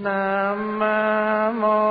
nam 0.00 0.78
mô 1.60 1.87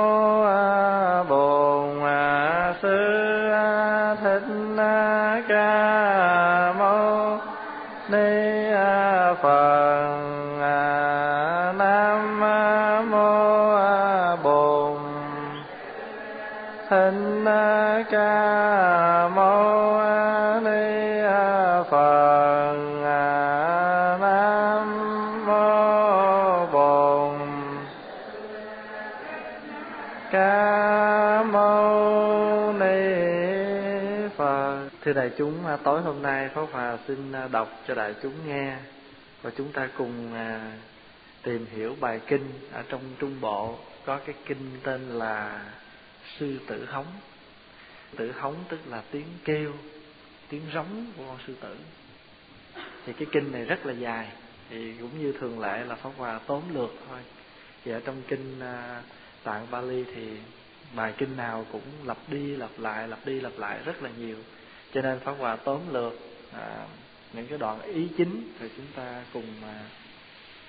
chúng 35.38 35.66
à, 35.66 35.76
tối 35.76 36.02
hôm 36.02 36.22
nay 36.22 36.48
pháp 36.48 36.66
hòa 36.72 36.98
xin 37.08 37.32
à, 37.32 37.48
đọc 37.48 37.82
cho 37.88 37.94
đại 37.94 38.14
chúng 38.22 38.32
nghe 38.46 38.76
và 39.42 39.50
chúng 39.56 39.72
ta 39.72 39.88
cùng 39.98 40.34
à, 40.34 40.72
tìm 41.42 41.66
hiểu 41.72 41.96
bài 42.00 42.20
kinh 42.26 42.50
ở 42.72 42.82
trong 42.88 43.00
trung 43.18 43.40
bộ 43.40 43.78
có 44.04 44.20
cái 44.26 44.34
kinh 44.46 44.70
tên 44.82 45.08
là 45.08 45.64
sư 46.38 46.58
tử 46.66 46.84
hống. 46.84 47.06
Tử 48.16 48.32
hống 48.32 48.54
tức 48.68 48.78
là 48.86 49.02
tiếng 49.10 49.26
kêu, 49.44 49.72
tiếng 50.48 50.62
rống 50.74 51.06
của 51.16 51.22
con 51.26 51.38
sư 51.46 51.54
tử. 51.60 51.76
Thì 53.06 53.12
cái 53.12 53.26
kinh 53.32 53.52
này 53.52 53.64
rất 53.64 53.86
là 53.86 53.92
dài, 53.92 54.28
thì 54.70 54.92
cũng 55.00 55.22
như 55.22 55.32
thường 55.32 55.60
lệ 55.60 55.84
là 55.84 55.94
pháp 55.94 56.10
hòa 56.16 56.40
tóm 56.46 56.62
lược 56.74 56.90
thôi. 57.08 57.18
Thì 57.84 57.92
ở 57.92 58.00
trong 58.04 58.22
kinh 58.28 58.60
tạng 59.44 59.66
Bali 59.70 60.04
thì 60.14 60.36
bài 60.96 61.14
kinh 61.18 61.36
nào 61.36 61.66
cũng 61.72 61.82
lặp 62.04 62.18
đi 62.28 62.56
lặp 62.56 62.70
lại, 62.78 63.08
lặp 63.08 63.26
đi 63.26 63.40
lặp 63.40 63.52
lại 63.58 63.80
rất 63.84 64.02
là 64.02 64.10
nhiều 64.18 64.36
cho 64.94 65.02
nên 65.02 65.20
pháp 65.20 65.32
hòa 65.38 65.56
tóm 65.56 65.80
lược 65.92 66.12
à, 66.52 66.86
những 67.32 67.46
cái 67.46 67.58
đoạn 67.58 67.82
ý 67.82 68.08
chính 68.16 68.52
thì 68.60 68.68
chúng 68.76 68.86
ta 68.96 69.22
cùng 69.32 69.44
à, 69.62 69.78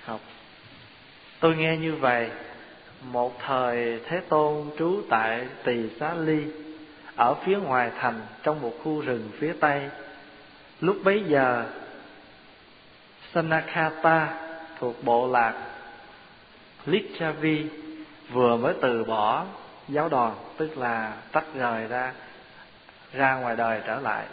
học. 0.04 0.20
Tôi 1.40 1.56
nghe 1.56 1.76
như 1.76 1.94
vậy 1.94 2.30
một 3.02 3.38
thời 3.40 4.00
thế 4.06 4.20
tôn 4.28 4.70
trú 4.78 5.02
tại 5.08 5.46
tỳ 5.64 5.88
xá 6.00 6.14
ly 6.14 6.44
ở 7.16 7.34
phía 7.34 7.56
ngoài 7.56 7.90
thành 7.98 8.20
trong 8.42 8.60
một 8.60 8.72
khu 8.82 9.00
rừng 9.00 9.30
phía 9.38 9.52
tây. 9.60 9.88
Lúc 10.80 10.96
bấy 11.04 11.24
giờ 11.26 11.66
sanakata 13.34 14.34
thuộc 14.78 15.04
bộ 15.04 15.28
lạc 15.32 15.54
Lichavi 16.86 17.66
vừa 18.32 18.56
mới 18.56 18.74
từ 18.82 19.04
bỏ 19.04 19.46
giáo 19.88 20.08
đoàn 20.08 20.34
tức 20.56 20.78
là 20.78 21.16
tách 21.32 21.54
rời 21.54 21.86
ra 21.86 22.12
ra 23.12 23.34
ngoài 23.34 23.56
đời 23.56 23.80
trở 23.86 24.00
lại. 24.00 24.24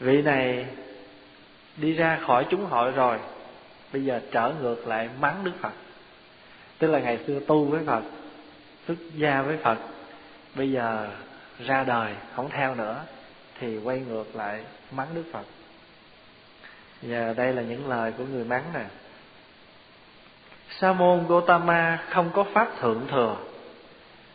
Vị 0.00 0.22
này 0.22 0.66
đi 1.76 1.92
ra 1.92 2.18
khỏi 2.26 2.46
chúng 2.50 2.66
hội 2.66 2.90
rồi, 2.90 3.18
bây 3.92 4.04
giờ 4.04 4.20
trở 4.32 4.52
ngược 4.60 4.86
lại 4.86 5.08
mắng 5.20 5.44
đức 5.44 5.52
phật. 5.60 5.72
Tức 6.78 6.86
là 6.86 6.98
ngày 6.98 7.18
xưa 7.26 7.40
tu 7.46 7.64
với 7.64 7.84
phật, 7.86 8.02
xuất 8.88 8.94
gia 9.16 9.42
với 9.42 9.56
phật, 9.56 9.78
bây 10.54 10.72
giờ 10.72 11.08
ra 11.66 11.84
đời 11.84 12.12
không 12.34 12.50
theo 12.50 12.74
nữa, 12.74 13.00
thì 13.60 13.78
quay 13.78 14.00
ngược 14.00 14.36
lại 14.36 14.64
mắng 14.90 15.08
đức 15.14 15.24
phật. 15.32 15.44
Giờ 17.02 17.34
đây 17.36 17.52
là 17.52 17.62
những 17.62 17.88
lời 17.88 18.12
của 18.18 18.24
người 18.24 18.44
mắng 18.44 18.64
nè. 18.74 18.84
Sa 20.80 20.92
môn 20.92 21.26
gotama 21.26 22.04
không 22.10 22.30
có 22.34 22.44
pháp 22.52 22.68
thượng 22.80 23.06
thừa, 23.10 23.36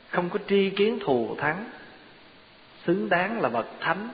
không 0.09 0.29
có 0.29 0.39
tri 0.49 0.69
kiến 0.69 0.99
thù 1.05 1.35
thắng 1.39 1.65
xứng 2.85 3.09
đáng 3.09 3.41
là 3.41 3.49
bậc 3.49 3.65
thánh. 3.79 4.09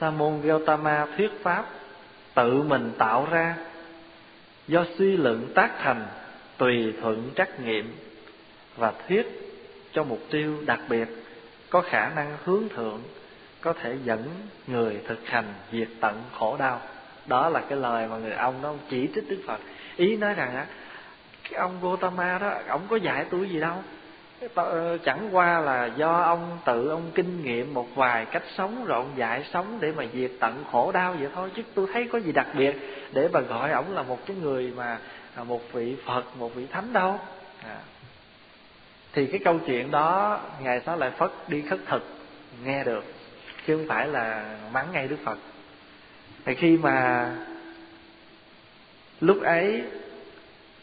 Sa 0.00 0.10
môn 0.10 0.40
gautama 0.40 1.06
thuyết 1.16 1.30
pháp 1.42 1.64
tự 2.34 2.62
mình 2.62 2.92
tạo 2.98 3.28
ra 3.30 3.56
do 4.68 4.84
suy 4.98 5.16
luận 5.16 5.52
tác 5.54 5.70
thành 5.78 6.06
tùy 6.58 6.94
thuận 7.00 7.30
trắc 7.36 7.60
nghiệm 7.60 7.92
và 8.76 8.92
thuyết 9.08 9.26
cho 9.92 10.04
mục 10.04 10.20
tiêu 10.30 10.56
đặc 10.66 10.80
biệt 10.88 11.08
có 11.70 11.80
khả 11.80 12.08
năng 12.08 12.36
hướng 12.44 12.68
thượng, 12.68 13.02
có 13.60 13.72
thể 13.72 13.96
dẫn 14.04 14.24
người 14.66 15.00
thực 15.08 15.26
hành 15.26 15.54
diệt 15.72 15.88
tận 16.00 16.22
khổ 16.38 16.56
đau. 16.56 16.80
Đó 17.26 17.48
là 17.48 17.60
cái 17.68 17.78
lời 17.78 18.06
mà 18.08 18.16
người 18.16 18.32
ông 18.32 18.62
đó 18.62 18.74
chỉ 18.90 19.08
trích 19.14 19.28
đức 19.28 19.42
phật. 19.46 19.60
Ý 19.96 20.16
nói 20.16 20.34
rằng 20.34 20.56
á, 20.56 20.66
cái 21.44 21.60
ông 21.60 21.78
Gotama 21.82 22.38
đó, 22.38 22.54
ông 22.68 22.82
có 22.90 22.96
dạy 22.96 23.26
tôi 23.30 23.48
gì 23.50 23.60
đâu. 23.60 23.76
Ờ, 24.54 24.98
chẳng 25.04 25.28
qua 25.32 25.60
là 25.60 25.90
do 25.96 26.22
ông 26.22 26.58
tự 26.64 26.88
ông 26.88 27.10
kinh 27.14 27.42
nghiệm 27.42 27.74
một 27.74 27.88
vài 27.94 28.24
cách 28.24 28.42
sống 28.56 28.84
rồi 28.84 28.96
ông 28.96 29.12
dạy 29.16 29.44
sống 29.52 29.78
để 29.80 29.92
mà 29.92 30.04
diệt 30.14 30.30
tận 30.40 30.64
khổ 30.72 30.92
đau 30.92 31.14
vậy 31.20 31.28
thôi, 31.34 31.50
chứ 31.56 31.62
tôi 31.74 31.86
thấy 31.92 32.08
có 32.12 32.18
gì 32.18 32.32
đặc 32.32 32.46
biệt 32.54 32.76
để 33.12 33.28
mà 33.32 33.40
gọi 33.40 33.70
ổng 33.70 33.94
là 33.94 34.02
một 34.02 34.26
cái 34.26 34.36
người 34.42 34.72
mà 34.76 34.98
à, 35.34 35.44
một 35.44 35.72
vị 35.72 35.96
phật, 36.06 36.24
một 36.38 36.54
vị 36.54 36.66
thánh 36.66 36.92
đâu 36.92 37.20
à. 37.64 37.78
thì 39.12 39.26
cái 39.26 39.40
câu 39.44 39.58
chuyện 39.66 39.90
đó, 39.90 40.40
ngài 40.62 40.80
xá 40.80 40.96
lại 40.96 41.10
phất 41.10 41.30
đi 41.48 41.62
khất 41.62 41.78
thực, 41.86 42.02
nghe 42.64 42.84
được, 42.84 43.04
chứ 43.66 43.76
không 43.76 43.88
phải 43.88 44.08
là 44.08 44.56
mắng 44.72 44.86
ngay 44.92 45.08
đức 45.08 45.18
phật 45.24 45.38
thì 46.44 46.54
khi 46.54 46.76
mà 46.76 47.30
lúc 49.20 49.42
ấy 49.42 49.82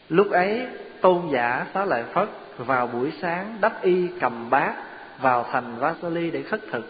lúc 0.08 0.30
ấy 0.30 0.66
tôn 1.00 1.28
giả 1.32 1.66
xá 1.74 1.84
lợi 1.84 2.04
phất 2.14 2.28
vào 2.58 2.86
buổi 2.86 3.12
sáng 3.22 3.56
đắp 3.60 3.82
y 3.82 4.08
cầm 4.20 4.50
bát 4.50 4.74
vào 5.20 5.46
thành 5.52 5.78
Vasali 5.78 6.30
để 6.30 6.42
khất 6.42 6.60
thực. 6.70 6.84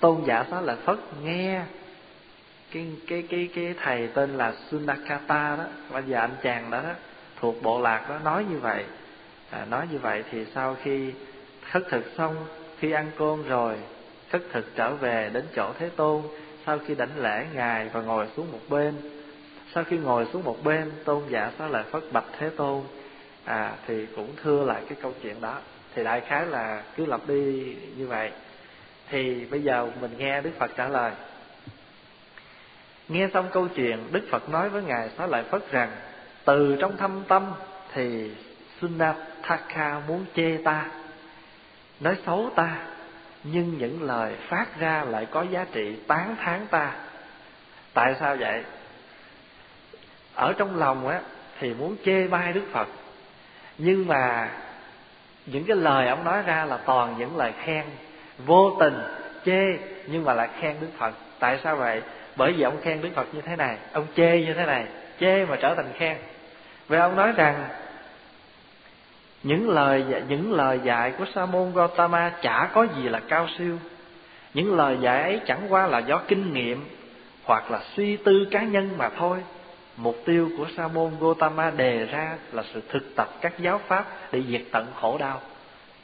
Tôn 0.00 0.22
giả 0.26 0.44
xá 0.50 0.60
lợi 0.60 0.76
phất 0.84 0.98
nghe 1.24 1.62
cái 2.72 2.86
cái 3.08 3.22
cái 3.30 3.48
cái 3.54 3.74
thầy 3.82 4.08
tên 4.08 4.30
là 4.30 4.52
Sunakata 4.70 5.56
đó 5.56 5.64
bây 5.92 6.02
giờ 6.02 6.18
anh 6.18 6.36
chàng 6.42 6.70
đó, 6.70 6.82
đó 6.82 6.90
thuộc 7.40 7.62
bộ 7.62 7.80
lạc 7.80 8.06
đó 8.08 8.18
nói 8.24 8.44
như 8.50 8.58
vậy. 8.58 8.84
À, 9.50 9.64
nói 9.70 9.86
như 9.92 9.98
vậy 9.98 10.24
thì 10.30 10.46
sau 10.54 10.76
khi 10.82 11.12
khất 11.70 11.82
thực 11.90 12.04
xong 12.16 12.36
khi 12.78 12.90
ăn 12.90 13.10
cơm 13.18 13.48
rồi 13.48 13.76
khất 14.30 14.42
thực 14.52 14.76
trở 14.76 14.94
về 14.94 15.30
đến 15.32 15.44
chỗ 15.56 15.72
thế 15.78 15.90
tôn. 15.96 16.22
Sau 16.66 16.78
khi 16.86 16.94
đảnh 16.94 17.18
lễ 17.22 17.46
ngài 17.54 17.88
và 17.92 18.00
ngồi 18.00 18.26
xuống 18.36 18.52
một 18.52 18.60
bên 18.68 18.94
sau 19.74 19.84
khi 19.84 19.96
ngồi 19.96 20.26
xuống 20.32 20.44
một 20.44 20.64
bên 20.64 20.90
tôn 21.04 21.22
giả 21.28 21.50
xá 21.58 21.68
lợi 21.68 21.82
phất 21.90 22.02
bạch 22.12 22.24
thế 22.38 22.50
tôn 22.50 22.82
à 23.44 23.72
thì 23.86 24.06
cũng 24.16 24.34
thưa 24.42 24.64
lại 24.64 24.82
cái 24.88 24.98
câu 25.02 25.14
chuyện 25.22 25.40
đó. 25.40 25.58
Thì 25.94 26.04
đại 26.04 26.20
khái 26.20 26.46
là 26.46 26.82
cứ 26.96 27.06
lặp 27.06 27.20
đi 27.28 27.76
như 27.96 28.06
vậy. 28.06 28.30
Thì 29.08 29.44
bây 29.44 29.62
giờ 29.62 29.88
mình 30.00 30.18
nghe 30.18 30.40
đức 30.40 30.50
phật 30.58 30.70
trả 30.76 30.88
lời. 30.88 31.12
Nghe 33.08 33.28
xong 33.34 33.48
câu 33.52 33.68
chuyện, 33.68 33.98
đức 34.12 34.28
phật 34.30 34.48
nói 34.48 34.68
với 34.68 34.82
ngài 34.82 35.10
xá 35.18 35.26
lợi 35.26 35.44
phất 35.50 35.70
rằng, 35.70 35.90
từ 36.44 36.76
trong 36.80 36.96
thâm 36.96 37.22
tâm 37.28 37.52
thì 37.92 38.30
Sunathaka 38.80 40.00
muốn 40.08 40.24
chê 40.36 40.56
ta, 40.64 40.86
nói 42.00 42.16
xấu 42.26 42.50
ta, 42.54 42.86
nhưng 43.44 43.78
những 43.78 44.02
lời 44.02 44.34
phát 44.48 44.80
ra 44.80 45.04
lại 45.04 45.26
có 45.30 45.42
giá 45.42 45.66
trị 45.72 45.96
tán 46.06 46.36
thán 46.40 46.66
ta. 46.70 46.92
Tại 47.94 48.14
sao 48.20 48.36
vậy? 48.36 48.64
Ở 50.34 50.52
trong 50.58 50.78
lòng 50.78 51.08
á, 51.08 51.20
thì 51.60 51.74
muốn 51.74 51.96
chê 52.04 52.26
bai 52.26 52.52
đức 52.52 52.64
phật 52.72 52.88
nhưng 53.82 54.06
mà 54.06 54.48
những 55.46 55.64
cái 55.64 55.76
lời 55.76 56.08
ông 56.08 56.24
nói 56.24 56.42
ra 56.42 56.64
là 56.64 56.76
toàn 56.76 57.14
những 57.18 57.36
lời 57.36 57.52
khen, 57.64 57.84
vô 58.46 58.76
tình, 58.80 58.98
chê, 59.44 59.64
nhưng 60.06 60.24
mà 60.24 60.34
lại 60.34 60.48
khen 60.60 60.76
đức 60.80 60.88
phật. 60.98 61.14
Tại 61.38 61.58
sao 61.64 61.76
vậy? 61.76 62.02
Bởi 62.36 62.52
vì 62.52 62.62
ông 62.62 62.80
khen 62.82 63.00
đức 63.00 63.08
phật 63.14 63.34
như 63.34 63.40
thế 63.40 63.56
này, 63.56 63.76
ông 63.92 64.06
chê 64.16 64.40
như 64.40 64.54
thế 64.54 64.66
này, 64.66 64.86
chê 65.20 65.44
mà 65.44 65.56
trở 65.56 65.74
thành 65.74 65.92
khen. 65.98 66.16
Vì 66.88 66.98
ông 66.98 67.16
nói 67.16 67.32
rằng, 67.36 67.64
những 69.42 69.70
lời 69.70 70.04
những 70.28 70.52
lời 70.52 70.80
dạy 70.84 71.12
của 71.18 71.24
sa 71.34 71.46
môn 71.46 71.72
gotama 71.72 72.32
chả 72.42 72.70
có 72.72 72.86
gì 72.96 73.08
là 73.08 73.20
cao 73.28 73.48
siêu. 73.58 73.78
Những 74.54 74.76
lời 74.76 74.98
dạy 75.00 75.22
ấy 75.22 75.40
chẳng 75.46 75.66
qua 75.68 75.86
là 75.86 75.98
do 75.98 76.20
kinh 76.28 76.52
nghiệm 76.52 76.84
hoặc 77.44 77.70
là 77.70 77.80
suy 77.96 78.16
tư 78.16 78.46
cá 78.50 78.62
nhân 78.62 78.90
mà 78.98 79.08
thôi 79.08 79.38
mục 80.02 80.16
tiêu 80.24 80.50
của 80.56 80.66
sa 80.76 80.88
môn 80.88 81.10
gotama 81.20 81.70
đề 81.70 82.06
ra 82.06 82.36
là 82.52 82.62
sự 82.74 82.82
thực 82.88 83.16
tập 83.16 83.28
các 83.40 83.58
giáo 83.58 83.80
pháp 83.86 84.04
để 84.32 84.42
diệt 84.48 84.62
tận 84.72 84.86
khổ 85.00 85.18
đau. 85.18 85.40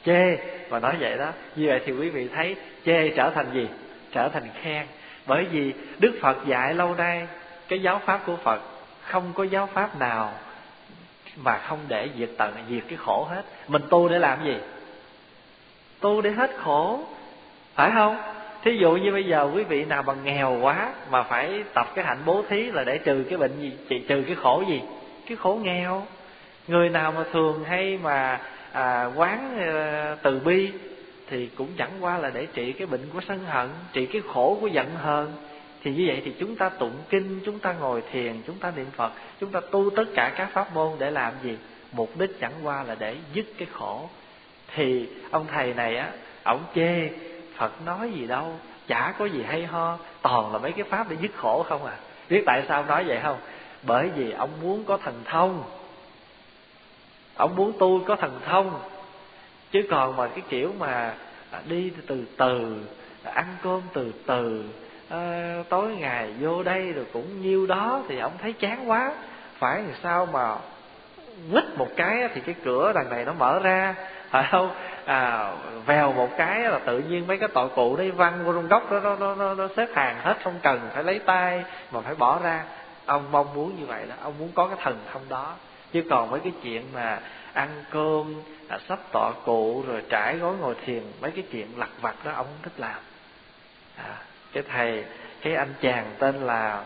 Chê, 0.05 0.35
và 0.69 0.79
nói 0.79 0.95
vậy 0.99 1.17
đó. 1.17 1.31
Như 1.55 1.67
vậy 1.67 1.81
thì 1.85 1.91
quý 1.91 2.09
vị 2.09 2.27
thấy 2.35 2.55
chê 2.85 3.09
trở 3.09 3.29
thành 3.35 3.45
gì? 3.53 3.67
Trở 4.11 4.29
thành 4.29 4.43
khen. 4.61 4.85
Bởi 5.27 5.45
vì 5.51 5.73
đức 5.99 6.19
phật 6.21 6.37
dạy 6.47 6.73
lâu 6.73 6.95
nay, 6.95 7.27
cái 7.67 7.81
giáo 7.81 8.01
pháp 8.05 8.21
của 8.25 8.35
phật, 8.35 8.61
không 9.01 9.31
có 9.33 9.43
giáo 9.43 9.69
pháp 9.73 9.99
nào 9.99 10.33
mà 11.35 11.57
không 11.57 11.79
để 11.87 12.09
diệt 12.17 12.29
tận, 12.37 12.53
diệt 12.69 12.83
cái 12.87 12.97
khổ 12.97 13.27
hết. 13.29 13.41
Mình 13.67 13.81
tu 13.89 14.09
để 14.09 14.19
làm 14.19 14.43
gì? 14.43 14.57
Tu 15.99 16.21
để 16.21 16.31
hết 16.31 16.51
khổ. 16.57 17.03
Phải 17.75 17.91
không? 17.93 18.17
Thí 18.63 18.77
dụ 18.77 18.95
như 18.95 19.11
bây 19.11 19.23
giờ 19.23 19.51
quý 19.55 19.63
vị 19.63 19.85
nào 19.85 20.03
bằng 20.03 20.23
nghèo 20.23 20.59
quá 20.61 20.93
mà 21.11 21.23
phải 21.23 21.63
tập 21.73 21.87
cái 21.95 22.05
hạnh 22.05 22.21
bố 22.25 22.43
thí 22.49 22.63
là 22.63 22.83
để 22.83 22.97
trừ 22.97 23.23
cái 23.29 23.37
bệnh 23.37 23.59
gì 23.59 23.99
trừ 24.07 24.23
cái 24.27 24.35
khổ 24.35 24.63
gì? 24.67 24.81
Cái 25.27 25.37
khổ 25.37 25.59
nghèo. 25.63 26.05
Người 26.67 26.89
nào 26.89 27.11
mà 27.11 27.23
thường 27.33 27.63
hay 27.63 27.99
mà 28.03 28.41
à, 28.71 29.05
quán 29.15 29.57
à, 29.59 30.15
từ 30.21 30.39
bi 30.39 30.71
thì 31.29 31.49
cũng 31.55 31.67
chẳng 31.77 31.91
qua 31.99 32.17
là 32.17 32.31
để 32.33 32.45
trị 32.53 32.71
cái 32.71 32.87
bệnh 32.87 33.09
của 33.13 33.21
sân 33.27 33.39
hận 33.45 33.69
trị 33.93 34.05
cái 34.05 34.21
khổ 34.27 34.57
của 34.61 34.67
giận 34.67 34.87
hờn. 34.95 35.33
Thì 35.83 35.91
như 35.91 36.03
vậy 36.07 36.21
thì 36.25 36.33
chúng 36.39 36.55
ta 36.55 36.69
tụng 36.69 36.95
kinh 37.09 37.39
chúng 37.45 37.59
ta 37.59 37.73
ngồi 37.73 38.03
thiền 38.11 38.33
chúng 38.47 38.55
ta 38.59 38.71
niệm 38.75 38.87
phật 38.95 39.11
chúng 39.39 39.51
ta 39.51 39.59
tu 39.71 39.89
tất 39.89 40.05
cả 40.15 40.33
các 40.37 40.49
pháp 40.53 40.73
môn 40.73 40.91
để 40.99 41.11
làm 41.11 41.33
gì? 41.43 41.57
Mục 41.91 42.17
đích 42.19 42.39
chẳng 42.39 42.53
qua 42.63 42.83
là 42.83 42.95
để 42.99 43.15
dứt 43.33 43.45
cái 43.57 43.67
khổ. 43.71 44.09
Thì 44.75 45.07
ông 45.31 45.45
thầy 45.51 45.73
này 45.73 45.97
á 45.97 46.11
ổng 46.43 46.63
chê 46.75 47.09
phật 47.57 47.81
nói 47.85 48.11
gì 48.11 48.27
đâu 48.27 48.53
chả 48.87 49.13
có 49.19 49.25
gì 49.25 49.43
hay 49.43 49.65
ho 49.65 49.97
toàn 50.21 50.53
là 50.53 50.59
mấy 50.59 50.71
cái 50.71 50.83
pháp 50.83 51.09
để 51.09 51.15
dứt 51.21 51.31
khổ 51.37 51.65
không 51.69 51.85
à. 51.85 51.95
Biết 52.29 52.43
tại 52.45 52.63
sao 52.67 52.85
nói 52.85 53.03
vậy 53.03 53.19
không? 53.23 53.37
Bởi 53.83 54.09
vì 54.09 54.31
ông 54.31 54.49
muốn 54.61 54.83
có 54.83 54.97
thần 54.97 55.21
thông. 55.25 55.63
Ông 57.35 57.55
muốn 57.55 57.73
tu 57.79 58.03
có 58.07 58.15
thần 58.15 58.39
thông. 58.45 58.79
Chứ 59.71 59.81
còn 59.89 60.15
mà 60.15 60.27
cái 60.27 60.41
kiểu 60.49 60.73
mà 60.79 61.13
đi 61.65 61.91
từ 62.07 62.25
từ 62.37 62.85
ăn 63.23 63.45
cơm 63.63 63.81
từ 63.93 64.11
từ 64.25 64.63
à, 65.09 65.53
tối 65.69 65.95
ngày 65.95 66.33
vô 66.39 66.63
đây 66.63 66.91
rồi 66.91 67.05
cũng 67.13 67.41
nhiêu 67.41 67.67
đó 67.67 68.01
thì 68.07 68.19
ông 68.19 68.33
thấy 68.41 68.53
chán 68.53 68.89
quá. 68.89 69.11
Phải 69.57 69.81
làm 69.81 69.93
sao 70.03 70.25
mà 70.25 70.55
quýt 71.51 71.63
một 71.77 71.87
cái 71.95 72.29
thì 72.33 72.41
cái 72.41 72.55
cửa 72.63 72.91
đằng 72.95 73.09
này 73.09 73.25
nó 73.25 73.33
mở 73.33 73.59
ra. 73.59 73.95
Phải 74.29 74.47
không? 74.51 74.75
À, 75.07 75.51
vèo 75.85 76.13
một 76.13 76.29
cái 76.37 76.59
là 76.59 76.79
tự 76.85 76.99
nhiên 76.99 77.27
mấy 77.27 77.37
cái 77.37 77.49
tội 77.53 77.69
cụ 77.69 77.95
đấy 77.95 78.11
văng 78.11 78.45
vô 78.45 78.53
trong 78.53 78.67
góc 78.67 78.91
đó 78.91 78.99
nó, 78.99 79.15
nó, 79.15 79.35
nó, 79.35 79.53
nó 79.53 79.67
xếp 79.77 79.87
hàng 79.95 80.19
hết 80.19 80.37
không 80.43 80.59
cần 80.63 80.89
phải 80.93 81.03
lấy 81.03 81.19
tay 81.19 81.63
mà 81.91 82.01
phải 82.01 82.15
bỏ 82.15 82.39
ra. 82.43 82.63
Ông 83.05 83.31
mong 83.31 83.53
muốn 83.53 83.79
như 83.79 83.85
vậy 83.85 84.05
đó 84.09 84.15
ông 84.21 84.33
muốn 84.39 84.51
có 84.55 84.67
cái 84.67 84.77
thần 84.81 84.99
thông 85.13 85.21
đó. 85.29 85.53
Chứ 85.91 86.03
còn 86.09 86.31
mấy 86.31 86.39
cái 86.39 86.51
chuyện 86.63 86.85
mà 86.93 87.19
ăn 87.53 87.69
cơm 87.91 88.41
à, 88.67 88.79
sắp 88.89 88.99
tọa 89.11 89.31
cụ 89.45 89.83
rồi 89.87 90.03
trải 90.09 90.37
gối 90.37 90.55
ngồi 90.59 90.75
thiền 90.85 91.03
mấy 91.21 91.31
cái 91.31 91.43
chuyện 91.51 91.67
lặt 91.77 91.89
vặt 92.01 92.15
đó 92.23 92.31
ông 92.35 92.45
không 92.45 92.63
thích 92.63 92.79
làm. 92.79 92.99
À, 93.97 94.15
cái 94.53 94.63
thầy 94.71 95.05
cái 95.41 95.55
anh 95.55 95.73
chàng 95.81 96.05
tên 96.19 96.35
là 96.35 96.83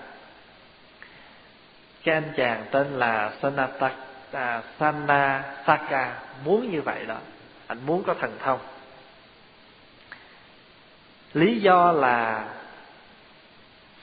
cái 2.03 2.15
anh 2.15 2.33
chàng 2.37 2.65
tên 2.71 2.87
là 2.87 3.31
Sanata 3.41 3.91
à, 4.31 4.61
Sanasaka 4.79 6.13
muốn 6.45 6.71
như 6.71 6.81
vậy 6.81 7.05
đó 7.05 7.17
anh 7.71 7.85
muốn 7.85 8.03
có 8.03 8.13
thần 8.13 8.31
thông. 8.43 8.59
Lý 11.33 11.59
do 11.59 11.91
là 11.91 12.45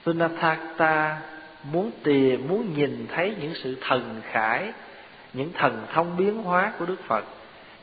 Sunatata 0.05 1.19
muốn 1.73 1.91
tìm 2.03 2.49
muốn 2.49 2.75
nhìn 2.75 3.07
thấy 3.15 3.35
những 3.41 3.55
sự 3.55 3.77
thần 3.81 4.21
khải 4.31 4.73
những 5.33 5.53
thần 5.53 5.87
thông 5.93 6.17
biến 6.17 6.43
hóa 6.43 6.73
của 6.79 6.87
Đức 6.87 6.97
Phật. 7.07 7.25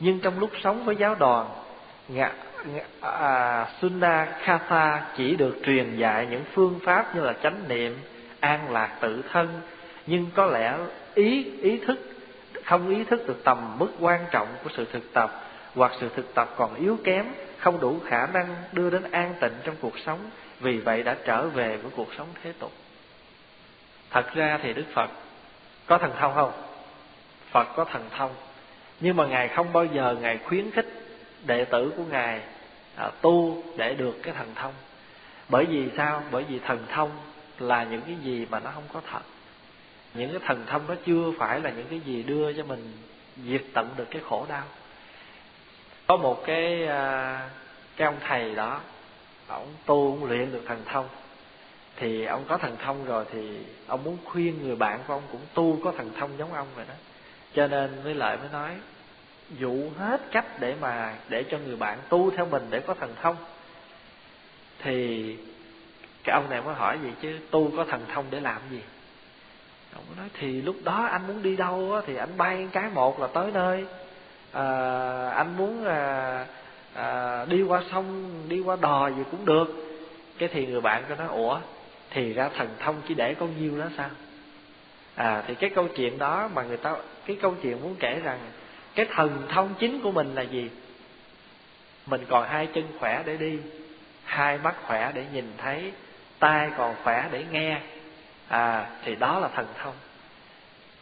Nhưng 0.00 0.20
trong 0.20 0.38
lúc 0.38 0.50
sống 0.62 0.84
với 0.84 0.96
giáo 0.96 1.14
đoàn 1.14 1.48
ngạ, 2.08 2.32
à, 3.00 3.66
Sunakatha 3.80 5.06
chỉ 5.16 5.36
được 5.36 5.56
truyền 5.64 5.96
dạy 5.96 6.26
những 6.30 6.44
phương 6.52 6.78
pháp 6.84 7.14
như 7.14 7.20
là 7.20 7.32
chánh 7.42 7.68
niệm 7.68 7.98
an 8.40 8.72
lạc 8.72 8.96
tự 9.00 9.22
thân. 9.32 9.60
Nhưng 10.06 10.26
có 10.34 10.46
lẽ 10.46 10.76
ý 11.14 11.44
ý 11.60 11.78
thức 11.86 11.98
không 12.64 12.88
ý 12.88 13.04
thức 13.04 13.26
được 13.26 13.44
tầm 13.44 13.78
mức 13.78 13.88
quan 14.00 14.24
trọng 14.30 14.48
của 14.64 14.70
sự 14.76 14.84
thực 14.92 15.12
tập 15.12 15.45
hoặc 15.76 15.92
sự 16.00 16.08
thực 16.16 16.34
tập 16.34 16.54
còn 16.56 16.74
yếu 16.74 16.98
kém 17.04 17.26
không 17.58 17.80
đủ 17.80 17.98
khả 18.06 18.26
năng 18.26 18.56
đưa 18.72 18.90
đến 18.90 19.10
an 19.10 19.34
tịnh 19.40 19.52
trong 19.64 19.74
cuộc 19.80 19.98
sống 19.98 20.18
vì 20.60 20.78
vậy 20.78 21.02
đã 21.02 21.16
trở 21.24 21.48
về 21.48 21.76
với 21.76 21.92
cuộc 21.96 22.08
sống 22.18 22.28
thế 22.42 22.52
tục. 22.58 22.72
Thật 24.10 24.34
ra 24.34 24.58
thì 24.62 24.72
đức 24.72 24.84
phật 24.94 25.10
có 25.86 25.98
thần 25.98 26.12
thông 26.18 26.34
không? 26.34 26.52
Phật 27.50 27.66
có 27.76 27.84
thần 27.84 28.08
thông. 28.16 28.34
Nhưng 29.00 29.16
mà 29.16 29.26
ngài 29.26 29.48
không 29.48 29.72
bao 29.72 29.84
giờ 29.84 30.16
ngài 30.20 30.38
khuyến 30.38 30.70
khích 30.70 30.86
đệ 31.46 31.64
tử 31.64 31.92
của 31.96 32.04
ngài 32.10 32.40
à, 32.96 33.10
tu 33.20 33.62
để 33.76 33.94
được 33.94 34.14
cái 34.22 34.34
thần 34.34 34.52
thông. 34.54 34.72
Bởi 35.48 35.64
vì 35.64 35.88
sao? 35.96 36.22
Bởi 36.30 36.44
vì 36.48 36.58
thần 36.58 36.86
thông 36.88 37.10
là 37.58 37.84
những 37.84 38.00
cái 38.00 38.16
gì 38.22 38.46
mà 38.50 38.60
nó 38.60 38.70
không 38.74 38.84
có 38.92 39.00
thật. 39.10 39.22
Những 40.14 40.30
cái 40.30 40.40
thần 40.46 40.64
thông 40.66 40.82
nó 40.88 40.94
chưa 41.06 41.32
phải 41.38 41.60
là 41.60 41.70
những 41.70 41.86
cái 41.90 42.00
gì 42.00 42.22
đưa 42.22 42.52
cho 42.52 42.64
mình 42.64 42.92
diệt 43.44 43.62
tận 43.72 43.88
được 43.96 44.06
cái 44.10 44.22
khổ 44.28 44.46
đau 44.48 44.64
có 46.06 46.16
một 46.16 46.42
cái 46.46 46.86
à, 46.86 47.50
cái 47.96 48.06
ông 48.06 48.16
thầy 48.28 48.54
đó 48.54 48.80
ông 49.46 49.74
tu 49.86 50.10
ông 50.10 50.24
luyện 50.24 50.52
được 50.52 50.62
thần 50.66 50.82
thông. 50.84 51.08
Thì 51.96 52.24
ông 52.24 52.44
có 52.48 52.58
thần 52.58 52.76
thông 52.84 53.04
rồi 53.04 53.24
thì 53.32 53.58
ông 53.86 54.04
muốn 54.04 54.18
khuyên 54.24 54.62
người 54.62 54.76
bạn 54.76 55.00
của 55.06 55.14
ông 55.14 55.22
cũng 55.32 55.40
tu 55.54 55.78
có 55.84 55.92
thần 55.92 56.10
thông 56.18 56.38
giống 56.38 56.54
ông 56.54 56.66
vậy 56.74 56.84
đó. 56.88 56.94
Cho 57.54 57.66
nên 57.66 58.02
với 58.04 58.14
lại 58.14 58.36
mới 58.36 58.48
nói 58.52 58.70
dụ 59.58 59.90
hết 59.98 60.20
cách 60.30 60.46
để 60.60 60.74
mà 60.80 61.14
để 61.28 61.44
cho 61.50 61.58
người 61.58 61.76
bạn 61.76 61.98
tu 62.08 62.30
theo 62.30 62.46
mình 62.46 62.66
để 62.70 62.80
có 62.80 62.94
thần 62.94 63.14
thông. 63.22 63.36
Thì 64.78 65.36
cái 66.24 66.34
ông 66.34 66.50
này 66.50 66.62
mới 66.62 66.74
hỏi 66.74 66.98
gì 67.02 67.10
chứ 67.20 67.38
tu 67.50 67.70
có 67.76 67.84
thần 67.84 68.04
thông 68.14 68.24
để 68.30 68.40
làm 68.40 68.60
gì? 68.70 68.80
Ông 69.94 70.04
nói 70.16 70.28
thì 70.34 70.62
lúc 70.62 70.76
đó 70.84 71.08
anh 71.10 71.26
muốn 71.26 71.42
đi 71.42 71.56
đâu 71.56 71.92
á, 71.94 72.00
thì 72.06 72.16
anh 72.16 72.36
bay 72.36 72.68
cái 72.72 72.90
một 72.94 73.20
là 73.20 73.26
tới 73.26 73.50
nơi 73.54 73.86
à, 74.56 75.28
anh 75.28 75.56
muốn 75.56 75.84
à, 75.84 76.46
à, 76.94 77.44
đi 77.48 77.62
qua 77.62 77.82
sông 77.90 78.30
đi 78.48 78.60
qua 78.60 78.76
đò 78.80 79.08
gì 79.08 79.22
cũng 79.30 79.44
được. 79.44 79.66
Cái 80.38 80.48
thì 80.52 80.66
người 80.66 80.80
bạn 80.80 81.04
có 81.08 81.14
nói 81.14 81.28
ủa 81.28 81.58
thì 82.10 82.32
ra 82.32 82.48
thần 82.56 82.68
thông 82.78 83.02
chỉ 83.08 83.14
để 83.14 83.34
con 83.34 83.60
nhiêu 83.60 83.78
đó 83.78 83.84
sao? 83.96 84.10
À 85.14 85.42
thì 85.46 85.54
cái 85.54 85.70
câu 85.70 85.88
chuyện 85.96 86.18
đó 86.18 86.48
mà 86.54 86.62
người 86.62 86.76
ta 86.76 86.96
cái 87.26 87.36
câu 87.42 87.54
chuyện 87.62 87.82
muốn 87.82 87.96
kể 87.98 88.20
rằng 88.24 88.38
cái 88.94 89.06
thần 89.14 89.42
thông 89.48 89.74
chính 89.78 90.00
của 90.00 90.12
mình 90.12 90.34
là 90.34 90.42
gì? 90.42 90.70
Mình 92.06 92.24
còn 92.28 92.48
hai 92.48 92.66
chân 92.66 92.84
khỏe 92.98 93.22
để 93.26 93.36
đi 93.36 93.58
hai 94.24 94.58
mắt 94.58 94.74
khỏe 94.86 95.12
để 95.14 95.24
nhìn 95.32 95.52
thấy 95.58 95.92
tai 96.38 96.70
còn 96.76 96.94
khỏe 97.02 97.28
để 97.30 97.44
nghe. 97.50 97.80
À 98.48 98.86
thì 99.04 99.14
đó 99.14 99.38
là 99.38 99.48
thần 99.48 99.66
thông. 99.82 99.94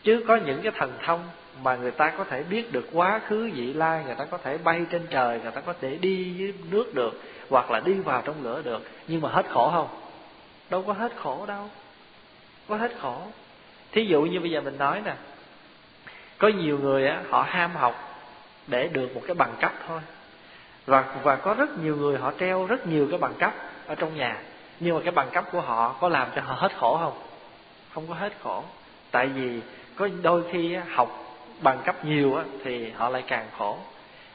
Chứ 0.02 0.24
có 0.28 0.36
những 0.36 0.62
cái 0.62 0.72
thần 0.76 0.92
thông 1.04 1.28
mà 1.62 1.76
người 1.76 1.90
ta 1.90 2.10
có 2.18 2.24
thể 2.24 2.42
biết 2.42 2.72
được 2.72 2.88
quá 2.92 3.20
khứ 3.28 3.50
vị 3.54 3.72
lai, 3.72 4.04
người 4.06 4.14
ta 4.14 4.24
có 4.24 4.38
thể 4.38 4.58
bay 4.58 4.86
trên 4.90 5.06
trời, 5.10 5.40
người 5.42 5.52
ta 5.52 5.60
có 5.60 5.74
thể 5.80 5.96
đi 5.96 6.34
dưới 6.34 6.54
nước 6.70 6.94
được, 6.94 7.22
hoặc 7.50 7.70
là 7.70 7.80
đi 7.80 7.92
vào 7.92 8.22
trong 8.24 8.42
lửa 8.42 8.62
được. 8.64 8.88
Nhưng 9.08 9.20
mà 9.20 9.28
hết 9.28 9.46
khổ 9.50 9.70
không? 9.74 9.88
Đâu 10.70 10.82
có 10.82 10.92
hết 10.92 11.12
khổ 11.16 11.46
đâu. 11.46 11.70
Có 12.68 12.76
hết 12.76 12.92
khổ. 13.00 13.16
Thí 13.92 14.04
dụ 14.04 14.22
như 14.22 14.40
bây 14.40 14.50
giờ 14.50 14.60
mình 14.60 14.78
nói 14.78 15.02
nè, 15.04 15.14
có 16.38 16.48
nhiều 16.48 16.78
người 16.78 17.06
á, 17.06 17.22
họ 17.30 17.42
ham 17.42 17.70
học 17.76 18.20
để 18.66 18.88
được 18.88 19.14
một 19.14 19.22
cái 19.26 19.34
bằng 19.34 19.54
cấp 19.60 19.72
thôi. 19.88 20.00
Và 20.86 21.04
và 21.22 21.36
có 21.36 21.54
rất 21.54 21.78
nhiều 21.78 21.96
người 21.96 22.18
họ 22.18 22.32
treo 22.40 22.66
rất 22.66 22.86
nhiều 22.86 23.06
cái 23.10 23.18
bằng 23.18 23.34
cấp 23.38 23.52
ở 23.86 23.94
trong 23.94 24.16
nhà. 24.16 24.36
Nhưng 24.80 24.94
mà 24.94 25.00
cái 25.04 25.12
bằng 25.12 25.30
cấp 25.32 25.44
của 25.52 25.60
họ 25.60 25.96
có 26.00 26.08
làm 26.08 26.28
cho 26.34 26.42
họ 26.42 26.54
hết 26.54 26.72
khổ 26.78 26.98
không? 26.98 27.18
Không 27.94 28.08
có 28.08 28.14
hết 28.14 28.32
khổ. 28.42 28.64
Tại 29.10 29.26
vì 29.26 29.60
có 29.96 30.08
đôi 30.22 30.42
khi 30.52 30.74
học 30.74 31.23
bằng 31.60 31.82
cấp 31.84 32.04
nhiều 32.04 32.36
á, 32.36 32.44
thì 32.64 32.90
họ 32.90 33.08
lại 33.08 33.22
càng 33.26 33.46
khổ. 33.58 33.78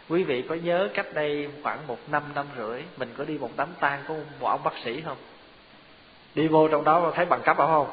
Quý 0.10 0.24
vị 0.24 0.42
có 0.42 0.56
nhớ 0.56 0.90
cách 0.94 1.14
đây 1.14 1.50
khoảng 1.64 1.88
một 1.88 1.98
năm 2.08 2.24
năm 2.36 2.46
rưỡi 2.58 2.84
mình 2.98 3.14
có 3.18 3.24
đi 3.24 3.38
một 3.38 3.50
đám 3.58 3.68
tang 3.80 4.00
của 4.08 4.16
một 4.40 4.48
ông 4.48 4.64
bác 4.64 4.74
sĩ 4.84 5.02
không? 5.02 5.18
Đi 6.36 6.48
vô 6.48 6.68
trong 6.68 6.84
đó 6.84 7.12
thấy 7.16 7.26
bằng 7.26 7.42
cấp 7.42 7.58
không? 7.58 7.88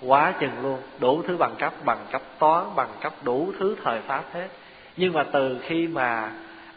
Quá 0.00 0.34
chừng 0.40 0.62
luôn. 0.62 0.82
Đủ 0.98 1.22
thứ 1.28 1.36
bằng 1.36 1.54
cấp 1.58 1.72
bằng 1.84 2.06
cấp 2.10 2.22
toán 2.38 2.66
bằng 2.76 2.88
cấp 3.00 3.12
đủ 3.22 3.52
thứ 3.58 3.76
thời 3.84 4.00
pháp 4.00 4.24
hết. 4.32 4.48
Nhưng 4.96 5.12
mà 5.12 5.24
từ 5.32 5.58
khi 5.62 5.88
mà 5.88 6.32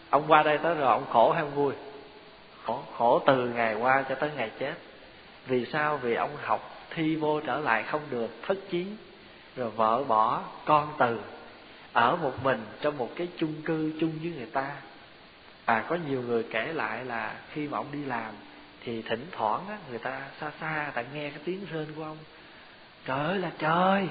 ông 0.10 0.24
qua 0.27 0.44
đây 0.44 0.58
tới 0.58 0.75
rồi 0.75 0.88
ông 0.88 1.06
khổ 1.13 1.32
hay 1.32 1.41
ông 1.41 1.56
vui? 1.56 1.74
Khổ 2.63 2.79
khổ 2.98 3.22
từ 3.25 3.48
ngày 3.48 3.75
qua 3.75 4.03
cho 4.10 4.15
tới 4.15 4.32
ngày 4.38 4.51
chết. 4.60 4.74
Vì 5.48 5.65
sao? 5.65 5.98
Vì 5.98 6.15
ông 6.15 6.32
học 6.44 6.72
thi 6.89 7.15
vô 7.15 7.39
trở 7.39 7.60
lại 7.60 7.84
không 7.84 8.01
được 8.10 8.29
thất 8.48 8.58
chí. 8.70 8.86
Rồi 9.56 9.70
vợ 9.70 10.03
bỏ 10.03 10.41
con 10.65 10.88
từ 10.98 11.20
ở 11.98 12.16
một 12.16 12.44
mình 12.44 12.60
trong 12.82 12.98
một 12.98 13.10
cái 13.16 13.27
chung 13.38 13.62
cư 13.66 13.92
chung 14.00 14.12
với 14.22 14.32
người 14.32 14.46
ta. 14.46 14.75
À 15.66 15.86
có 15.89 15.98
nhiều 16.10 16.22
người 16.22 16.44
kể 16.44 16.74
lại 16.74 17.06
là 17.06 17.36
khi 17.54 17.68
mà 17.68 17.77
ông 17.77 17.92
đi 17.92 18.06
làm 18.06 18.34
thì 18.84 19.01
thỉnh 19.01 19.25
thoảng 19.32 19.68
á, 19.68 19.77
người 19.89 20.00
ta 20.00 20.22
xa 20.42 20.51
xa 20.62 20.92
ta 20.96 21.04
nghe 21.13 21.30
cái 21.30 21.39
tiếng 21.46 21.66
rên 21.72 21.86
của 21.96 22.04
ông. 22.04 22.18
Trời 23.06 23.25
ơi 23.25 23.39
là 23.39 23.51
trời 23.60 24.08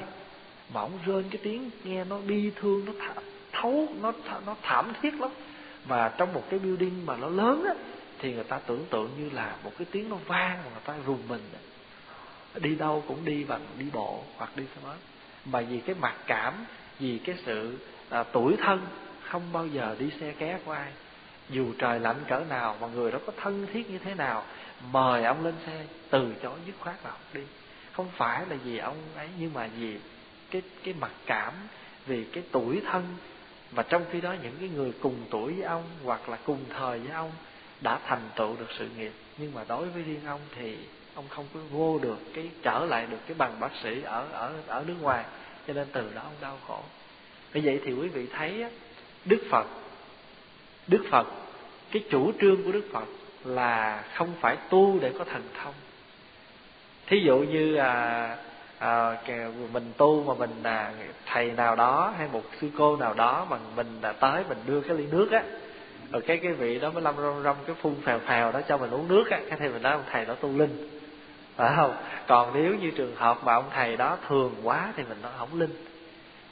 mà 0.74 0.80
ông 0.80 0.98
rên 1.06 1.24
cái 1.30 1.40
tiếng 1.42 1.70
nghe 1.84 2.04
nó 2.04 2.18
bi 2.18 2.50
thương 2.60 2.84
nó 2.84 2.92
th- 2.92 3.22
thấu 3.52 3.88
nó 4.02 4.12
nó 4.46 4.56
thảm 4.62 4.92
thiết 5.02 5.20
lắm. 5.20 5.30
Mà 5.88 6.12
trong 6.18 6.32
một 6.32 6.44
cái 6.50 6.58
building 6.58 7.06
mà 7.06 7.16
nó 7.16 7.28
lớn 7.28 7.64
á 7.68 7.74
thì 8.18 8.34
người 8.34 8.44
ta 8.44 8.58
tưởng 8.58 8.86
tượng 8.90 9.10
như 9.18 9.30
là 9.30 9.56
một 9.64 9.72
cái 9.78 9.86
tiếng 9.90 10.08
nó 10.08 10.16
vang 10.26 10.58
mà 10.64 10.70
người 10.70 10.82
ta 10.84 10.94
rùng 11.06 11.28
mình. 11.28 11.42
Đi 12.54 12.74
đâu 12.74 13.04
cũng 13.08 13.24
đi 13.24 13.44
bằng 13.44 13.66
đi 13.78 13.86
bộ 13.92 14.22
hoặc 14.36 14.56
đi 14.56 14.64
xe 14.74 14.80
máy. 14.84 14.96
Mà 15.44 15.60
vì 15.60 15.80
cái 15.80 15.96
mặc 16.00 16.14
cảm 16.26 16.54
vì 16.98 17.18
cái 17.18 17.36
sự 17.46 17.78
à, 18.08 18.22
tuổi 18.22 18.56
thân 18.56 18.86
không 19.22 19.42
bao 19.52 19.66
giờ 19.66 19.96
đi 19.98 20.10
xe 20.20 20.32
ké 20.38 20.58
của 20.64 20.72
ai. 20.72 20.92
Dù 21.48 21.72
trời 21.78 22.00
lạnh 22.00 22.16
cỡ 22.28 22.40
nào 22.48 22.76
mà 22.80 22.86
người 22.86 23.12
đó 23.12 23.18
có 23.26 23.32
thân 23.42 23.66
thiết 23.72 23.90
như 23.90 23.98
thế 23.98 24.14
nào 24.14 24.44
mời 24.92 25.24
ông 25.24 25.44
lên 25.44 25.54
xe 25.66 25.84
từ 26.10 26.34
chối 26.42 26.58
dứt 26.66 26.74
khoát 26.80 26.96
là 27.04 27.10
không 27.10 27.20
đi. 27.32 27.40
Không 27.92 28.08
phải 28.16 28.46
là 28.50 28.56
vì 28.64 28.78
ông 28.78 28.96
ấy 29.16 29.28
nhưng 29.38 29.52
mà 29.54 29.68
vì 29.78 29.98
cái 30.50 30.62
cái 30.84 30.94
mặc 31.00 31.12
cảm 31.26 31.52
vì 32.06 32.24
cái 32.24 32.42
tuổi 32.52 32.82
thân. 32.86 33.04
Và 33.72 33.82
trong 33.82 34.04
khi 34.10 34.20
đó 34.20 34.34
những 34.42 34.56
cái 34.60 34.68
người 34.68 34.92
cùng 35.00 35.16
tuổi 35.30 35.52
với 35.52 35.64
ông 35.64 35.84
hoặc 36.04 36.28
là 36.28 36.38
cùng 36.44 36.64
thời 36.78 36.98
với 36.98 37.12
ông 37.12 37.30
đã 37.80 37.98
thành 38.06 38.22
tựu 38.36 38.56
được 38.56 38.68
sự 38.78 38.88
nghiệp. 38.96 39.12
Nhưng 39.38 39.54
mà 39.54 39.64
đối 39.68 39.88
với 39.88 40.02
riêng 40.02 40.26
ông 40.26 40.40
thì 40.56 40.78
ông 41.14 41.24
không 41.28 41.46
có 41.54 41.60
vô 41.70 41.98
được 41.98 42.18
cái 42.34 42.50
trở 42.62 42.84
lại 42.84 43.06
được 43.06 43.18
cái 43.26 43.34
bằng 43.38 43.60
bác 43.60 43.70
sĩ 43.82 44.02
ở 44.02 44.28
ở 44.32 44.52
ở 44.66 44.84
nước 44.86 44.96
ngoài 45.00 45.24
cho 45.66 45.74
nên 45.74 45.86
từ 45.92 46.10
đó 46.14 46.20
ông 46.24 46.34
đau 46.40 46.58
khổ. 46.68 46.78
Như 47.54 47.60
vậy 47.64 47.80
thì 47.84 47.92
quý 47.92 48.08
vị 48.08 48.26
thấy 48.32 48.64
đức 49.24 49.42
phật 49.50 49.66
đức 50.86 51.04
phật 51.10 51.26
cái 51.92 52.04
chủ 52.10 52.32
trương 52.40 52.62
của 52.64 52.72
đức 52.72 52.84
phật 52.92 53.04
là 53.44 54.04
không 54.14 54.32
phải 54.40 54.56
tu 54.70 54.98
để 55.00 55.12
có 55.18 55.24
thần 55.24 55.42
thông. 55.62 55.74
Thí 57.06 57.20
dụ 57.20 57.38
như 57.38 57.74
à, 57.76 58.36
à, 58.78 59.16
mình 59.72 59.92
tu 59.96 60.24
mà 60.24 60.34
mình 60.34 60.50
là 60.62 60.92
thầy 61.26 61.50
nào 61.50 61.76
đó 61.76 62.14
hay 62.18 62.28
một 62.32 62.42
sư 62.60 62.68
cô 62.78 62.96
nào 62.96 63.14
đó 63.14 63.46
mà 63.50 63.58
mình 63.76 63.98
là 64.02 64.12
tới 64.12 64.44
mình 64.48 64.58
đưa 64.66 64.80
cái 64.80 64.96
ly 64.96 65.06
nước 65.06 65.30
á 65.32 65.42
rồi 66.12 66.22
cái 66.22 66.36
cái 66.36 66.52
vị 66.52 66.78
đó 66.78 66.90
mới 66.90 67.02
lâm 67.02 67.16
rong 67.16 67.42
rong 67.42 67.56
cái 67.66 67.76
phun 67.82 67.94
phèo 68.04 68.18
phèo 68.18 68.52
đó 68.52 68.60
cho 68.68 68.76
mình 68.76 68.90
uống 68.90 69.08
nước 69.08 69.30
á 69.30 69.40
cái 69.48 69.58
thì 69.58 69.68
mình 69.68 69.82
nói 69.82 69.92
ông 69.92 70.04
thầy 70.10 70.24
đó 70.24 70.34
tu 70.34 70.58
linh 70.58 70.95
phải 71.56 71.72
không? 71.76 71.96
Còn 72.26 72.50
nếu 72.54 72.74
như 72.74 72.90
trường 72.90 73.16
hợp 73.16 73.44
mà 73.44 73.54
ông 73.54 73.70
thầy 73.70 73.96
đó 73.96 74.18
thường 74.28 74.54
quá 74.62 74.92
thì 74.96 75.02
mình 75.08 75.18
nó 75.22 75.28
không 75.38 75.60
linh. 75.60 75.84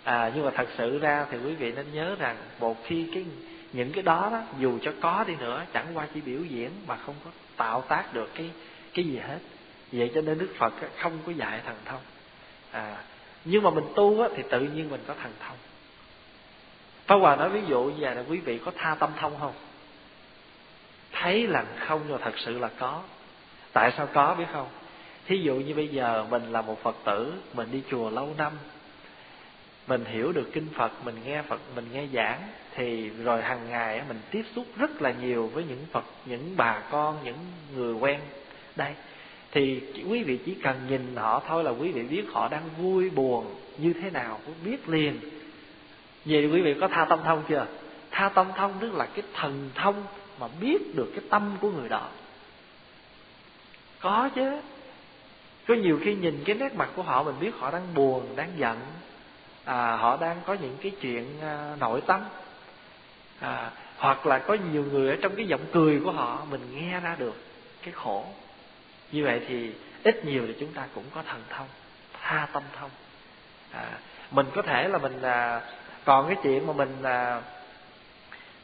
À 0.05 0.33
nhưng 0.35 0.45
mà 0.45 0.51
thật 0.55 0.69
sự 0.77 0.99
ra 0.99 1.27
thì 1.31 1.39
quý 1.45 1.55
vị 1.55 1.73
nên 1.73 1.87
nhớ 1.93 2.17
rằng 2.19 2.37
một 2.61 2.77
khi 2.85 3.11
cái 3.15 3.25
những 3.73 3.93
cái 3.93 4.03
đó 4.03 4.29
đó 4.33 4.43
dù 4.59 4.79
cho 4.83 4.93
có 5.01 5.25
đi 5.27 5.37
nữa 5.37 5.63
chẳng 5.73 5.87
qua 5.95 6.07
chỉ 6.15 6.21
biểu 6.21 6.41
diễn 6.41 6.71
mà 6.87 6.97
không 6.97 7.15
có 7.25 7.31
tạo 7.57 7.81
tác 7.81 8.15
được 8.15 8.31
cái 8.35 8.51
cái 8.95 9.05
gì 9.05 9.19
hết. 9.19 9.39
Vậy 9.93 10.11
cho 10.15 10.21
nên 10.21 10.39
đức 10.39 10.51
phật 10.59 10.73
không 10.99 11.19
có 11.27 11.33
dạy 11.33 11.61
thần 11.67 11.77
thông. 11.85 12.01
À 12.71 12.97
nhưng 13.45 13.63
mà 13.63 13.71
mình 13.71 13.85
tu 13.95 14.23
á, 14.23 14.29
thì 14.37 14.43
tự 14.51 14.61
nhiên 14.61 14.91
mình 14.91 15.01
có 15.07 15.15
thần 15.23 15.33
thông. 15.41 15.57
Pháp 17.07 17.17
Hòa 17.17 17.37
nói 17.37 17.49
ví 17.49 17.61
dụ 17.69 17.83
như 17.83 18.05
là 18.05 18.25
quý 18.29 18.39
vị 18.39 18.59
có 18.65 18.73
tha 18.77 18.95
tâm 18.95 19.11
thông 19.21 19.39
không? 19.41 19.53
Thấy 21.13 21.47
là 21.47 21.65
không 21.87 22.01
nhưng 22.09 22.19
thật 22.19 22.35
sự 22.37 22.59
là 22.59 22.71
có. 22.79 23.03
Tại 23.73 23.93
sao 23.97 24.09
có 24.13 24.35
biết 24.35 24.45
không? 24.53 24.69
Thí 25.27 25.39
dụ 25.39 25.55
như 25.55 25.75
bây 25.75 25.89
giờ 25.89 26.27
mình 26.31 26.53
là 26.53 26.63
một 26.63 26.83
Phật 26.83 26.97
tử 27.05 27.33
Mình 27.55 27.69
đi 27.73 27.83
chùa 27.91 28.11
lâu 28.11 28.35
năm 28.39 28.53
Mình 29.87 30.05
hiểu 30.05 30.33
được 30.33 30.51
kinh 30.53 30.67
Phật 30.75 30.93
Mình 31.05 31.15
nghe 31.25 31.43
Phật, 31.43 31.61
mình 31.77 31.87
nghe 31.93 32.07
giảng 32.13 32.41
Thì 32.75 33.09
rồi 33.09 33.43
hàng 33.43 33.71
ngày 33.71 34.03
mình 34.09 34.21
tiếp 34.31 34.43
xúc 34.57 34.67
rất 34.77 35.03
là 35.03 35.13
nhiều 35.23 35.51
Với 35.55 35.65
những 35.69 35.87
Phật, 35.93 36.05
những 36.27 36.55
bà 36.57 36.83
con 36.91 37.17
Những 37.25 37.37
người 37.77 37.95
quen. 37.95 38.21
Đây 38.77 38.93
Thì 39.53 39.81
quý 40.11 40.23
vị 40.23 40.39
chỉ 40.47 40.55
cần 40.63 40.77
nhìn 40.89 41.17
họ 41.17 41.43
thôi 41.49 41.65
là 41.65 41.71
quý 41.71 41.93
vị 41.93 42.03
biết 42.03 42.25
họ 42.33 42.49
đang 42.49 42.69
vui 42.79 43.11
buồn 43.11 43.55
Như 43.79 43.93
thế 43.93 44.11
nào 44.11 44.41
cũng 44.47 44.55
biết 44.65 44.89
liền. 44.89 45.21
Vậy 46.25 46.47
quý 46.47 46.61
vị 46.61 46.75
có 46.81 46.89
tha 46.89 47.05
tâm 47.05 47.21
thông 47.25 47.43
chưa? 47.49 47.67
Tha 48.11 48.29
tâm 48.29 48.47
thông 48.57 48.73
tức 48.81 48.93
là 48.93 49.07
cái 49.07 49.25
thần 49.35 49.71
thông 49.75 50.07
Mà 50.41 50.49
biết 50.61 50.97
được 50.97 51.13
cái 51.15 51.25
tâm 51.31 51.57
của 51.61 51.71
người 51.71 51.89
đó. 51.89 52.09
Có 54.01 54.29
chứ. 54.35 54.61
Có 55.69 55.75
nhiều 55.75 55.99
khi 56.03 56.15
nhìn 56.15 56.43
cái 56.45 56.57
nét 56.57 56.75
mặt 56.75 56.89
của 56.97 57.03
họ 57.03 57.23
Mình 57.23 57.35
biết 57.41 57.51
họ 57.59 57.71
đang 57.71 57.95
buồn, 57.95 58.37
đang 58.37 58.53
giận. 58.57 58.81
À, 59.65 59.97
Họ 59.97 60.17
đang 60.17 60.41
có 60.47 60.55
những 60.55 60.77
cái 60.83 60.93
chuyện 61.01 61.41
à, 61.43 61.77
nội 61.81 62.01
tâm. 62.07 62.21
À, 63.41 63.71
Hoặc 63.97 64.27
là 64.27 64.39
có 64.39 64.57
nhiều 64.73 64.85
người 64.93 65.11
ở 65.11 65.17
trong 65.23 65.37
cái 65.37 65.47
giọng 65.47 65.65
cười 65.73 66.01
của 66.05 66.13
họ 66.13 66.45
Mình 66.51 66.61
nghe 66.73 67.01
ra 67.01 67.17
được 67.19 67.35
cái 67.83 67.93
khổ. 67.93 68.25
Như 69.13 69.25
vậy 69.25 69.41
thì 69.49 69.73
ít 70.03 70.25
nhiều 70.25 70.45
thì 70.47 70.55
chúng 70.61 70.73
ta 70.73 70.87
cũng 70.95 71.05
có 71.15 71.23
thần 71.23 71.43
thông 71.51 71.69
Tha 72.23 72.49
tâm 72.53 72.63
thông. 72.79 72.91
À, 73.73 73.99
Mình 74.31 74.47
có 74.55 74.63
thể 74.63 74.89
là 74.89 74.99
mình 74.99 75.23
à, 75.23 75.61
còn 76.05 76.27
cái 76.27 76.37
chuyện 76.43 76.67
mà 76.67 76.73
mình 76.73 77.03
à, 77.03 77.41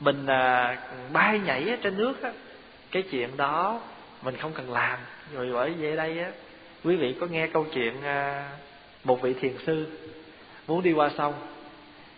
mình 0.00 0.26
à, 0.26 0.76
bay 1.12 1.38
nhảy 1.38 1.78
trên 1.82 1.96
nước 1.96 2.22
á 2.22 2.32
cái 2.90 3.02
chuyện 3.02 3.36
đó 3.36 3.80
mình 4.22 4.36
không 4.36 4.52
cần 4.52 4.72
làm. 4.72 4.98
Rồi 5.32 5.50
bởi 5.52 5.74
vậy 5.78 5.96
đây 5.96 6.20
á 6.20 6.30
quý 6.84 6.96
vị 6.96 7.14
có 7.20 7.26
nghe 7.26 7.46
câu 7.46 7.66
chuyện 7.74 8.02
à, 8.02 8.48
một 9.04 9.22
vị 9.22 9.34
thiền 9.34 9.52
sư 9.66 9.86
muốn 10.66 10.82
đi 10.82 10.92
qua 10.92 11.10
sông? 11.18 11.34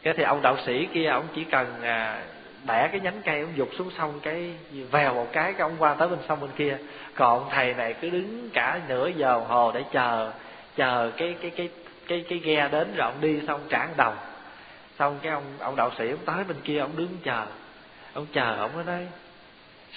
Cái 0.03 0.15
thì 0.17 0.23
ông 0.23 0.43
đạo 0.43 0.57
sĩ 0.67 0.89
kia, 0.95 1.07
ông 1.07 1.27
chỉ 1.35 1.45
cần 1.45 1.83
à, 1.83 2.23
bẻ 2.67 2.89
cái 2.89 3.01
nhánh 3.01 3.23
cây, 3.25 3.41
ông 3.41 3.53
dục 3.57 3.69
xuống 3.79 3.91
sông, 3.99 4.21
cái 4.23 4.55
vèo 4.91 5.15
một 5.15 5.27
cái 5.33 5.53
cái 5.53 5.63
ông 5.63 5.77
qua 5.79 5.95
tới 5.95 6.09
bên 6.09 6.19
sông 6.29 6.41
bên 6.41 6.51
kia. 6.57 6.79
Còn 7.15 7.49
thầy 7.51 7.75
này 7.75 7.95
cứ 8.01 8.11
đứng 8.11 8.51
cả 8.53 8.81
nửa 8.89 9.09
giờ 9.17 9.39
hồ 9.49 9.73
để 9.75 9.85
chờ 9.93 10.33
chờ 10.77 11.13
cái 11.17 11.37
cái 11.43 11.51
cái 11.51 11.69
cái 12.09 12.25
cái 12.29 12.39
ghe 12.39 12.69
đến 12.73 12.95
rồi 12.97 13.13
ông 13.13 13.21
đi 13.21 13.41
xong 13.47 13.61
trả 13.69 13.89
đồng. 13.97 14.17
Xong 14.99 15.19
cái 15.23 15.33
ông 15.33 15.45
ông 15.59 15.77
đạo 15.77 15.91
sĩ 15.99 16.11
ông 16.11 16.25
tới 16.25 16.45
bên 16.45 16.57
kia, 16.65 16.79
ông 16.79 16.97
đứng 16.97 17.17
chờ. 17.23 17.47
Ông 18.13 18.27
chờ, 18.33 18.57
ông 18.57 18.77
ở 18.77 18.83
đây 18.83 19.07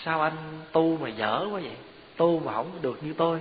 sao 0.04 0.22
anh 0.22 0.34
tu 0.72 0.98
mà 0.98 1.10
dở 1.10 1.48
quá 1.52 1.60
vậy? 1.64 1.76
Tu 2.18 2.40
mà 2.40 2.54
không 2.54 2.72
được 2.82 3.04
như 3.04 3.14
tôi 3.18 3.40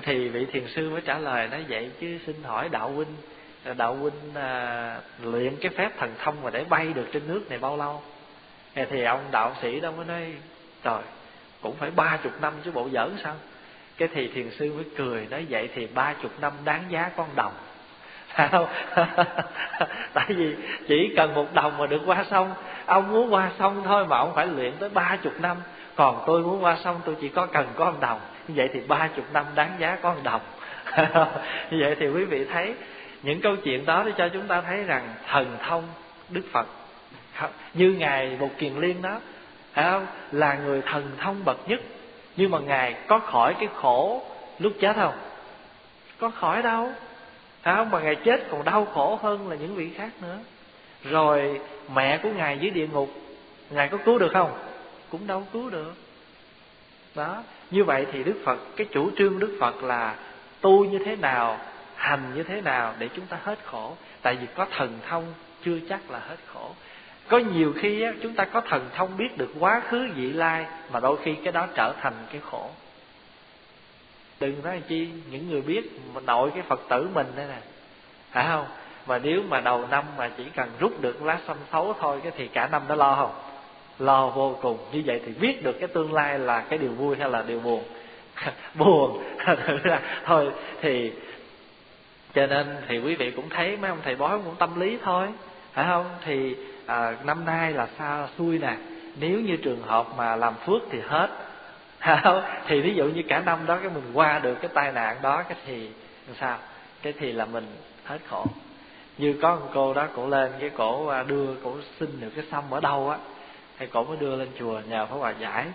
thì 0.00 0.28
vị 0.28 0.46
thiền 0.52 0.66
sư 0.68 0.90
mới 0.90 1.00
trả 1.00 1.18
lời 1.18 1.48
nói 1.48 1.64
vậy 1.68 1.90
chứ 2.00 2.18
xin 2.26 2.36
hỏi 2.42 2.68
đạo 2.68 2.90
huynh 2.90 3.16
à, 3.64 3.74
đạo 3.74 3.94
huynh 3.94 4.34
à, 4.34 4.96
luyện 5.22 5.56
cái 5.60 5.70
phép 5.76 5.90
thần 5.98 6.14
thông 6.18 6.42
mà 6.42 6.50
để 6.50 6.64
bay 6.64 6.86
được 6.94 7.06
trên 7.12 7.22
nước 7.28 7.50
này 7.50 7.58
bao 7.58 7.76
lâu? 7.76 8.02
Thì 8.74 9.02
ông 9.02 9.20
đạo 9.32 9.52
sĩ 9.62 9.80
đó 9.80 9.90
mới 9.90 10.04
nói 10.04 10.34
trời 10.84 11.02
cũng 11.60 11.76
phải 11.76 11.90
ba 11.90 12.18
chục 12.22 12.32
năm 12.40 12.52
chứ 12.64 12.70
bộ 12.70 12.88
giỡn 12.92 13.16
sao? 13.24 13.34
Cái 13.96 14.08
thì 14.14 14.28
thiền 14.28 14.50
sư 14.50 14.72
mới 14.72 14.84
cười 14.96 15.26
nói 15.30 15.46
vậy 15.50 15.68
thì 15.74 15.86
ba 15.86 16.14
chục 16.22 16.32
năm 16.40 16.52
đáng 16.64 16.84
giá 16.88 17.10
con 17.16 17.28
đồng. 17.36 17.52
Tại 20.12 20.26
vì 20.28 20.56
chỉ 20.88 21.12
cần 21.16 21.34
một 21.34 21.54
đồng 21.54 21.78
mà 21.78 21.86
được 21.86 22.02
qua 22.06 22.24
sông 22.30 22.54
ông 22.86 23.12
muốn 23.12 23.32
qua 23.32 23.50
sông 23.58 23.82
thôi 23.84 24.06
mà 24.06 24.16
ông 24.16 24.32
phải 24.34 24.46
luyện 24.46 24.72
tới 24.78 24.88
ba 24.88 25.16
chục 25.22 25.40
năm 25.40 25.56
còn 25.96 26.22
tôi 26.26 26.42
muốn 26.42 26.64
qua 26.64 26.76
sông, 26.84 27.00
tôi 27.04 27.16
chỉ 27.20 27.28
có 27.28 27.46
cần 27.46 27.66
có 27.76 27.90
một 27.90 28.00
đồng. 28.00 28.20
Như 28.48 28.54
vậy 28.56 28.70
thì 28.72 28.80
ba 28.88 29.08
chục 29.16 29.24
năm 29.32 29.44
đáng 29.54 29.70
giá 29.78 29.98
có 30.02 30.14
một 30.14 30.20
đồng. 30.22 30.40
Như 31.70 31.78
vậy 31.80 31.96
thì 32.00 32.08
quý 32.08 32.24
vị 32.24 32.44
thấy, 32.44 32.74
những 33.22 33.40
câu 33.40 33.56
chuyện 33.56 33.86
đó 33.86 34.02
để 34.06 34.12
cho 34.18 34.28
chúng 34.28 34.46
ta 34.46 34.60
thấy 34.60 34.84
rằng 34.84 35.14
thần 35.28 35.56
thông 35.68 35.84
đức 36.28 36.42
phật. 36.52 36.66
Như 37.74 37.92
ngài 37.98 38.36
một 38.40 38.50
kiền 38.58 38.72
liên 38.74 39.02
đó 39.02 39.20
không? 39.74 40.06
Là 40.32 40.54
người 40.54 40.82
thần 40.82 41.10
thông 41.18 41.44
bậc 41.44 41.68
nhất. 41.68 41.80
Nhưng 42.36 42.50
mà 42.50 42.58
ngài 42.58 42.94
có 43.06 43.18
khỏi 43.18 43.54
cái 43.58 43.68
khổ 43.74 44.22
lúc 44.58 44.72
chết 44.80 44.96
không? 44.96 45.14
Có 46.18 46.30
khỏi 46.30 46.62
đâu. 46.62 46.90
Phải 47.62 47.74
không? 47.74 47.90
Mà 47.90 48.00
ngài 48.00 48.14
chết 48.14 48.40
còn 48.50 48.64
đau 48.64 48.84
khổ 48.84 49.18
hơn 49.22 49.48
là 49.50 49.56
những 49.56 49.74
vị 49.74 49.90
khác 49.96 50.10
nữa. 50.22 50.38
Rồi 51.04 51.60
mẹ 51.94 52.18
của 52.18 52.28
ngài 52.36 52.58
dưới 52.58 52.70
địa 52.70 52.86
ngục, 52.86 53.08
ngài 53.70 53.88
có 53.88 53.98
cứu 54.04 54.18
được 54.18 54.30
không? 54.32 54.52
Cũng 55.12 55.26
đâu 55.26 55.46
cứu 55.52 55.70
được. 55.70 55.94
Đó 57.14 57.42
như 57.70 57.84
vậy 57.84 58.06
thì 58.12 58.24
đức 58.24 58.40
phật 58.44 58.58
cái 58.76 58.86
chủ 58.92 59.10
trương 59.18 59.38
đức 59.38 59.56
phật 59.60 59.82
là 59.82 60.14
tu 60.60 60.84
như 60.84 60.98
thế 61.04 61.16
nào 61.16 61.58
hành 61.96 62.32
như 62.34 62.42
thế 62.42 62.60
nào 62.60 62.94
để 62.98 63.08
chúng 63.16 63.26
ta 63.26 63.38
hết 63.42 63.58
khổ. 63.64 63.96
Tại 64.22 64.36
vì 64.40 64.46
có 64.54 64.66
thần 64.70 64.98
thông 65.08 65.24
chưa 65.64 65.78
chắc 65.88 66.10
là 66.10 66.18
hết 66.18 66.36
khổ. 66.46 66.70
Có 67.28 67.38
nhiều 67.38 67.72
khi 67.80 68.02
á, 68.02 68.12
chúng 68.22 68.34
ta 68.34 68.44
có 68.44 68.60
thần 68.60 68.90
thông 68.94 69.16
biết 69.16 69.38
được 69.38 69.50
quá 69.60 69.82
khứ 69.88 70.08
vị 70.14 70.32
lai 70.32 70.66
mà 70.92 71.00
đôi 71.00 71.16
khi 71.24 71.34
cái 71.34 71.52
đó 71.52 71.66
trở 71.74 71.92
thành 72.00 72.14
cái 72.32 72.40
khổ. 72.50 72.70
Đừng 74.40 74.62
nói 74.62 74.82
chi 74.88 75.08
những 75.30 75.50
người 75.50 75.60
biết 75.60 75.90
nội 76.26 76.50
cái 76.54 76.62
phật 76.62 76.80
tử 76.88 77.08
mình 77.14 77.26
đây 77.36 77.46
nè. 77.48 77.58
Phải 78.30 78.46
không? 78.48 78.66
Mà 79.06 79.18
nếu 79.18 79.42
mà 79.48 79.60
đầu 79.60 79.86
năm 79.90 80.04
mà 80.18 80.30
chỉ 80.36 80.44
cần 80.56 80.70
rút 80.78 81.00
được 81.00 81.22
lá 81.22 81.38
xăm 81.46 81.56
xấu 81.72 81.94
thôi 82.00 82.20
cái 82.22 82.32
thì 82.36 82.48
cả 82.48 82.68
năm 82.68 82.82
nó 82.88 82.94
lo 82.94 83.14
không? 83.14 83.51
Lo 83.98 84.28
vô 84.28 84.58
cùng. 84.62 84.78
Như 84.92 85.02
vậy 85.06 85.20
thì 85.26 85.32
biết 85.32 85.62
được 85.62 85.76
cái 85.80 85.88
tương 85.88 86.12
lai 86.12 86.38
là 86.38 86.60
cái 86.60 86.78
điều 86.78 86.90
vui 86.90 87.16
hay 87.16 87.30
là 87.30 87.44
điều 87.46 87.60
buồn? 87.60 87.82
Buồn. 88.74 89.22
Thôi 90.24 90.50
thì 90.80 91.12
cho 92.34 92.46
nên 92.46 92.76
thì 92.88 92.98
quý 92.98 93.14
vị 93.14 93.30
cũng 93.30 93.48
thấy 93.48 93.76
mấy 93.76 93.90
ông 93.90 93.98
thầy 94.04 94.16
bói 94.16 94.38
cũng 94.44 94.54
tâm 94.58 94.80
lý 94.80 94.98
thôi. 95.04 95.28
Phải 95.72 95.84
không? 95.88 96.06
Thì 96.24 96.56
à, 96.86 97.16
năm 97.24 97.44
nay 97.44 97.72
là 97.72 97.88
sao 97.98 98.28
xui 98.38 98.58
nè. 98.58 98.76
Nếu 99.20 99.40
như 99.40 99.56
trường 99.56 99.82
hợp 99.82 100.06
mà 100.16 100.36
làm 100.36 100.54
phước 100.66 100.82
thì 100.90 100.98
hết. 101.06 101.28
Không? 102.22 102.42
thì 102.66 102.80
ví 102.80 102.94
dụ 102.94 103.04
như 103.04 103.22
cả 103.28 103.42
năm 103.46 103.58
đó 103.66 103.78
cái 103.82 103.90
mình 103.94 104.10
qua 104.14 104.38
được 104.38 104.54
cái 104.54 104.70
tai 104.74 104.92
nạn 104.92 105.16
đó 105.22 105.42
cái 105.48 105.58
thì 105.66 105.88
làm 106.26 106.36
sao? 106.40 106.58
Cái 107.02 107.12
thì 107.18 107.32
là 107.32 107.44
mình 107.44 107.66
hết 108.04 108.18
khổ. 108.30 108.46
Như 109.18 109.34
có 109.42 109.56
một 109.56 109.68
cô 109.74 109.94
đó 109.94 110.06
cổ 110.16 110.28
lên 110.28 110.52
cái 110.60 110.70
cổ 110.70 111.06
à, 111.06 111.22
đưa 111.22 111.54
cổ 111.64 111.76
xin 112.00 112.20
được 112.20 112.30
cái 112.36 112.44
xăm 112.50 112.64
ở 112.70 112.80
đâu 112.80 113.10
á 113.10 113.18
cái 113.82 113.90
cổ 113.92 114.04
mới 114.04 114.16
đưa 114.16 114.36
lên 114.36 114.48
chùa 114.58 114.80
nhờ 114.88 115.06
pháp 115.06 115.16
hòa 115.16 115.34
giải. 115.38 115.66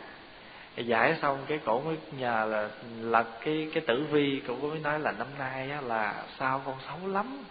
Giải 0.75 1.15
xong 1.21 1.39
cái 1.47 1.59
cổ 1.65 1.81
mới 1.81 1.97
nhờ 2.11 2.47
là 2.49 2.69
lật 3.01 3.25
cái 3.45 3.69
cái 3.73 3.83
tử 3.87 4.05
vi 4.11 4.41
cổ 4.47 4.55
mới 4.55 4.79
nói 4.79 4.99
là 4.99 5.11
năm 5.11 5.27
nay 5.39 5.71
á, 5.71 5.81
là 5.81 6.23
sao 6.39 6.61
con 6.65 6.75
xấu 6.87 7.07
lắm. 7.07 7.43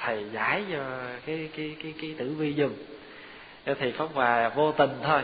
Thầy 0.00 0.24
giải 0.32 0.64
cho 0.72 0.84
cái 1.26 1.48
cái 1.56 1.76
cái 1.82 1.94
cái 2.00 2.14
tử 2.18 2.34
vi 2.38 2.54
dùm. 2.54 2.72
Thì 3.80 3.92
pháp 3.92 4.06
hòa 4.14 4.48
vô 4.48 4.72
tình 4.72 4.90
thôi. 5.02 5.22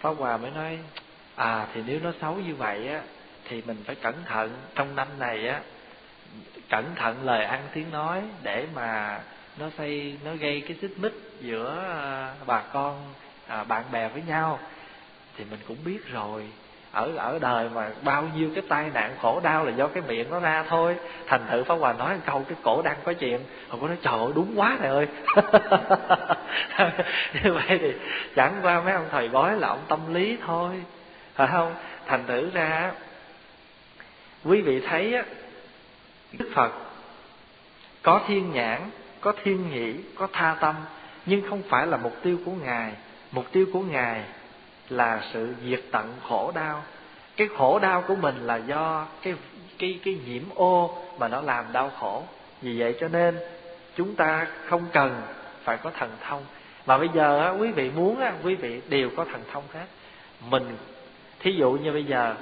Pháp 0.00 0.10
hòa 0.18 0.36
mới 0.36 0.50
nói 0.50 0.78
à 1.34 1.66
thì 1.74 1.82
nếu 1.86 2.00
nó 2.02 2.12
xấu 2.20 2.34
như 2.34 2.54
vậy 2.54 2.88
á 2.88 3.02
thì 3.48 3.62
mình 3.66 3.76
phải 3.86 3.94
cẩn 3.94 4.14
thận. 4.24 4.50
Trong 4.74 4.96
năm 4.96 5.08
này 5.18 5.48
á 5.48 5.60
cẩn 6.70 6.84
thận 6.94 7.16
lời 7.24 7.44
ăn 7.44 7.60
tiếng 7.74 7.90
nói 7.90 8.22
để 8.42 8.66
mà 8.74 9.20
nó 9.58 9.66
xây 9.78 10.18
nó 10.24 10.34
gây 10.34 10.60
cái 10.68 10.76
xích 10.82 10.98
mích 10.98 11.14
giữa 11.40 11.84
à, 12.02 12.34
bà 12.46 12.60
con 12.60 13.14
à, 13.48 13.64
bạn 13.64 13.84
bè 13.92 14.08
với 14.08 14.22
nhau 14.26 14.58
thì 15.36 15.44
mình 15.50 15.60
cũng 15.68 15.76
biết 15.84 16.12
rồi. 16.12 16.48
Ở 16.92 17.16
ở 17.16 17.38
đời 17.38 17.68
mà 17.74 17.90
bao 18.02 18.28
nhiêu 18.36 18.50
cái 18.54 18.64
tai 18.68 18.90
nạn 18.94 19.16
khổ 19.22 19.40
đau 19.42 19.64
là 19.64 19.72
do 19.72 19.86
cái 19.86 20.02
miệng 20.08 20.30
nó 20.30 20.40
ra 20.40 20.64
thôi. 20.68 20.96
Thành 21.26 21.46
thử 21.50 21.64
pháp 21.64 21.74
hòa 21.74 21.92
nói 21.92 22.14
một 22.14 22.20
câu 22.26 22.44
cái 22.48 22.58
cổ 22.62 22.82
đang 22.82 22.96
có 23.04 23.12
chuyện. 23.12 23.40
Không 23.70 23.80
có 23.80 23.86
nói 23.88 23.96
trời 24.02 24.18
ơi 24.18 24.32
đúng 24.34 24.52
quá 24.56 24.76
thầy 24.80 24.88
ơi. 24.88 25.06
Như 27.44 27.52
vậy 27.52 27.78
thì 27.80 27.92
chẳng 28.36 28.58
qua 28.62 28.80
mấy 28.80 28.92
ông 28.92 29.06
thầy 29.10 29.28
gói 29.28 29.56
là 29.56 29.68
ông 29.68 29.84
tâm 29.88 30.14
lý 30.14 30.38
thôi. 30.46 30.82
Phải 31.34 31.48
không? 31.52 31.74
Thành 32.06 32.26
thử 32.26 32.50
ra 32.54 32.92
quý 34.44 34.60
vị 34.60 34.80
thấy 34.80 35.14
á 35.14 35.22
đức 36.32 36.50
phật 36.54 36.72
có 38.02 38.20
thiên 38.26 38.52
nhãn 38.52 38.90
có 39.20 39.32
thiên 39.42 39.70
nhĩ 39.70 39.94
có 40.14 40.28
tha 40.32 40.56
tâm 40.60 40.74
nhưng 41.26 41.48
không 41.48 41.62
phải 41.68 41.86
là 41.86 41.96
mục 41.96 42.16
tiêu 42.22 42.38
của 42.44 42.52
ngài 42.52 42.92
mục 43.34 43.52
tiêu 43.52 43.66
của 43.72 43.80
ngài 43.80 44.24
là 44.88 45.22
sự 45.32 45.54
diệt 45.64 45.80
tận 45.90 46.12
khổ 46.28 46.52
đau. 46.54 46.82
Cái 47.36 47.48
khổ 47.56 47.78
đau 47.78 48.02
của 48.02 48.16
mình 48.16 48.36
là 48.46 48.56
do 48.56 49.06
cái 49.22 49.34
cái 49.78 50.00
cái 50.04 50.18
nhiễm 50.26 50.42
ô 50.54 50.98
mà 51.18 51.28
nó 51.28 51.40
làm 51.40 51.64
đau 51.72 51.90
khổ. 52.00 52.22
Vì 52.62 52.80
vậy 52.80 52.96
cho 53.00 53.08
nên 53.08 53.38
chúng 53.96 54.14
ta 54.14 54.46
không 54.66 54.86
cần 54.92 55.22
phải 55.64 55.76
có 55.76 55.90
thần 55.90 56.10
thông. 56.26 56.44
Mà 56.86 56.98
bây 56.98 57.08
giờ 57.08 57.40
á, 57.40 57.50
quý 57.50 57.70
vị 57.70 57.90
muốn 57.90 58.20
á, 58.20 58.32
quý 58.42 58.54
vị 58.54 58.80
đều 58.88 59.10
có 59.16 59.24
thần 59.24 59.42
thông 59.52 59.64
hết. 59.74 59.86
Mình 60.48 60.76
thí 61.40 61.52
dụ 61.52 61.72
như 61.72 61.92
bây 61.92 62.04
giờ 62.04 62.34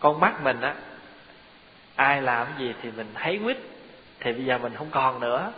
con 0.00 0.20
mắt 0.20 0.42
mình 0.42 0.60
á 0.60 0.74
ai 1.96 2.22
làm 2.22 2.46
gì 2.58 2.74
thì 2.82 2.90
mình 2.96 3.06
thấy 3.14 3.40
quýt 3.44 3.58
thì 4.20 4.32
bây 4.32 4.44
giờ 4.44 4.58
mình 4.58 4.72
không 4.74 4.90
còn 4.90 5.20
nữa 5.20 5.52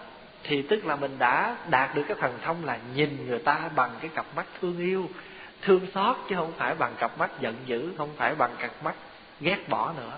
thì 0.48 0.62
tức 0.62 0.86
là 0.86 0.96
mình 0.96 1.16
đã 1.18 1.56
đạt 1.70 1.94
được 1.94 2.02
cái 2.08 2.16
thần 2.20 2.38
thông 2.42 2.64
là 2.64 2.78
nhìn 2.94 3.26
người 3.26 3.38
ta 3.38 3.60
bằng 3.74 3.90
cái 4.00 4.10
cặp 4.14 4.26
mắt 4.36 4.46
thương 4.60 4.78
yêu, 4.78 5.08
thương 5.62 5.86
xót 5.94 6.16
chứ 6.28 6.36
không 6.36 6.52
phải 6.56 6.74
bằng 6.74 6.94
cặp 6.98 7.18
mắt 7.18 7.30
giận 7.40 7.54
dữ, 7.66 7.92
không 7.98 8.08
phải 8.16 8.34
bằng 8.34 8.50
cặp 8.58 8.70
mắt 8.84 8.94
ghét 9.40 9.68
bỏ 9.68 9.92
nữa. 9.96 10.12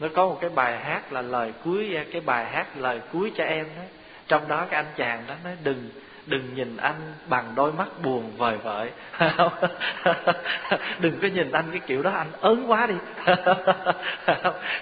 Nó 0.00 0.08
có 0.14 0.26
một 0.26 0.38
cái 0.40 0.50
bài 0.50 0.78
hát 0.78 1.12
là 1.12 1.22
lời 1.22 1.52
cuối, 1.64 1.96
cái 2.12 2.20
bài 2.20 2.44
hát 2.44 2.66
lời 2.76 3.00
cuối 3.12 3.32
cho 3.36 3.44
em 3.44 3.66
đó. 3.76 3.82
Trong 4.28 4.48
đó 4.48 4.66
cái 4.70 4.82
anh 4.82 4.92
chàng 4.96 5.24
đó 5.28 5.34
nói, 5.44 5.56
đừng 5.62 5.90
đừng 6.26 6.54
nhìn 6.54 6.76
anh 6.76 7.14
bằng 7.28 7.52
đôi 7.54 7.72
mắt 7.72 7.88
buồn 8.02 8.32
vời 8.36 8.56
vợi. 8.56 8.90
Đừng 11.00 11.18
có 11.22 11.28
nhìn 11.28 11.52
anh 11.52 11.64
cái 11.70 11.80
kiểu 11.86 12.02
đó, 12.02 12.10
anh 12.10 12.32
ớn 12.40 12.70
quá 12.70 12.86
đi. 12.86 12.94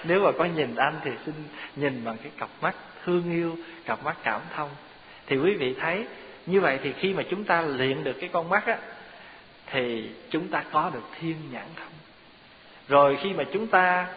Nếu 0.03 0.23
mà 0.23 0.31
có 0.37 0.45
nhìn 0.45 0.75
anh 0.75 0.93
thì 1.03 1.11
xin 1.25 1.33
nhìn 1.75 2.01
bằng 2.05 2.17
cái 2.23 2.31
cặp 2.37 2.49
mắt 2.61 2.75
thương 3.05 3.31
yêu, 3.31 3.55
cặp 3.85 4.03
mắt 4.03 4.17
cảm 4.23 4.41
thông. 4.55 4.69
Thì 5.27 5.37
quý 5.37 5.55
vị 5.55 5.75
thấy, 5.81 6.05
như 6.45 6.61
vậy 6.61 6.79
thì 6.83 6.93
khi 6.93 7.13
mà 7.13 7.23
chúng 7.29 7.43
ta 7.43 7.61
luyện 7.61 8.03
được 8.03 8.15
cái 8.19 8.29
con 8.33 8.49
mắt 8.49 8.65
á, 8.65 8.77
thì 9.71 10.09
chúng 10.29 10.47
ta 10.47 10.63
có 10.71 10.91
được 10.93 11.03
thiên 11.19 11.35
nhãn 11.51 11.65
thông. 11.75 11.93
Rồi 12.87 13.17
khi 13.23 13.33
mà 13.33 13.43
chúng 13.53 13.67
ta, 13.67 14.07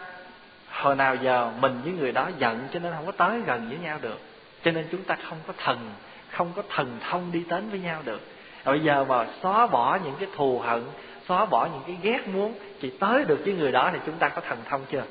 hồi 0.69 0.95
nào 0.95 1.15
giờ 1.15 1.51
mình 1.61 1.81
với 1.83 1.93
người 1.93 2.11
đó 2.11 2.29
giận 2.37 2.67
cho 2.73 2.79
nên 2.79 2.93
không 2.95 3.05
có 3.05 3.11
tới 3.11 3.41
gần 3.45 3.69
với 3.69 3.77
nhau 3.77 3.99
được. 4.01 4.19
Cho 4.63 4.71
nên 4.71 4.85
chúng 4.91 5.03
ta 5.03 5.17
không 5.29 5.37
có 5.47 5.53
thần, 5.57 5.91
không 6.31 6.51
có 6.55 6.63
thần 6.69 6.97
thông 7.09 7.31
đi 7.31 7.43
đến 7.49 7.69
với 7.69 7.79
nhau 7.79 8.01
được. 8.05 8.21
Rồi 8.65 8.77
bây 8.77 8.85
giờ 8.85 9.05
mà 9.09 9.27
xóa 9.41 9.67
bỏ 9.67 9.99
những 10.03 10.15
cái 10.19 10.29
thù 10.35 10.59
hận, 10.59 10.83
xóa 11.27 11.45
bỏ 11.45 11.69
những 11.73 11.83
cái 11.87 11.97
ghét 12.01 12.27
muốn, 12.27 12.53
chỉ 12.81 12.89
tới 12.99 13.23
được 13.23 13.39
với 13.45 13.53
người 13.53 13.71
đó 13.71 13.89
thì 13.93 13.99
chúng 14.05 14.15
ta 14.15 14.29
có 14.29 14.41
thần 14.41 14.57
thông 14.69 14.81
chưa? 14.91 15.03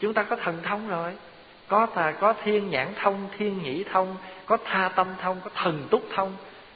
Chúng 0.00 0.14
ta 0.14 0.22
có 0.22 0.36
thần 0.36 0.56
thông 0.62 0.88
rồi 0.88 1.12
có 1.68 1.86
ta 1.86 2.12
có 2.12 2.34
thiên 2.44 2.70
nhãn 2.70 2.94
thông 3.02 3.28
thiên 3.38 3.62
nhĩ 3.62 3.84
thông 3.84 4.16
có 4.46 4.56
tha 4.64 4.88
tâm 4.88 5.06
thông 5.22 5.40
có 5.44 5.50
thần 5.54 5.88
túc 5.90 6.06
thông. 6.14 6.32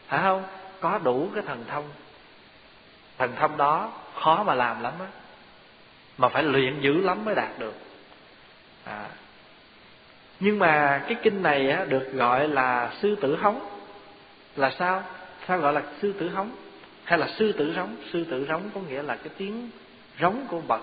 Phải 0.06 0.20
không? 0.22 0.44
Có 0.80 0.98
đủ 0.98 1.28
cái 1.34 1.42
thần 1.46 1.64
thông. 1.68 1.84
Thần 3.18 3.32
thông 3.36 3.56
đó 3.56 3.92
khó 4.20 4.42
mà 4.42 4.54
làm 4.54 4.82
lắm 4.82 4.92
á. 5.00 5.06
Mà 6.18 6.28
phải 6.28 6.42
luyện 6.42 6.80
dữ 6.80 7.00
lắm 7.00 7.24
mới 7.24 7.34
đạt 7.34 7.58
được. 7.58 7.74
À. 8.84 9.06
nhưng 10.40 10.58
mà 10.58 11.04
cái 11.08 11.16
kinh 11.22 11.42
này 11.42 11.70
á, 11.70 11.84
được 11.84 12.12
gọi 12.12 12.48
là 12.48 12.92
sư 13.02 13.16
tử 13.20 13.36
hống. 13.36 13.66
Là 14.56 14.72
sao? 14.78 15.02
Sao 15.48 15.58
gọi 15.58 15.72
là 15.72 15.82
sư 16.02 16.14
tử 16.18 16.28
hống? 16.28 16.50
Hay 17.04 17.18
là 17.18 17.28
sư 17.38 17.52
tử 17.52 17.72
rống? 17.76 17.96
Sư 18.12 18.24
tử 18.30 18.46
rống 18.48 18.62
có 18.74 18.80
nghĩa 18.80 19.02
là 19.02 19.16
cái 19.16 19.28
tiếng 19.38 19.70
rống 20.20 20.46
của 20.48 20.60
bậc 20.60 20.80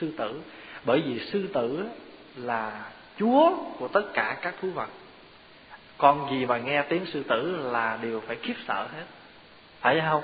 sư 0.00 0.12
tử. 0.18 0.40
Bởi 0.84 1.02
vì 1.06 1.20
sư 1.20 1.48
tử 1.52 1.88
là 2.36 2.84
chúa 3.18 3.56
của 3.78 3.88
tất 3.88 4.02
cả 4.14 4.38
các 4.42 4.54
thú 4.60 4.70
vật. 4.70 4.88
Con 5.98 6.30
gì 6.30 6.46
mà 6.46 6.58
nghe 6.58 6.82
tiếng 6.82 7.06
sư 7.06 7.22
tử 7.22 7.70
là 7.72 7.98
đều 8.02 8.20
phải 8.20 8.36
khiếp 8.36 8.54
sợ 8.68 8.88
hết. 8.92 9.04
Phải 9.80 10.00
không? 10.10 10.22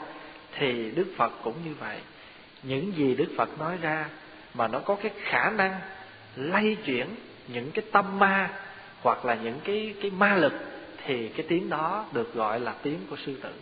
Thì 0.59 0.91
đức 0.91 1.07
phật 1.17 1.33
cũng 1.43 1.55
như 1.65 1.75
vậy. 1.81 1.99
Những 2.63 2.93
gì 2.97 3.15
đức 3.15 3.29
phật 3.37 3.59
nói 3.59 3.77
ra 3.83 4.07
mà 4.55 4.69
nó 4.69 4.79
có 4.79 4.95
cái 4.95 5.13
khả 5.25 5.51
năng 5.51 5.81
lay 6.37 6.77
chuyển 6.85 7.07
những 7.49 7.71
cái 7.71 7.85
tâm 7.93 8.19
ma 8.19 8.51
hoặc 9.03 9.25
là 9.25 9.35
những 9.35 9.61
cái 9.65 9.95
cái 10.03 10.11
ma 10.11 10.35
lực 10.35 10.53
thì 11.07 11.29
cái 11.29 11.47
tiếng 11.49 11.71
đó 11.71 12.07
được 12.13 12.35
gọi 12.35 12.61
là 12.61 12.75
tiếng 12.83 12.99
của 13.11 13.17
sư 13.17 13.39
tử. 13.43 13.53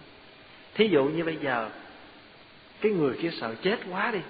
Thí 0.75 0.89
dụ 0.89 1.05
như 1.05 1.25
bây 1.25 1.37
giờ, 1.37 1.71
cái 2.81 2.93
người 2.93 3.15
kia 3.23 3.31
sợ 3.41 3.55
chết 3.63 3.79
quá 3.91 4.11
đi. 4.11 4.21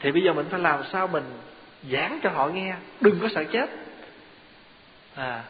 Thì 0.00 0.12
bây 0.12 0.22
giờ 0.22 0.32
mình 0.32 0.46
phải 0.50 0.60
làm 0.60 0.82
sao 0.92 1.06
mình 1.06 1.24
giảng 1.90 2.20
cho 2.22 2.30
họ 2.30 2.48
nghe, 2.48 2.74
đừng 3.00 3.18
có 3.20 3.28
sợ 3.34 3.44
chết. 3.44 3.70
À 5.14 5.42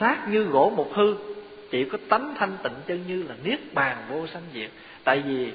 xác 0.00 0.28
như 0.28 0.42
gỗ 0.42 0.72
một 0.76 0.90
hư, 0.94 1.14
chỉ 1.70 1.84
có 1.84 1.98
tánh 2.08 2.34
thanh 2.38 2.56
tịnh 2.62 2.72
chân 2.86 3.04
như 3.06 3.22
là 3.22 3.34
niết 3.44 3.74
bàn 3.74 3.96
vô 4.10 4.26
sanh 4.26 4.42
diệt. 4.54 4.70
Tại 5.04 5.22
vì 5.26 5.52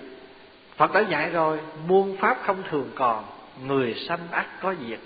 phật 0.78 0.94
đã 0.94 1.00
dạy 1.00 1.30
rồi, 1.30 1.60
muôn 1.88 2.18
pháp 2.18 2.38
không 2.44 2.64
thường 2.70 2.90
còn, 2.96 3.26
người 3.66 3.94
sanh 4.08 4.20
ác 4.32 4.48
có 4.62 4.76
diệt. 4.88 5.00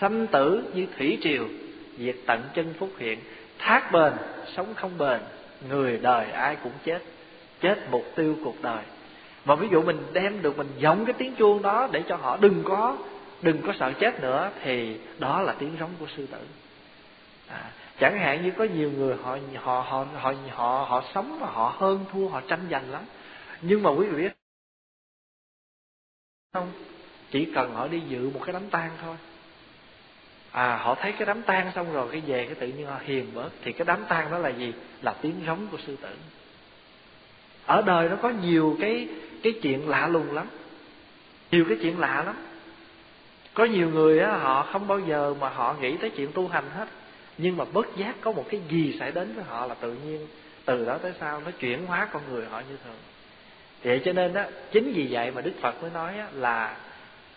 Sanh 0.00 0.26
tử 0.26 0.64
như 0.74 0.86
thủy 0.98 1.18
triều, 1.22 1.44
diệt 1.98 2.16
tận 2.26 2.40
chân 2.54 2.74
phúc 2.78 2.90
hiện. 2.98 3.18
Thác 3.58 3.92
bền, 3.92 4.12
sống 4.56 4.74
không 4.74 4.98
bền, 4.98 5.20
người 5.68 5.98
đời 6.02 6.30
ai 6.30 6.56
cũng 6.62 6.72
chết. 6.84 7.02
Chết 7.60 7.90
mục 7.90 8.04
tiêu 8.16 8.36
cuộc 8.44 8.62
đời. 8.62 8.82
Mà 9.44 9.54
ví 9.54 9.68
dụ 9.72 9.82
mình 9.82 9.98
đem 10.12 10.42
được, 10.42 10.58
mình 10.58 10.70
giống 10.78 11.04
cái 11.04 11.14
tiếng 11.18 11.34
chuông 11.34 11.62
đó 11.62 11.88
để 11.92 12.02
cho 12.08 12.16
họ 12.16 12.36
đừng 12.40 12.62
có 12.64 12.96
đừng 13.42 13.62
có 13.66 13.72
sợ 13.78 13.92
chết 14.00 14.20
nữa 14.20 14.50
thì 14.62 15.00
đó 15.18 15.42
là 15.42 15.54
tiếng 15.58 15.76
rống 15.80 15.90
của 15.98 16.06
sư 16.16 16.26
tử. 16.26 16.40
À, 17.48 17.70
chẳng 18.00 18.18
hạn 18.18 18.42
như 18.42 18.50
có 18.50 18.64
nhiều 18.64 18.90
người 18.90 19.16
họ 19.22 19.38
họ 19.54 19.80
họ 19.80 20.06
họ 20.14 20.34
họ 20.50 20.86
họ 20.88 21.04
sống 21.14 21.40
mà 21.40 21.46
họ 21.46 21.76
hơn 21.78 22.04
thua 22.12 22.28
họ 22.28 22.40
tranh 22.40 22.66
giành 22.70 22.90
lắm. 22.90 23.02
Nhưng 23.60 23.82
mà 23.82 23.90
quý 23.90 24.06
vị 24.06 24.22
biết 24.22 24.32
không? 26.52 26.72
Chỉ 27.30 27.52
cần 27.54 27.74
họ 27.74 27.88
đi 27.88 28.00
dự 28.08 28.30
một 28.30 28.40
cái 28.44 28.52
đám 28.52 28.70
tang 28.70 28.90
thôi. 29.02 29.16
À 30.50 30.76
họ 30.76 30.94
thấy 30.94 31.12
cái 31.12 31.26
đám 31.26 31.42
tang 31.42 31.72
xong 31.74 31.92
rồi 31.92 32.08
cái 32.12 32.20
về 32.20 32.46
cái 32.46 32.54
tự 32.54 32.66
nhiên 32.66 32.86
họ 32.86 33.00
hiền 33.04 33.34
bớt. 33.34 33.50
Thì 33.62 33.72
cái 33.72 33.84
đám 33.84 34.04
tang 34.08 34.30
đó 34.30 34.38
là 34.38 34.48
gì? 34.48 34.72
Là 35.02 35.12
tiếng 35.22 35.40
rống 35.46 35.66
của 35.70 35.78
sư 35.86 35.96
tử. 36.02 36.16
Ở 37.66 37.82
đời 37.82 38.08
nó 38.08 38.16
có 38.16 38.30
nhiều 38.30 38.76
cái 38.80 39.08
cái 39.42 39.52
chuyện 39.62 39.88
lạ 39.88 40.06
lùng 40.06 40.34
lắm. 40.34 40.46
Nhiều 41.50 41.64
cái 41.68 41.78
chuyện 41.82 41.98
lạ 41.98 42.22
lắm 42.26 42.36
có 43.58 43.64
nhiều 43.64 43.90
người 43.90 44.18
á 44.20 44.36
họ 44.36 44.66
không 44.72 44.88
bao 44.88 44.98
giờ 44.98 45.34
mà 45.40 45.48
họ 45.48 45.74
nghĩ 45.80 45.96
tới 45.96 46.10
chuyện 46.10 46.32
tu 46.32 46.48
hành 46.48 46.64
hết. 46.76 46.88
Nhưng 47.38 47.56
mà 47.56 47.64
bất 47.72 47.96
giác 47.96 48.14
có 48.20 48.32
một 48.32 48.44
cái 48.50 48.60
gì 48.68 48.96
xảy 49.00 49.12
đến 49.12 49.34
với 49.34 49.44
họ 49.44 49.66
là 49.66 49.74
tự 49.74 49.92
nhiên 49.92 50.26
từ 50.64 50.84
đó 50.84 50.98
tới 51.02 51.12
sau 51.20 51.40
nó 51.44 51.50
chuyển 51.50 51.86
hóa 51.86 52.08
con 52.12 52.22
người 52.30 52.46
họ 52.50 52.60
như 52.60 52.76
thường. 52.84 52.96
Vậy 53.84 54.00
cho 54.04 54.12
nên 54.12 54.34
á 54.34 54.46
chính 54.72 54.92
vì 54.92 55.08
vậy 55.10 55.30
mà 55.30 55.40
đức 55.40 55.52
phật 55.60 55.82
mới 55.82 55.90
nói 55.94 56.18
á, 56.18 56.26
là 56.32 56.76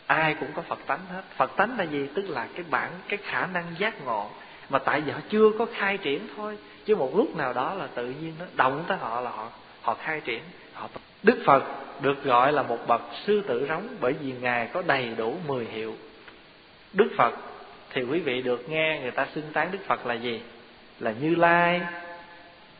ai 0.06 0.36
cũng 0.40 0.50
có 0.56 0.62
phật 0.62 0.80
tánh 0.88 1.00
hết. 1.14 1.22
Phật 1.36 1.56
tánh 1.56 1.78
là 1.78 1.84
gì? 1.84 2.08
Tức 2.14 2.30
là 2.30 2.48
cái 2.54 2.66
bản 2.70 2.92
cái 3.08 3.20
khả 3.24 3.46
năng 3.46 3.66
giác 3.78 4.06
ngộ. 4.06 4.30
Mà 4.70 4.80
tại 4.80 5.02
vì 5.02 5.12
họ 5.12 5.20
chưa 5.30 5.52
có 5.60 5.66
khai 5.74 5.98
triển 5.98 6.28
thôi 6.38 6.58
chứ 6.86 6.96
một 6.96 7.16
lúc 7.16 7.38
nào 7.38 7.54
đó 7.54 7.74
là 7.74 7.88
tự 7.88 8.06
nhiên 8.06 8.34
nó 8.40 8.46
động 8.54 8.84
tới 8.88 8.98
họ 8.98 9.22
là 9.22 9.30
họ 9.30 9.50
họ 9.82 9.94
khai 9.94 10.22
triển. 10.22 10.42
Họ 10.74 10.88
đức 11.24 11.38
phật 11.46 11.64
được 12.02 12.24
gọi 12.24 12.54
là 12.54 12.64
một 12.64 12.88
bậc 12.88 13.02
sư 13.26 13.42
tử 13.48 13.66
rống 13.70 13.88
bởi 14.00 14.14
vì 14.14 14.34
ngài 14.42 14.68
có 14.68 14.84
đầy 14.88 15.10
đủ 15.18 15.36
mười 15.48 15.66
hiệu 15.66 15.96
đức 16.94 17.10
phật. 17.18 17.36
Thì 17.94 18.04
quý 18.04 18.20
vị 18.20 18.42
được 18.42 18.70
nghe 18.70 19.00
người 19.02 19.12
ta 19.12 19.28
xưng 19.36 19.52
tán 19.54 19.72
đức 19.72 19.80
phật 19.88 20.06
là 20.06 20.14
gì? 20.14 20.42
Là 21.00 21.14
như 21.22 21.36
lai, 21.36 21.82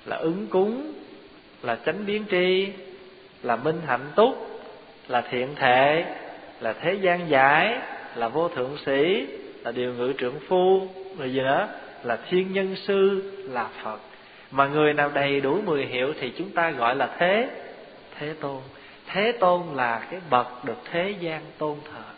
là 0.06 0.16
ứng 0.16 0.48
cúng, 0.48 0.94
là 1.62 1.78
chánh 1.86 2.06
biến 2.06 2.26
tri, 2.32 2.68
là 3.44 3.56
minh 3.56 3.82
hạnh 3.88 4.08
túc, 4.16 4.62
là 5.08 5.22
thiện 5.22 5.56
thệ 5.56 6.06
là 6.62 6.74
thế 6.74 6.94
gian 6.94 7.30
giải, 7.30 7.80
là 8.16 8.28
vô 8.28 8.50
thượng 8.50 8.78
sĩ, 8.86 9.28
là 9.64 9.72
điều 9.72 9.94
ngự 9.94 10.14
trưởng 10.14 10.40
phu, 10.48 10.88
rồi 11.18 11.34
gì 11.34 11.40
nữa? 11.40 11.68
Là 12.04 12.18
thiên 12.30 12.54
nhân 12.54 12.76
sư, 12.76 13.32
là 13.50 13.70
phật. 13.84 14.00
Mà 14.52 14.68
người 14.68 14.94
nào 14.94 15.12
đầy 15.14 15.42
đủ 15.42 15.62
mười 15.66 15.86
hiệu 15.86 16.14
thì 16.20 16.34
chúng 16.38 16.50
ta 16.50 16.72
gọi 16.72 16.96
là 16.96 17.16
thế 17.20 17.50
thế 18.20 18.34
tôn. 18.40 18.62
Thế 19.08 19.32
tôn 19.32 19.62
là 19.76 20.08
cái 20.12 20.20
bậc 20.30 20.66
được 20.66 20.78
thế 20.92 21.16
gian 21.20 21.42
tôn 21.58 21.78
thờ 21.94 22.11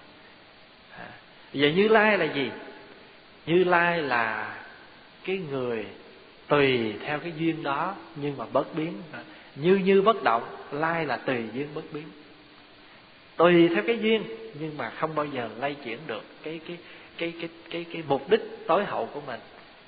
vậy 1.53 1.73
như 1.73 1.87
lai 1.87 2.17
là 2.17 2.25
gì? 2.25 2.51
Như 3.45 3.63
lai 3.63 4.01
là 4.01 4.55
cái 5.25 5.37
người 5.51 5.85
tùy 6.47 6.93
theo 7.05 7.19
cái 7.19 7.33
duyên 7.37 7.63
đó 7.63 7.95
nhưng 8.15 8.37
mà 8.37 8.45
bất 8.53 8.75
biến. 8.75 8.93
Như 9.55 9.75
như 9.75 10.01
bất 10.01 10.23
động 10.23 10.43
lai 10.71 11.05
là 11.05 11.17
tùy 11.17 11.43
duyên 11.53 11.67
bất 11.75 11.93
biến. 11.93 12.03
Tùy 13.35 13.67
theo 13.67 13.83
cái 13.87 13.99
duyên 13.99 14.23
nhưng 14.59 14.77
mà 14.77 14.89
không 14.89 15.15
bao 15.15 15.25
giờ 15.25 15.49
lay 15.59 15.75
chuyển 15.85 15.99
được 16.07 16.23
cái 16.43 16.59
cái 16.67 16.77
cái 17.17 17.33
cái 17.39 17.49
cái 17.69 17.85
cái 17.93 18.03
mục 18.07 18.29
đích 18.29 18.41
tối 18.67 18.85
hậu 18.85 19.05
của 19.05 19.21
mình. 19.27 19.39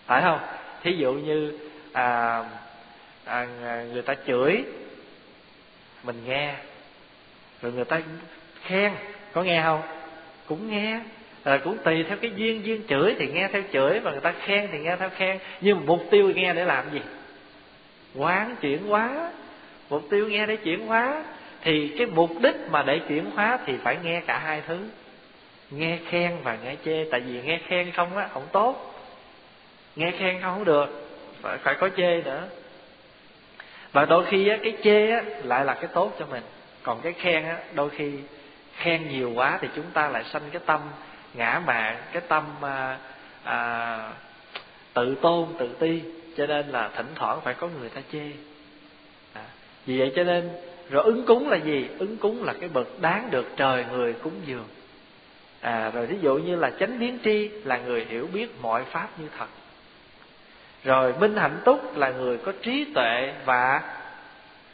Phải 0.06 0.22
không? 0.22 0.40
Thí 0.84 0.92
dụ 0.92 1.14
như 1.14 1.60
à, 1.92 2.44
à, 3.26 3.48
người 3.94 4.02
ta 4.02 4.16
chửi 4.28 4.64
mình 6.04 6.22
nghe. 6.26 6.56
Rồi 7.62 7.72
người 7.72 7.86
ta 7.86 8.02
khen 8.62 8.94
có 9.34 9.44
nghe 9.44 9.62
không? 9.64 9.82
Cũng 10.48 10.70
nghe 10.70 11.00
à, 11.46 11.58
cũng 11.58 11.78
tùy 11.78 12.04
theo 12.04 12.18
cái 12.22 12.32
duyên 12.36 12.66
duyên 12.66 12.82
chửi 12.88 13.16
thì 13.20 13.28
nghe 13.28 13.48
theo 13.52 13.62
chửi 13.74 14.00
và 14.00 14.12
người 14.12 14.22
ta 14.22 14.34
khen 14.46 14.70
thì 14.72 14.80
nghe 14.80 14.96
theo 14.96 15.10
khen. 15.10 15.40
Nhưng 15.62 15.78
mà 15.78 15.84
mục 15.86 16.04
tiêu 16.12 16.32
nghe 16.36 16.54
để 16.54 16.66
làm 16.66 16.92
gì? 16.94 17.02
Quán 18.16 18.56
chuyển 18.62 18.88
hóa. 18.88 19.32
Mục 19.90 20.04
tiêu 20.10 20.28
nghe 20.28 20.46
để 20.46 20.56
chuyển 20.56 20.88
hóa. 20.88 21.24
Thì 21.62 21.96
cái 21.98 22.08
mục 22.08 22.32
đích 22.42 22.56
mà 22.70 22.84
để 22.84 23.00
chuyển 23.08 23.26
hóa 23.32 23.60
thì 23.66 23.74
phải 23.84 23.98
nghe 24.04 24.22
cả 24.28 24.40
hai 24.40 24.62
thứ. 24.68 24.78
Nghe 25.72 25.98
khen 26.10 26.36
và 26.44 26.58
nghe 26.64 26.76
chê. 26.86 27.06
Tại 27.12 27.20
vì 27.20 27.42
nghe 27.42 27.60
khen 27.68 27.92
không 27.92 28.18
á 28.18 28.28
không 28.34 28.48
tốt. 28.52 28.96
Nghe 29.96 30.12
khen 30.12 30.42
không 30.42 30.64
được 30.64 31.08
phải 31.42 31.58
phải 31.58 31.76
có 31.76 31.90
chê 31.98 32.22
nữa. 32.22 32.48
Và 33.92 34.06
đôi 34.06 34.26
khi 34.26 34.48
á, 34.48 34.58
cái 34.64 34.74
chê 34.84 35.12
á, 35.12 35.22
lại 35.44 35.66
là 35.66 35.74
cái 35.74 35.90
tốt 35.94 36.16
cho 36.20 36.26
mình. 36.26 36.44
Còn 36.84 37.02
cái 37.02 37.14
khen 37.14 37.44
á, 37.44 37.58
đôi 37.74 37.90
khi 37.90 38.12
khen 38.76 39.10
nhiều 39.10 39.32
quá 39.36 39.58
thì 39.62 39.68
chúng 39.76 39.86
ta 39.94 40.10
lại 40.10 40.24
sanh 40.24 40.42
cái 40.52 40.62
tâm 40.66 40.80
ngã 41.38 41.62
mạn 41.66 41.98
cái 42.14 42.22
tâm 42.28 42.44
à, 42.62 42.98
à, 43.44 44.12
tự 44.94 45.16
tôn 45.22 45.48
tự 45.60 45.76
ti 45.80 46.02
cho 46.38 46.48
nên 46.48 46.68
là 46.68 46.90
thỉnh 46.96 47.08
thoảng 47.16 47.42
phải 47.42 47.54
có 47.54 47.68
người 47.80 47.90
ta 47.90 48.02
chê. 48.12 48.32
À, 49.34 49.44
vì 49.86 50.00
vậy 50.00 50.14
cho 50.16 50.24
nên 50.24 50.50
rồi 50.90 51.04
ứng 51.04 51.26
cúng 51.26 51.50
là 51.50 51.58
gì? 51.58 51.90
Ứng 52.00 52.18
cúng 52.18 52.44
là 52.44 52.54
cái 52.60 52.70
bậc 52.70 53.02
đáng 53.02 53.28
được 53.32 53.46
trời 53.58 53.86
người 53.92 54.14
cúng 54.14 54.34
dường. 54.46 54.68
À 55.62 55.92
rồi 55.94 56.06
ví 56.06 56.18
dụ 56.22 56.36
như 56.36 56.56
là 56.56 56.72
chánh 56.80 57.00
biến 57.00 57.20
tri 57.24 57.48
là 57.48 57.78
người 57.78 58.06
hiểu 58.10 58.28
biết 58.34 58.62
mọi 58.62 58.84
pháp 58.84 59.10
như 59.20 59.28
thật. 59.38 59.48
Rồi 60.84 61.14
minh 61.20 61.36
hạnh 61.38 61.58
túc 61.66 61.98
là 61.98 62.10
người 62.10 62.38
có 62.38 62.54
trí 62.62 62.86
tuệ 62.96 63.34
và 63.46 63.82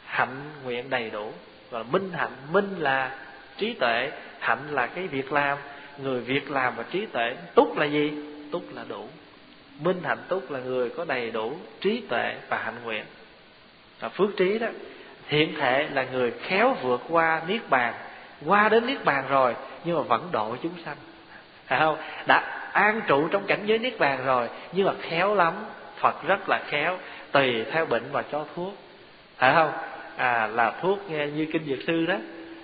hạnh 0.06 0.50
nguyện 0.64 0.90
đầy 0.90 1.10
đủ. 1.10 1.32
Và 1.70 1.82
minh 1.82 2.10
hạnh 2.12 2.32
minh 2.52 2.74
là 2.78 3.16
trí 3.56 3.74
tuệ 3.74 4.10
hạnh 4.38 4.68
là 4.70 4.86
cái 4.86 5.06
việc 5.06 5.32
làm 5.32 5.58
người 5.98 6.20
việc 6.20 6.50
làm 6.50 6.76
và 6.76 6.84
trí 6.90 7.06
tuệ 7.06 7.36
túc 7.54 7.78
là 7.78 7.86
gì? 7.86 8.12
Túc 8.52 8.74
là 8.74 8.84
đủ. 8.88 9.08
Minh 9.80 10.00
hạnh 10.04 10.22
túc 10.28 10.50
là 10.50 10.60
người 10.60 10.90
có 10.90 11.04
đầy 11.04 11.30
đủ 11.30 11.52
trí 11.80 12.02
tuệ 12.08 12.34
và 12.48 12.58
hạnh 12.58 12.74
nguyện. 12.84 13.04
Và 14.00 14.08
phước 14.08 14.36
trí 14.36 14.58
đó 14.58 14.66
hiện 15.28 15.54
thể 15.60 15.88
là 15.92 16.06
người 16.12 16.30
khéo 16.30 16.76
vượt 16.82 17.00
qua 17.08 17.42
niết 17.48 17.70
bàn. 17.70 17.94
Qua 18.46 18.68
đến 18.68 18.86
niết 18.86 19.04
bàn 19.04 19.24
rồi, 19.28 19.54
nhưng 19.84 19.96
mà 19.96 20.02
vẫn 20.02 20.28
độ 20.32 20.56
chúng 20.62 20.74
sanh. 20.84 20.96
Phải 21.66 21.78
không? 21.78 21.96
Đã 22.26 22.38
an 22.72 23.00
trụ 23.06 23.28
trong 23.28 23.46
cảnh 23.46 23.60
giới 23.66 23.78
niết 23.78 23.98
bàn 23.98 24.24
rồi, 24.24 24.48
nhưng 24.72 24.86
mà 24.86 24.92
khéo 25.00 25.34
lắm. 25.34 25.54
Phật 25.96 26.26
rất 26.26 26.48
là 26.48 26.62
khéo, 26.68 26.98
tùy 27.32 27.64
theo 27.72 27.86
bệnh 27.86 28.12
mà 28.12 28.22
cho 28.32 28.44
thuốc. 28.54 28.74
Phải 29.36 29.54
không? 29.54 29.72
À 30.16 30.46
là 30.46 30.70
thuốc 30.82 31.10
nghe 31.10 31.26
như 31.26 31.46
kinh 31.52 31.64
dược 31.64 31.78
sư 31.86 32.06
đó 32.06 32.16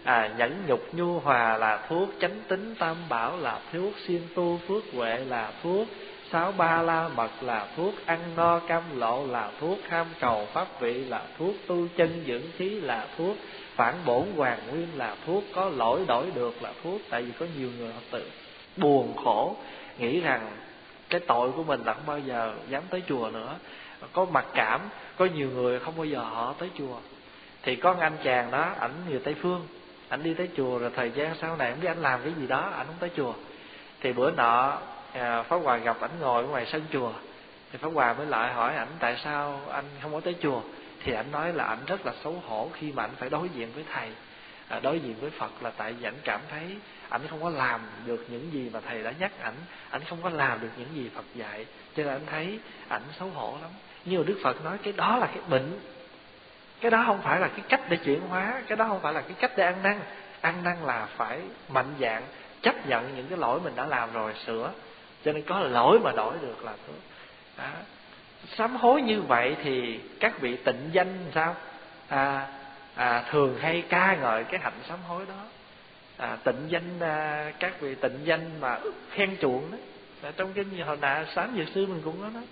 à 0.08 0.30
nhẫn 0.36 0.62
nhục 0.66 0.94
nhu 0.94 1.18
hòa 1.18 1.56
là 1.56 1.86
thuốc, 1.88 2.08
chánh 2.20 2.40
tính 2.48 2.74
tam 2.78 2.96
bảo 3.08 3.36
là 3.36 3.60
thuốc 3.72 3.92
siêng 4.06 4.28
tu 4.34 4.60
phước 4.68 4.82
huệ 4.94 5.18
là 5.18 5.52
thuốc, 5.62 5.86
sáu 6.32 6.52
ba 6.52 6.82
la 6.82 7.08
mật 7.08 7.30
là 7.40 7.66
thuốc, 7.76 7.94
ăn 8.06 8.18
no 8.36 8.58
cam 8.58 8.82
lộ 8.94 9.26
là 9.26 9.50
thuốc, 9.60 9.78
ham 9.88 10.06
cầu 10.20 10.46
pháp 10.52 10.80
vị 10.80 11.04
là 11.04 11.22
thuốc, 11.38 11.54
tu 11.66 11.86
chân 11.96 12.24
dưỡng 12.26 12.42
khí 12.56 12.68
là 12.68 13.06
thuốc, 13.18 13.36
phản 13.76 13.94
bổn 14.06 14.24
hoàng 14.36 14.58
nguyên 14.70 14.88
là 14.94 15.16
thuốc, 15.26 15.44
có 15.54 15.68
lỗi 15.68 16.04
đổi 16.08 16.26
được 16.34 16.62
là 16.62 16.72
thuốc, 16.82 17.00
tại 17.10 17.22
vì 17.22 17.32
có 17.38 17.46
nhiều 17.58 17.68
người 17.78 17.92
họ 17.92 18.00
tự 18.10 18.30
buồn 18.76 19.16
khổ, 19.24 19.56
nghĩ 19.98 20.20
rằng 20.20 20.50
cái 21.10 21.20
tội 21.20 21.52
của 21.52 21.64
mình 21.64 21.80
là 21.84 21.94
không 21.94 22.06
bao 22.06 22.18
giờ 22.18 22.54
dám 22.68 22.82
tới 22.90 23.02
chùa 23.08 23.30
nữa. 23.32 23.54
Có 24.12 24.24
mặc 24.24 24.46
cảm, 24.54 24.80
có 25.16 25.24
nhiều 25.24 25.50
người 25.50 25.80
không 25.80 25.96
bao 25.96 26.06
giờ 26.06 26.18
họ 26.18 26.54
tới 26.58 26.70
chùa. 26.78 26.96
Thì 27.62 27.76
có 27.76 27.96
anh 28.00 28.16
chàng 28.24 28.50
đó, 28.50 28.72
ảnh 28.78 28.92
người 29.08 29.20
tây 29.24 29.34
phương 29.42 29.66
anh 30.08 30.22
đi 30.22 30.34
tới 30.34 30.48
chùa 30.56 30.78
rồi 30.78 30.90
thời 30.96 31.10
gian 31.10 31.34
sau 31.40 31.56
này 31.56 31.70
không 31.70 31.80
biết 31.80 31.88
anh 31.88 32.02
làm 32.02 32.20
cái 32.24 32.32
gì 32.40 32.46
đó 32.46 32.72
anh 32.76 32.86
không 32.86 32.96
tới 33.00 33.10
chùa. 33.16 33.34
Thì 34.00 34.12
bữa 34.12 34.30
nọ 34.30 34.78
à, 35.12 35.42
pháp 35.42 35.56
hòa 35.56 35.76
gặp 35.76 36.00
ảnh 36.00 36.10
ngồi 36.20 36.44
ngoài 36.44 36.66
sân 36.66 36.82
chùa. 36.92 37.12
Thì 37.72 37.78
pháp 37.78 37.88
hòa 37.88 38.12
mới 38.12 38.26
lại 38.26 38.54
hỏi 38.54 38.74
ảnh 38.76 38.88
tại 38.98 39.16
sao 39.24 39.60
anh 39.72 39.84
không 40.02 40.12
có 40.12 40.20
tới 40.20 40.34
chùa. 40.42 40.60
Thì 41.04 41.12
ảnh 41.12 41.32
nói 41.32 41.52
là 41.52 41.64
ảnh 41.64 41.78
rất 41.86 42.06
là 42.06 42.12
xấu 42.24 42.42
hổ 42.46 42.70
khi 42.74 42.92
mà 42.92 43.04
ảnh 43.04 43.10
phải 43.18 43.30
đối 43.30 43.48
diện 43.48 43.68
với 43.74 43.84
thầy. 43.92 44.08
À, 44.68 44.80
đối 44.80 45.00
diện 45.00 45.14
với 45.20 45.30
phật 45.30 45.62
là 45.62 45.70
tại 45.70 45.92
vì 45.92 46.06
ảnh 46.06 46.18
cảm 46.24 46.40
thấy 46.50 46.76
ảnh 47.08 47.20
không 47.30 47.42
có 47.42 47.50
làm 47.50 47.80
được 48.06 48.26
những 48.28 48.52
gì 48.52 48.70
mà 48.72 48.80
thầy 48.88 49.02
đã 49.02 49.12
nhắc 49.18 49.32
ảnh. 49.40 49.54
Ảnh 49.90 50.02
không 50.04 50.18
có 50.22 50.30
làm 50.30 50.60
được 50.60 50.70
những 50.76 50.88
gì 50.94 51.10
phật 51.14 51.24
dạy. 51.34 51.66
Cho 51.96 52.02
nên 52.02 52.12
ảnh 52.12 52.26
thấy 52.26 52.60
ảnh 52.88 53.02
xấu 53.18 53.28
hổ 53.28 53.58
lắm. 53.62 53.70
Nhưng 54.04 54.20
mà 54.20 54.26
đức 54.26 54.38
phật 54.42 54.64
nói 54.64 54.78
cái 54.82 54.92
đó 54.92 55.16
là 55.16 55.26
cái 55.26 55.42
bệnh 55.48 55.78
cái 56.80 56.90
đó 56.90 57.02
không 57.06 57.20
phải 57.22 57.40
là 57.40 57.48
cái 57.48 57.64
cách 57.68 57.80
để 57.88 57.96
chuyển 57.96 58.20
hóa 58.20 58.62
cái 58.66 58.76
đó 58.76 58.84
không 58.88 59.00
phải 59.00 59.12
là 59.12 59.20
cái 59.20 59.36
cách 59.40 59.52
để 59.56 59.64
ăn 59.64 59.82
năn. 59.82 60.00
Ăn 60.40 60.64
năn 60.64 60.76
là 60.84 61.08
phải 61.16 61.40
mạnh 61.68 61.94
dạng 62.00 62.22
chấp 62.62 62.86
nhận 62.86 63.16
những 63.16 63.26
cái 63.28 63.38
lỗi 63.38 63.60
mình 63.64 63.72
đã 63.76 63.86
làm 63.86 64.12
rồi 64.12 64.34
sửa. 64.46 64.72
Cho 65.24 65.32
nên 65.32 65.42
có 65.42 65.60
lỗi 65.60 65.98
mà 66.04 66.12
đổi 66.16 66.34
được 66.42 66.64
là 66.64 66.72
tốt. 66.86 66.94
Đó. 67.58 67.64
sám 68.56 68.76
hối 68.76 69.02
như 69.02 69.22
vậy 69.22 69.56
thì 69.62 70.00
các 70.20 70.40
vị 70.40 70.56
tịnh 70.56 70.90
danh 70.92 71.30
sao? 71.34 71.56
À, 72.08 72.46
à, 72.94 73.24
thường 73.30 73.58
hay 73.60 73.82
ca 73.88 74.16
ngợi 74.20 74.44
cái 74.44 74.60
hạnh 74.60 74.80
sám 74.88 74.98
hối 75.08 75.24
đó. 75.28 75.44
À, 76.16 76.36
tịnh 76.44 76.64
danh 76.68 77.00
à, 77.00 77.52
các 77.58 77.80
vị 77.80 77.94
tịnh 77.94 78.18
danh 78.24 78.60
mà 78.60 78.78
khen 79.10 79.36
chuộng 79.40 79.70
đó. 79.70 79.78
À, 80.22 80.32
trong 80.36 80.52
cái 80.52 80.64
hồi 80.86 80.96
nãy 81.00 81.24
sáng 81.34 81.54
dược 81.56 81.68
sư 81.74 81.86
mình 81.86 82.00
cũng 82.04 82.22
nói 82.22 82.30
nói. 82.34 82.44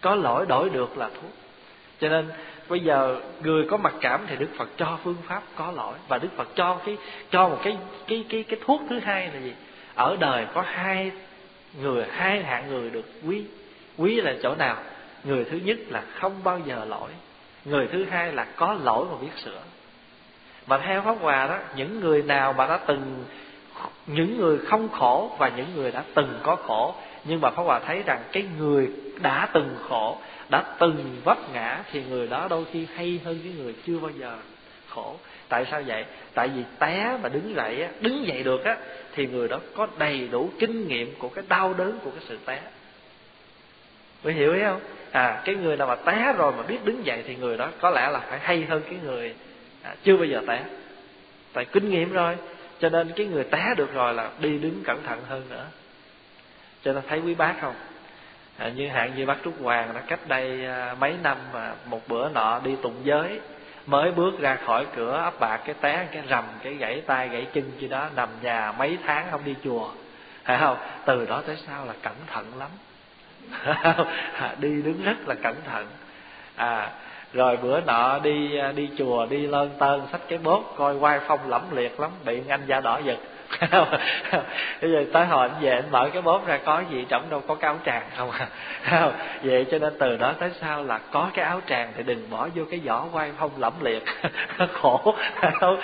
Có 0.00 0.14
lỗi 0.14 0.46
đổi 0.46 0.70
được 0.70 0.98
là 0.98 1.08
thuốc 1.08 1.41
cho 2.02 2.08
nên, 2.08 2.28
bây 2.68 2.80
giờ 2.80 3.20
người 3.42 3.66
có 3.70 3.76
mặc 3.76 3.94
cảm 4.00 4.20
thì 4.26 4.36
đức 4.36 4.48
phật 4.56 4.68
cho 4.76 4.98
phương 5.04 5.16
pháp 5.28 5.42
có 5.56 5.72
lỗi. 5.76 5.94
Và 6.08 6.18
đức 6.18 6.28
phật 6.36 6.48
cho 6.54 6.80
cái, 6.86 6.96
cho 7.30 7.48
một 7.48 7.58
cái 7.64 7.76
cái 8.06 8.24
cái 8.28 8.42
cái 8.42 8.58
thuốc 8.64 8.80
thứ 8.90 8.98
hai 8.98 9.30
là 9.34 9.40
gì? 9.40 9.52
Ở 9.94 10.16
đời 10.20 10.46
có 10.54 10.62
hai 10.66 11.10
người, 11.80 12.04
hai 12.10 12.42
hạng 12.42 12.70
người 12.70 12.90
được 12.90 13.04
quý. 13.26 13.44
Quý 13.98 14.20
là 14.20 14.34
chỗ 14.42 14.54
nào? 14.54 14.76
Người 15.24 15.44
thứ 15.44 15.60
nhất 15.64 15.78
là 15.88 16.02
không 16.14 16.32
bao 16.44 16.60
giờ 16.66 16.84
lỗi. 16.84 17.10
Người 17.64 17.88
thứ 17.92 18.04
hai 18.04 18.32
là 18.32 18.46
có 18.56 18.76
lỗi 18.82 19.06
mà 19.10 19.16
biết 19.20 19.42
sửa. 19.44 19.62
Mà 20.66 20.78
theo 20.78 21.02
pháp 21.02 21.16
hòa 21.20 21.46
đó, 21.46 21.58
những 21.76 22.00
người 22.00 22.22
nào 22.22 22.52
mà 22.52 22.66
đã 22.66 22.78
từng, 22.86 23.24
những 24.06 24.40
người 24.40 24.58
không 24.58 24.88
khổ 24.88 25.36
và 25.38 25.48
những 25.48 25.74
người 25.74 25.90
đã 25.90 26.04
từng 26.14 26.38
có 26.42 26.56
khổ 26.56 26.94
nhưng 27.24 27.40
mà 27.40 27.50
pháp 27.50 27.62
hòa 27.62 27.80
thấy 27.86 28.02
rằng 28.06 28.20
cái 28.32 28.44
người 28.58 28.90
đã 29.22 29.48
từng 29.52 29.76
khổ 29.88 30.18
đã 30.48 30.64
từng 30.78 31.20
vấp 31.24 31.38
ngã 31.52 31.82
thì 31.92 32.02
người 32.04 32.26
đó 32.26 32.46
đôi 32.50 32.64
khi 32.72 32.86
hay 32.94 33.20
hơn 33.24 33.38
cái 33.44 33.52
người 33.52 33.74
chưa 33.86 33.98
bao 33.98 34.10
giờ 34.10 34.36
khổ. 34.88 35.16
Tại 35.48 35.66
sao 35.70 35.82
vậy? 35.86 36.04
Tại 36.34 36.48
vì 36.48 36.62
té 36.78 37.18
mà 37.22 37.28
đứng 37.28 37.54
dậy 37.54 37.88
đứng 38.00 38.26
dậy 38.26 38.42
được 38.42 38.64
á 38.64 38.76
thì 39.14 39.26
người 39.26 39.48
đó 39.48 39.60
có 39.74 39.88
đầy 39.98 40.28
đủ 40.32 40.50
kinh 40.58 40.88
nghiệm 40.88 41.14
của 41.18 41.28
cái 41.28 41.44
đau 41.48 41.74
đớn 41.74 41.98
của 42.04 42.10
cái 42.10 42.20
sự 42.28 42.38
té. 42.44 42.60
Mới 44.24 44.32
hiểu 44.32 44.54
ý 44.54 44.60
không? 44.62 44.80
À 45.10 45.42
cái 45.44 45.54
người 45.54 45.76
nào 45.76 45.88
mà 45.88 45.94
té 45.94 46.34
rồi 46.38 46.52
mà 46.56 46.62
biết 46.62 46.78
đứng 46.84 47.06
dậy 47.06 47.22
thì 47.26 47.36
người 47.36 47.56
đó 47.56 47.68
có 47.80 47.90
lẽ 47.90 48.10
là 48.10 48.18
phải 48.18 48.38
hay 48.38 48.64
hơn 48.64 48.82
cái 48.84 48.98
người 49.04 49.34
à, 49.82 49.94
chưa 50.04 50.16
bao 50.16 50.24
giờ 50.24 50.42
té. 50.46 50.64
Tại 51.52 51.64
kinh 51.64 51.90
nghiệm 51.90 52.12
rồi 52.12 52.36
cho 52.80 52.88
nên 52.88 53.12
cái 53.16 53.26
người 53.26 53.44
té 53.44 53.74
được 53.76 53.94
rồi 53.94 54.14
là 54.14 54.30
đi 54.40 54.58
đứng 54.58 54.82
cẩn 54.84 55.02
thận 55.02 55.20
hơn 55.28 55.42
nữa 55.50 55.66
cho 56.84 56.92
nên 56.92 57.02
thấy 57.08 57.20
quý 57.20 57.34
bác 57.34 57.54
không? 57.60 57.74
À, 58.58 58.68
như 58.68 58.88
hạn 58.88 59.12
như 59.16 59.26
bác 59.26 59.36
trúc 59.44 59.62
hoàng 59.62 59.94
nó 59.94 60.00
cách 60.06 60.20
đây 60.28 60.66
à, 60.66 60.96
mấy 61.00 61.14
năm 61.22 61.36
mà 61.52 61.72
một 61.86 62.00
bữa 62.08 62.28
nọ 62.28 62.60
đi 62.64 62.76
tụng 62.82 62.96
giới 63.04 63.40
mới 63.86 64.10
bước 64.10 64.40
ra 64.40 64.58
khỏi 64.66 64.86
cửa 64.96 65.16
ấp 65.16 65.40
bạc 65.40 65.60
cái 65.64 65.74
té 65.80 66.06
cái 66.12 66.22
rầm 66.30 66.44
cái 66.62 66.74
gãy 66.74 67.02
tay 67.06 67.28
gãy 67.28 67.46
chân 67.52 67.64
gì 67.78 67.88
đó 67.88 68.08
nằm 68.16 68.28
nhà 68.42 68.72
mấy 68.72 68.98
tháng 69.06 69.26
không 69.30 69.44
đi 69.44 69.54
chùa. 69.64 69.90
Phải 70.44 70.58
không? 70.58 70.76
Từ 71.04 71.26
đó 71.26 71.42
tới 71.46 71.56
sau 71.66 71.86
là 71.86 71.94
cẩn 72.02 72.14
thận 72.26 72.52
lắm. 72.58 72.70
Đi 74.58 74.82
đứng 74.82 75.02
rất 75.04 75.28
là 75.28 75.34
cẩn 75.34 75.56
thận. 75.70 75.86
À 76.56 76.90
rồi 77.32 77.56
bữa 77.56 77.80
nọ 77.80 78.18
đi 78.18 78.56
à, 78.58 78.72
đi 78.72 78.90
chùa 78.98 79.26
đi 79.26 79.46
lơn 79.46 79.70
tơn 79.78 80.06
xách 80.12 80.20
cái 80.28 80.38
bốt 80.38 80.74
coi 80.76 80.96
quay 80.96 81.20
phong 81.26 81.48
lẫm 81.48 81.62
liệt 81.72 82.00
lắm 82.00 82.10
bị 82.24 82.40
anh 82.48 82.60
da 82.66 82.80
đỏ 82.80 83.00
giật 83.04 83.18
bây 84.80 84.90
giờ 84.90 85.04
tới 85.12 85.26
hồi 85.26 85.48
anh 85.48 85.62
về 85.62 85.70
anh 85.70 85.90
mở 85.90 86.10
cái 86.12 86.22
bóp 86.22 86.46
ra 86.46 86.58
có 86.64 86.82
gì 86.90 87.06
trong 87.08 87.30
đâu 87.30 87.42
có 87.46 87.54
cái 87.54 87.68
áo 87.68 87.78
tràng 87.86 88.02
không 88.16 88.30
à? 88.30 88.48
Vậy 89.42 89.66
cho 89.70 89.78
nên 89.78 89.92
từ 89.98 90.16
đó 90.16 90.34
tới 90.38 90.50
sau 90.60 90.84
là 90.84 90.98
có 90.98 91.30
cái 91.34 91.44
áo 91.44 91.60
tràng 91.66 91.92
thì 91.96 92.02
đừng 92.02 92.30
bỏ 92.30 92.48
vô 92.54 92.64
cái 92.70 92.80
vỏ 92.84 93.06
quay 93.12 93.32
phong 93.38 93.50
lẫm 93.58 93.72
liệt. 93.82 94.04
Khổ. 94.72 95.14
Không 95.60 95.76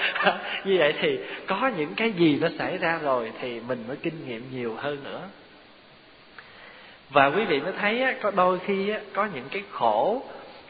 như 0.65 0.77
vậy 0.79 0.95
thì 1.01 1.19
có 1.47 1.71
những 1.77 1.95
cái 1.95 2.13
gì 2.13 2.39
nó 2.41 2.49
xảy 2.59 2.79
ra 2.79 2.99
rồi 3.03 3.33
thì 3.41 3.61
mình 3.69 3.85
mới 3.89 3.97
kinh 3.97 4.29
nghiệm 4.29 4.45
nhiều 4.53 4.75
hơn 4.79 5.05
nữa. 5.05 5.21
Và 7.11 7.27
quý 7.27 7.45
vị 7.45 7.61
mới 7.61 7.73
thấy 7.81 8.03
á, 8.03 8.15
có 8.21 8.31
đôi 8.31 8.59
khi 8.59 8.91
á, 8.91 8.99
có 9.15 9.29
những 9.35 9.49
cái 9.51 9.63
khổ 9.71 10.23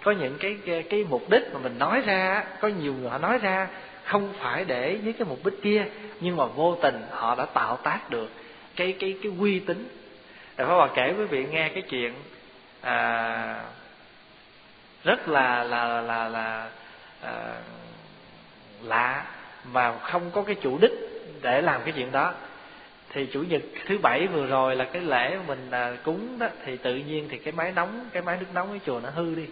có 0.04 0.12
những 0.12 0.38
cái 0.38 0.82
cái 0.90 1.04
mục 1.10 1.30
đích 1.30 1.42
mà 1.52 1.58
mình 1.62 1.78
nói 1.78 2.00
ra 2.00 2.44
có 2.60 2.68
nhiều 2.68 2.94
người 2.94 3.10
họ 3.10 3.18
nói 3.18 3.38
ra 3.38 3.68
không 4.08 4.32
phải 4.38 4.64
để 4.64 4.98
với 5.04 5.12
cái 5.12 5.28
mục 5.28 5.44
đích 5.44 5.62
kia 5.62 5.84
nhưng 6.20 6.36
mà 6.36 6.44
vô 6.44 6.78
tình 6.82 7.02
họ 7.10 7.34
đã 7.34 7.44
tạo 7.44 7.76
tác 7.76 8.10
được 8.10 8.30
cái 8.76 8.96
cái 9.00 9.16
cái 9.22 9.32
uy 9.38 9.60
tín. 9.60 9.88
Rồi 10.56 10.68
Pháp 10.68 10.74
Hòa 10.74 10.88
kể 10.94 11.14
quý 11.18 11.24
vị 11.24 11.46
nghe 11.50 11.68
cái 11.68 11.82
chuyện 11.82 12.14
à, 12.80 13.64
rất 15.04 15.28
là 15.28 15.64
là 15.64 16.00
là 16.00 16.28
là 16.28 16.68
à, 17.22 17.60
lạ 18.82 19.24
mà 19.72 19.98
không 19.98 20.30
có 20.30 20.42
cái 20.42 20.56
chủ 20.62 20.78
đích 20.80 20.92
để 21.42 21.62
làm 21.62 21.80
cái 21.84 21.92
chuyện 21.96 22.12
đó. 22.12 22.34
Thì 23.10 23.26
chủ 23.32 23.42
nhật 23.42 23.62
thứ 23.86 23.98
bảy 23.98 24.26
vừa 24.26 24.46
rồi 24.46 24.76
là 24.76 24.84
cái 24.84 25.02
lễ 25.02 25.38
mình 25.46 25.70
à, 25.70 25.96
cúng 26.04 26.38
đó 26.38 26.46
thì 26.64 26.76
tự 26.76 26.94
nhiên 26.96 27.28
thì 27.30 27.38
cái 27.38 27.52
máy 27.52 27.72
nóng 27.72 28.08
cái 28.12 28.22
máy 28.22 28.36
nước 28.40 28.46
nóng 28.54 28.68
cái 28.70 28.80
chùa 28.86 29.00
nó 29.02 29.10
hư 29.10 29.34
đi. 29.34 29.46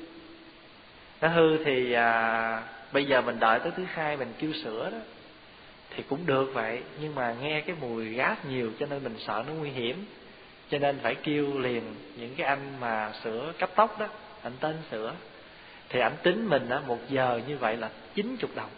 Nó 1.20 1.28
hư 1.28 1.64
thì 1.64 1.92
à, 1.92 2.62
bây 2.96 3.04
giờ 3.04 3.20
mình 3.20 3.40
đợi 3.40 3.58
tới 3.58 3.72
thứ 3.76 3.84
hai, 3.94 4.16
mình 4.16 4.32
kêu 4.38 4.52
sửa 4.64 4.90
đó, 4.90 4.98
thì 5.90 6.02
cũng 6.08 6.26
được 6.26 6.50
vậy. 6.54 6.82
Nhưng 7.00 7.14
mà 7.14 7.34
nghe 7.40 7.60
cái 7.60 7.76
mùi 7.80 8.04
gas 8.04 8.38
nhiều, 8.48 8.70
cho 8.80 8.86
nên 8.86 9.04
mình 9.04 9.14
sợ 9.18 9.44
nó 9.46 9.52
nguy 9.52 9.70
hiểm. 9.70 10.04
Cho 10.70 10.78
nên 10.78 10.98
phải 11.02 11.14
kêu 11.14 11.58
liền 11.58 11.82
những 12.16 12.34
cái 12.36 12.46
anh 12.46 12.72
mà 12.80 13.12
sửa 13.24 13.52
cấp 13.58 13.70
tốc 13.74 14.00
đó, 14.00 14.06
anh 14.42 14.52
tên 14.60 14.76
sửa 14.90 15.14
thì 15.88 16.00
ảnh 16.00 16.16
tính 16.22 16.48
mình 16.48 16.68
á, 16.68 16.80
một 16.86 16.98
giờ 17.08 17.40
như 17.48 17.56
vậy 17.56 17.76
là 17.76 17.90
chín 18.14 18.36
chục 18.36 18.50
đồng. 18.54 18.70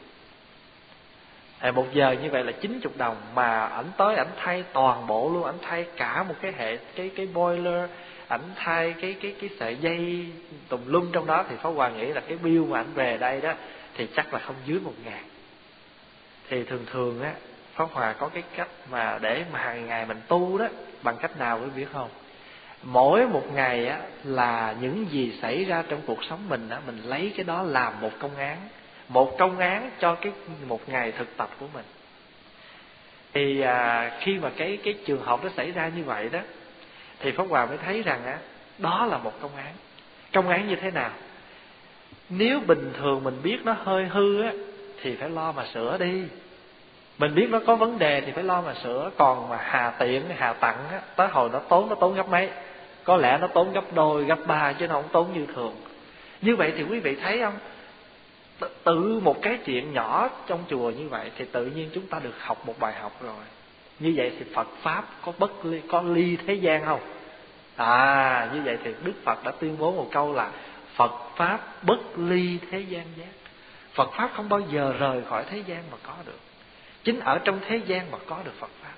À 1.59 1.73
một 1.73 1.87
giờ 1.93 2.17
như 2.23 2.31
vậy 2.31 2.45
là 2.45 2.53
chín 2.53 2.81
chục 2.81 2.97
đồng 2.97 3.17
mà 3.35 3.65
ảnh 3.65 3.91
tới, 3.97 4.17
ảnh 4.17 4.31
thay 4.37 4.65
toàn 4.73 5.07
bộ 5.07 5.31
luôn. 5.33 5.45
Ảnh 5.45 5.59
thay 5.63 5.87
cả 5.97 6.23
một 6.23 6.35
cái 6.41 6.53
hệ, 6.59 6.77
cái 6.95 7.11
cái 7.17 7.27
boiler, 7.27 7.91
ảnh 8.29 8.51
thay 8.57 8.95
cái 9.01 9.17
cái 9.23 9.35
cái 9.41 9.51
sợi 9.61 9.77
dây 9.77 10.27
tùm 10.69 10.81
lum 10.87 11.13
trong 11.13 11.27
đó. 11.27 11.45
Thì 11.51 11.57
phó 11.63 11.71
Hòa 11.71 11.89
nghĩ 11.89 12.07
là 12.07 12.21
cái 12.21 12.39
bill 12.43 12.65
mà 12.65 12.81
ảnh 12.81 12.95
về 12.95 13.17
đây 13.17 13.41
đó 13.41 13.55
thì 13.99 14.07
chắc 14.17 14.33
là 14.33 14.39
không 14.39 14.57
dưới 14.67 14.81
một 14.81 14.95
ngàn. 15.05 15.25
Thì 16.49 16.65
thường 16.65 16.87
thường 16.93 17.23
á 17.23 17.33
Pháp 17.75 17.89
Hòa 17.93 18.13
có 18.13 18.29
cái 18.29 18.43
cách 18.57 18.69
mà 18.91 19.19
để 19.23 19.45
mà 19.53 19.59
hàng 19.59 19.87
ngày 19.87 20.07
mình 20.07 20.21
tu 20.29 20.59
đó 20.59 20.67
bằng 21.03 21.17
cách 21.21 21.39
nào 21.39 21.61
quý 21.61 21.71
biết 21.77 21.87
không? 21.93 22.09
Mỗi 22.83 23.27
một 23.27 23.45
ngày 23.55 23.87
á 23.87 24.01
là 24.25 24.75
những 24.81 25.07
gì 25.11 25.39
xảy 25.43 25.65
ra 25.65 25.85
trong 25.89 26.01
cuộc 26.07 26.25
sống 26.25 26.49
mình 26.49 26.69
á 26.69 26.81
mình 26.87 26.99
lấy 27.05 27.33
cái 27.37 27.45
đó 27.45 27.63
làm 27.63 28.01
một 28.01 28.11
công 28.19 28.37
án. 28.37 28.59
Một 29.09 29.39
công 29.39 29.59
án 29.59 29.91
cho 29.99 30.15
cái 30.15 30.33
một 30.67 30.89
ngày 30.89 31.13
thực 31.13 31.37
tập 31.37 31.51
của 31.61 31.67
mình. 31.75 31.85
Thì 33.33 33.61
à, 33.61 34.11
khi 34.21 34.39
mà 34.39 34.51
cái 34.57 34.79
cái 34.85 34.95
trường 35.07 35.23
hợp 35.23 35.45
nó 35.45 35.51
xảy 35.57 35.71
ra 35.71 35.91
như 35.97 36.05
vậy 36.05 36.29
đó 36.29 36.41
thì 37.21 37.33
pháp 37.33 37.45
hòa 37.49 37.67
mới 37.67 37.79
thấy 37.79 38.03
rằng 38.03 38.25
á 38.25 38.39
đó 38.79 39.07
là 39.07 39.19
một 39.19 39.33
công 39.41 39.57
án. 39.57 39.75
Công 40.33 40.49
án 40.49 40.69
như 40.69 40.77
thế 40.77 40.91
nào? 40.91 41.11
Nếu 42.31 42.61
bình 42.67 42.93
thường 42.99 43.25
mình 43.25 43.37
biết 43.43 43.59
nó 43.65 43.73
hơi 43.85 44.07
hư 44.07 44.43
á, 44.43 44.53
thì 45.03 45.17
phải 45.17 45.31
lo 45.31 45.53
mà 45.53 45.65
sửa 45.75 45.99
đi. 45.99 46.23
Mình 47.19 47.35
biết 47.35 47.47
nó 47.51 47.61
có 47.67 47.75
vấn 47.77 47.99
đề 47.99 48.21
thì 48.21 48.33
phải 48.33 48.45
lo 48.45 48.63
mà 48.63 48.75
sửa. 48.75 49.11
Còn 49.17 49.49
mà 49.49 49.59
hà 49.63 49.91
tiện, 49.91 50.23
hà 50.37 50.53
tặng 50.53 50.79
á, 50.91 51.01
tới 51.17 51.29
hồi 51.29 51.51
nó 51.53 51.59
tốn 51.59 51.89
nó 51.89 51.95
tốn 51.95 52.15
gấp 52.15 52.29
mấy? 52.29 52.51
Có 53.05 53.17
lẽ 53.17 53.39
nó 53.41 53.47
tốn 53.47 53.73
gấp 53.73 53.95
đôi, 53.95 54.25
gấp 54.25 54.39
ba 54.47 54.73
chứ 54.73 54.87
nó 54.87 54.95
không 54.95 55.09
tốn 55.13 55.27
như 55.35 55.47
thường. 55.55 55.75
Như 56.43 56.57
vậy 56.57 56.73
thì 56.77 56.83
quý 56.83 57.01
vị 57.01 57.17
thấy 57.23 57.41
không? 57.41 57.55
Tự 58.85 59.21
một 59.23 59.43
cái 59.43 59.59
chuyện 59.65 59.93
nhỏ 59.93 60.31
trong 60.47 60.65
chùa 60.71 60.91
như 60.91 61.09
vậy 61.09 61.31
thì 61.39 61.45
tự 61.53 61.67
nhiên 61.67 61.91
chúng 61.95 62.07
ta 62.07 62.19
được 62.19 62.35
học 62.39 62.67
một 62.67 62.75
bài 62.81 62.93
học 63.01 63.13
rồi. 63.23 63.45
Như 63.99 64.13
vậy 64.17 64.33
thì 64.39 64.45
Phật 64.55 64.69
pháp 64.83 65.05
có 65.25 65.33
bất 65.39 65.65
ly, 65.65 65.81
có 65.89 66.03
ly 66.03 66.37
thế 66.47 66.55
gian 66.55 66.85
không? 66.85 67.01
À 67.77 68.51
như 68.55 68.63
vậy 68.65 68.79
thì 68.85 68.95
Đức 69.05 69.13
Phật 69.25 69.45
đã 69.45 69.53
tuyên 69.61 69.77
bố 69.79 69.93
một 69.93 70.09
câu 70.13 70.35
là 70.35 70.51
Phật 70.99 71.13
pháp 71.37 71.61
bất 71.83 72.19
ly 72.19 72.59
thế 72.71 72.79
gian 72.81 73.05
giác. 73.17 73.33
Phật 73.95 74.13
pháp 74.13 74.31
không 74.35 74.49
bao 74.49 74.61
giờ 74.61 74.95
rời 74.99 75.23
khỏi 75.29 75.45
thế 75.51 75.63
gian 75.67 75.83
mà 75.91 75.97
có 76.03 76.15
được. 76.27 76.39
Chính 77.05 77.21
ở 77.21 77.39
trong 77.45 77.61
thế 77.69 77.77
gian 77.77 78.11
mà 78.11 78.19
có 78.27 78.39
được 78.45 78.53
Phật 78.59 78.71
pháp. 78.83 78.95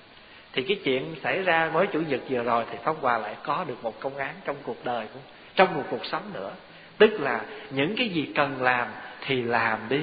Thì 0.52 0.62
cái 0.62 0.80
chuyện 0.84 1.14
xảy 1.22 1.42
ra 1.42 1.70
mới 1.74 1.86
chủ 1.86 2.00
nhật 2.00 2.20
vừa 2.28 2.42
rồi 2.42 2.64
thì 2.70 2.78
pháp 2.84 2.96
hòa 3.00 3.18
lại 3.18 3.36
có 3.42 3.64
được 3.68 3.82
một 3.82 4.00
công 4.00 4.16
án 4.16 4.34
trong 4.44 4.56
cuộc 4.62 4.84
đời 4.84 5.06
cũng 5.12 5.22
trong 5.54 5.74
một 5.74 5.84
cuộc 5.90 6.04
sống 6.04 6.22
nữa. 6.32 6.50
Tức 6.98 7.20
là 7.20 7.40
những 7.70 7.94
cái 7.96 8.08
gì 8.08 8.32
cần 8.34 8.62
làm 8.62 8.88
thì 9.20 9.42
làm 9.42 9.78
đi. 9.88 10.02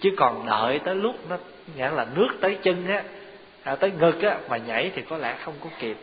Chứ 0.00 0.10
còn 0.16 0.46
đợi 0.46 0.78
tới 0.78 0.94
lúc 0.94 1.30
nó 1.30 1.36
nghĩa 1.76 1.90
là 1.90 2.06
nước 2.14 2.28
tới 2.40 2.58
chân 2.62 2.88
á 2.88 3.02
à, 3.62 3.76
tới 3.76 3.90
ngực 3.90 4.22
á 4.22 4.38
mà 4.48 4.56
nhảy 4.56 4.90
thì 4.94 5.02
có 5.02 5.16
lẽ 5.16 5.36
không 5.44 5.54
có 5.64 5.70
kịp. 5.78 5.96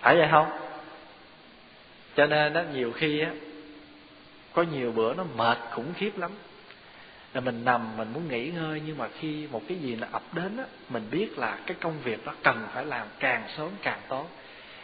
Phải 0.00 0.16
vậy 0.16 0.28
không? 0.30 0.46
Cho 2.16 2.26
nên 2.26 2.52
nó 2.52 2.62
nhiều 2.74 2.92
khi 2.92 3.20
á 3.20 3.30
có 4.58 4.64
nhiều 4.72 4.92
bữa 4.92 5.14
nó 5.14 5.24
mệt 5.36 5.58
khủng 5.70 5.92
khiếp 5.96 6.18
lắm. 6.18 6.30
Là 7.34 7.40
mình 7.40 7.64
nằm 7.64 7.96
mình 7.96 8.08
muốn 8.12 8.28
nghỉ 8.28 8.50
ngơi 8.50 8.82
nhưng 8.86 8.98
mà 8.98 9.08
khi 9.18 9.48
một 9.52 9.62
cái 9.68 9.78
gì 9.78 9.96
nó 9.96 10.06
ập 10.12 10.22
đến 10.32 10.56
á 10.56 10.64
mình 10.88 11.02
biết 11.10 11.38
là 11.38 11.58
cái 11.66 11.76
công 11.80 11.94
việc 12.04 12.26
đó 12.26 12.32
cần 12.42 12.66
phải 12.74 12.86
làm 12.86 13.06
càng 13.18 13.42
sớm 13.56 13.68
càng 13.82 13.98
tốt. 14.08 14.26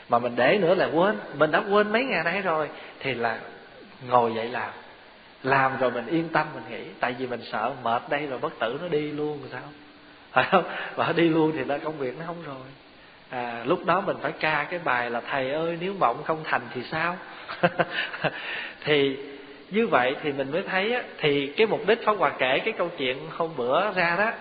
Mà 0.09 0.19
mình 0.19 0.37
để 0.37 0.59
nữa 0.61 0.75
là 0.75 0.87
quên 0.87 1.19
mình 1.39 1.51
đã 1.51 1.63
quên 1.71 1.93
mấy 1.93 2.05
ngày 2.05 2.25
nay 2.25 2.41
rồi 2.41 2.69
thì 3.01 3.15
là 3.15 3.39
ngồi 4.09 4.35
dậy 4.35 4.49
làm. 4.49 4.71
Làm 5.43 5.79
rồi 5.79 5.91
mình 5.91 6.07
yên 6.07 6.29
tâm 6.29 6.47
mình 6.55 6.65
nghĩ 6.71 6.85
tại 7.01 7.15
vì 7.19 7.27
mình 7.27 7.41
sợ 7.53 7.73
mệt 7.83 8.03
đây 8.09 8.27
rồi 8.27 8.39
bất 8.39 8.53
tử 8.61 8.79
nó 8.83 8.89
đi 8.89 9.13
luôn 9.13 9.41
rồi 9.41 9.49
sao? 9.53 9.63
Phải 10.33 10.49
không? 10.51 10.65
Và 10.95 11.13
đi 11.17 11.29
luôn 11.29 11.53
thì 11.55 11.65
nó 11.65 11.79
công 11.85 11.99
việc 11.99 12.19
nó 12.19 12.25
không 12.27 12.43
rồi. 12.47 12.67
À, 13.31 13.63
lúc 13.65 13.87
đó 13.87 14.01
mình 14.01 14.17
phải 14.23 14.33
ca 14.33 14.67
cái 14.71 14.81
bài 14.85 15.11
là 15.11 15.21
thầy 15.21 15.51
ơi 15.51 15.79
nếu 15.81 15.95
mộng 15.99 16.23
không 16.25 16.41
thành 16.45 16.63
thì 16.75 16.83
sao? 16.91 17.17
Thì 18.85 19.17
như 19.71 19.87
vậy 19.87 20.17
thì 20.23 20.33
mình 20.33 20.53
mới 20.53 20.63
thấy 20.63 20.95
á, 20.95 21.03
thì 21.19 21.47
cái 21.57 21.67
mục 21.67 21.87
đích 21.87 22.05
pháp 22.05 22.13
hòa 22.13 22.33
kể 22.39 22.59
cái 22.65 22.73
câu 22.79 22.91
chuyện 22.99 23.17
hôm 23.31 23.51
bữa 23.57 23.93
ra 23.93 24.17
đó 24.19 24.33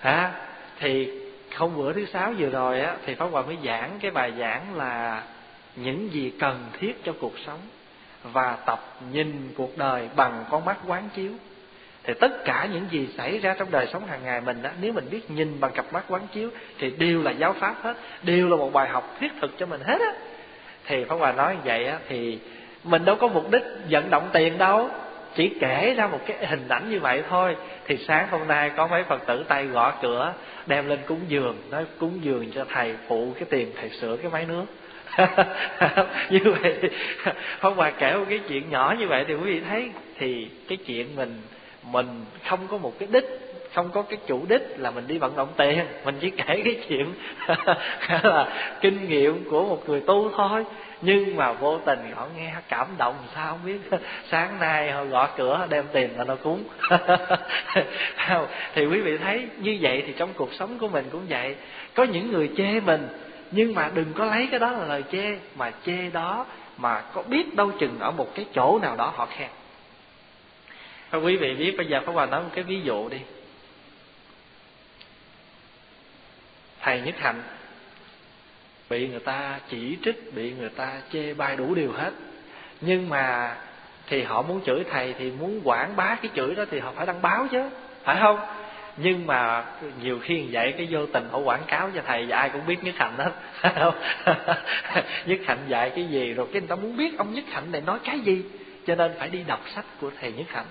hả? 0.00 0.32
Thì 0.78 1.10
hôm 1.56 1.76
bữa 1.76 1.92
thứ 1.92 2.06
sáu 2.06 2.32
vừa 2.38 2.50
rồi 2.50 2.80
á 2.80 2.96
thì 3.06 3.14
pháp 3.14 3.26
hòa 3.26 3.42
mới 3.42 3.56
giảng 3.64 3.90
cái 4.00 4.10
bài 4.10 4.32
giảng 4.38 4.76
là 4.76 5.22
những 5.76 6.12
gì 6.12 6.32
cần 6.38 6.64
thiết 6.78 7.04
cho 7.04 7.12
cuộc 7.20 7.34
sống 7.46 7.58
và 8.22 8.56
tập 8.66 8.80
nhìn 9.12 9.48
cuộc 9.56 9.78
đời 9.78 10.08
bằng 10.16 10.44
con 10.50 10.64
mắt 10.64 10.76
quán 10.86 11.08
chiếu. 11.14 11.32
Thì 12.04 12.14
tất 12.20 12.44
cả 12.44 12.68
những 12.72 12.86
gì 12.90 13.08
xảy 13.16 13.38
ra 13.38 13.54
trong 13.58 13.70
đời 13.70 13.86
sống 13.92 14.06
hàng 14.06 14.20
ngày 14.24 14.40
mình 14.40 14.62
đó 14.62 14.70
nếu 14.80 14.92
mình 14.92 15.04
biết 15.10 15.30
nhìn 15.30 15.60
bằng 15.60 15.72
cặp 15.72 15.92
mắt 15.92 16.04
quán 16.08 16.22
chiếu 16.32 16.50
thì 16.78 16.90
đều 16.90 17.22
là 17.22 17.30
giáo 17.30 17.52
pháp 17.52 17.74
hết 17.82 17.96
đều 18.22 18.48
là 18.48 18.56
một 18.56 18.72
bài 18.72 18.88
học 18.88 19.16
thiết 19.20 19.32
thực 19.40 19.58
cho 19.58 19.66
mình 19.66 19.80
hết 19.80 20.00
á. 20.00 20.12
Thì 20.84 21.04
pháp 21.04 21.16
hòa 21.16 21.32
nói 21.32 21.56
vậy 21.64 21.86
á 21.86 21.98
thì 22.08 22.38
mình 22.86 23.04
đâu 23.04 23.16
có 23.16 23.28
mục 23.28 23.50
đích 23.50 23.62
vận 23.90 24.10
động 24.10 24.28
tiền 24.32 24.58
đâu. 24.58 24.88
Chỉ 25.34 25.50
kể 25.60 25.94
ra 25.96 26.06
một 26.06 26.20
cái 26.26 26.46
hình 26.46 26.68
ảnh 26.68 26.90
như 26.90 27.00
vậy 27.00 27.22
thôi. 27.30 27.56
Thì 27.86 27.96
sáng 27.96 28.28
hôm 28.30 28.48
nay 28.48 28.70
có 28.76 28.86
mấy 28.86 29.02
phật 29.02 29.26
tử 29.26 29.44
tay 29.48 29.66
gõ 29.66 29.92
cửa, 30.02 30.32
đem 30.66 30.88
lên 30.88 30.98
cúng 31.06 31.20
dường, 31.28 31.56
nói 31.70 31.84
cúng 31.98 32.18
dường 32.20 32.52
cho 32.54 32.64
thầy 32.74 32.94
phụ 33.08 33.32
cái 33.34 33.44
tiền, 33.50 33.72
thầy 33.80 33.90
sửa 33.90 34.16
cái 34.16 34.30
máy 34.30 34.46
nước. 34.48 34.64
Như 36.30 36.40
vậy 36.62 36.90
không 37.60 37.74
qua 37.76 37.90
kể 37.90 38.14
một 38.14 38.24
cái 38.28 38.40
chuyện 38.48 38.70
nhỏ 38.70 38.94
như 38.98 39.08
vậy 39.08 39.24
thì 39.28 39.34
quý 39.34 39.52
vị 39.52 39.60
thấy, 39.68 39.90
thì 40.18 40.48
cái 40.68 40.78
chuyện 40.86 41.16
mình 41.16 41.40
mình 41.92 42.06
không 42.48 42.60
có 42.68 42.78
một 42.78 42.92
cái 42.98 43.08
đích, 43.12 43.24
không 43.74 43.90
có 43.92 44.02
cái 44.02 44.18
chủ 44.26 44.40
đích 44.48 44.62
là 44.78 44.90
mình 44.90 45.06
đi 45.06 45.18
vận 45.18 45.36
động 45.36 45.48
tiền. 45.56 45.80
Mình 46.04 46.14
chỉ 46.20 46.30
kể 46.30 46.62
cái 46.64 46.76
chuyện 46.88 47.12
là 48.22 48.76
kinh 48.80 49.08
nghiệm 49.08 49.50
của 49.50 49.64
một 49.64 49.88
người 49.88 50.00
tu 50.00 50.30
thôi 50.36 50.64
nhưng 51.00 51.36
mà 51.36 51.52
vô 51.52 51.78
tình 51.78 52.12
họ 52.14 52.28
nghe 52.36 52.52
cảm 52.68 52.86
động 52.98 53.14
sao 53.34 53.46
không 53.46 53.66
biết. 53.66 53.80
Sáng 54.30 54.58
nay 54.60 54.90
họ 54.90 55.04
gõ 55.04 55.28
cửa 55.36 55.66
đem 55.70 55.84
tiền 55.92 56.18
là 56.18 56.24
nó 56.24 56.36
cúng. 56.36 56.64
Thì 58.74 58.86
quý 58.86 59.00
vị 59.00 59.18
thấy, 59.18 59.48
như 59.58 59.78
vậy 59.80 60.02
thì 60.06 60.12
trong 60.18 60.32
cuộc 60.34 60.52
sống 60.52 60.78
của 60.78 60.88
mình 60.88 61.04
cũng 61.12 61.26
vậy. 61.28 61.56
Có 61.94 62.04
những 62.04 62.32
người 62.32 62.50
chê 62.56 62.80
mình, 62.80 63.08
nhưng 63.50 63.74
mà 63.74 63.90
đừng 63.94 64.12
có 64.12 64.24
lấy 64.24 64.48
cái 64.50 64.60
đó 64.60 64.72
là 64.72 64.84
lời 64.84 65.04
chê. 65.12 65.38
Mà 65.56 65.72
chê 65.86 66.10
đó 66.10 66.46
mà 66.76 67.00
có 67.00 67.22
biết 67.22 67.54
đâu 67.54 67.70
chừng 67.80 67.98
ở 68.00 68.10
một 68.10 68.34
cái 68.34 68.46
chỗ 68.54 68.78
nào 68.82 68.96
đó 68.96 69.12
họ 69.16 69.26
khen. 69.26 69.48
Thôi 71.10 71.22
quý 71.24 71.36
vị 71.36 71.54
biết, 71.54 71.74
bây 71.76 71.86
giờ 71.86 72.00
Pháp 72.06 72.12
Hòa 72.12 72.26
nói 72.26 72.42
một 72.42 72.50
cái 72.54 72.64
ví 72.64 72.80
dụ 72.80 73.08
đi. 73.08 73.18
Thầy 76.80 77.00
Nhất 77.00 77.14
Hạnh 77.18 77.42
Bị 78.90 79.08
người 79.08 79.20
ta 79.20 79.60
chỉ 79.68 79.98
trích, 80.04 80.34
Bị 80.34 80.52
người 80.52 80.68
ta 80.68 80.92
chê 81.12 81.34
bai 81.34 81.56
đủ 81.56 81.74
điều 81.74 81.92
hết. 81.92 82.10
Nhưng 82.80 83.08
mà 83.08 83.56
Thì 84.06 84.22
họ 84.22 84.42
muốn 84.42 84.60
chửi 84.66 84.84
thầy 84.90 85.14
Thì 85.18 85.30
muốn 85.30 85.60
quảng 85.64 85.96
bá 85.96 86.14
cái 86.22 86.30
chửi 86.34 86.54
đó 86.54 86.64
Thì 86.70 86.78
họ 86.78 86.92
phải 86.96 87.06
đăng 87.06 87.22
báo 87.22 87.46
chứ, 87.50 87.62
Phải 88.04 88.16
không? 88.20 88.38
Nhưng 88.96 89.26
mà 89.26 89.64
nhiều 90.02 90.18
khi 90.22 90.44
vậy 90.50 90.74
cái 90.76 90.88
vô 90.90 91.06
tình 91.06 91.28
họ 91.30 91.38
quảng 91.38 91.62
cáo 91.66 91.90
cho 91.94 92.00
thầy 92.06 92.26
và 92.28 92.36
ai 92.36 92.50
cũng 92.50 92.66
biết 92.66 92.84
nhất 92.84 92.94
hạnh 92.98 93.14
hết. 93.16 93.32
Nhất 95.26 95.38
hạnh 95.46 95.58
dạy 95.68 95.90
cái 95.90 96.04
gì 96.04 96.32
rồi 96.32 96.46
cái 96.52 96.60
người 96.60 96.68
ta 96.68 96.76
muốn 96.76 96.96
biết 96.96 97.18
ông 97.18 97.34
nhất 97.34 97.44
hạnh 97.50 97.72
này 97.72 97.80
nói 97.80 97.98
cái 98.04 98.20
gì, 98.20 98.42
cho 98.86 98.94
nên 98.94 99.12
phải 99.18 99.28
đi 99.28 99.42
đọc 99.46 99.60
sách 99.74 99.84
của 100.00 100.10
thầy 100.20 100.32
nhất 100.32 100.46
hạnh. 100.48 100.66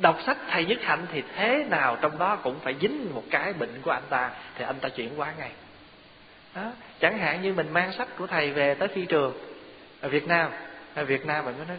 Đọc 0.00 0.18
sách 0.26 0.36
thầy 0.50 0.64
nhất 0.64 0.78
hạnh 0.82 1.06
thì 1.12 1.22
thế 1.36 1.64
nào 1.70 1.96
trong 2.00 2.18
đó 2.18 2.36
cũng 2.36 2.58
phải 2.62 2.74
dính 2.80 3.14
một 3.14 3.22
cái 3.30 3.52
bệnh 3.52 3.82
của 3.82 3.90
anh 3.90 4.02
ta, 4.10 4.30
thì 4.58 4.64
anh 4.64 4.76
ta 4.80 4.88
chuyển 4.88 5.10
qua 5.16 5.32
ngay 5.38 5.50
đó. 6.54 6.70
chẳng 7.00 7.18
hạn 7.18 7.42
như 7.42 7.52
mình 7.52 7.72
mang 7.72 7.92
sách 7.92 8.08
của 8.18 8.26
thầy 8.26 8.50
về 8.50 8.74
tới 8.74 8.88
phi 8.88 9.06
trường 9.06 9.32
ở 10.00 10.08
Việt 10.08 10.28
Nam 10.28 10.50
ở 10.94 11.04
Việt 11.04 11.26
Nam 11.26 11.44
mình 11.44 11.54
mới 11.56 11.66
nói 11.66 11.76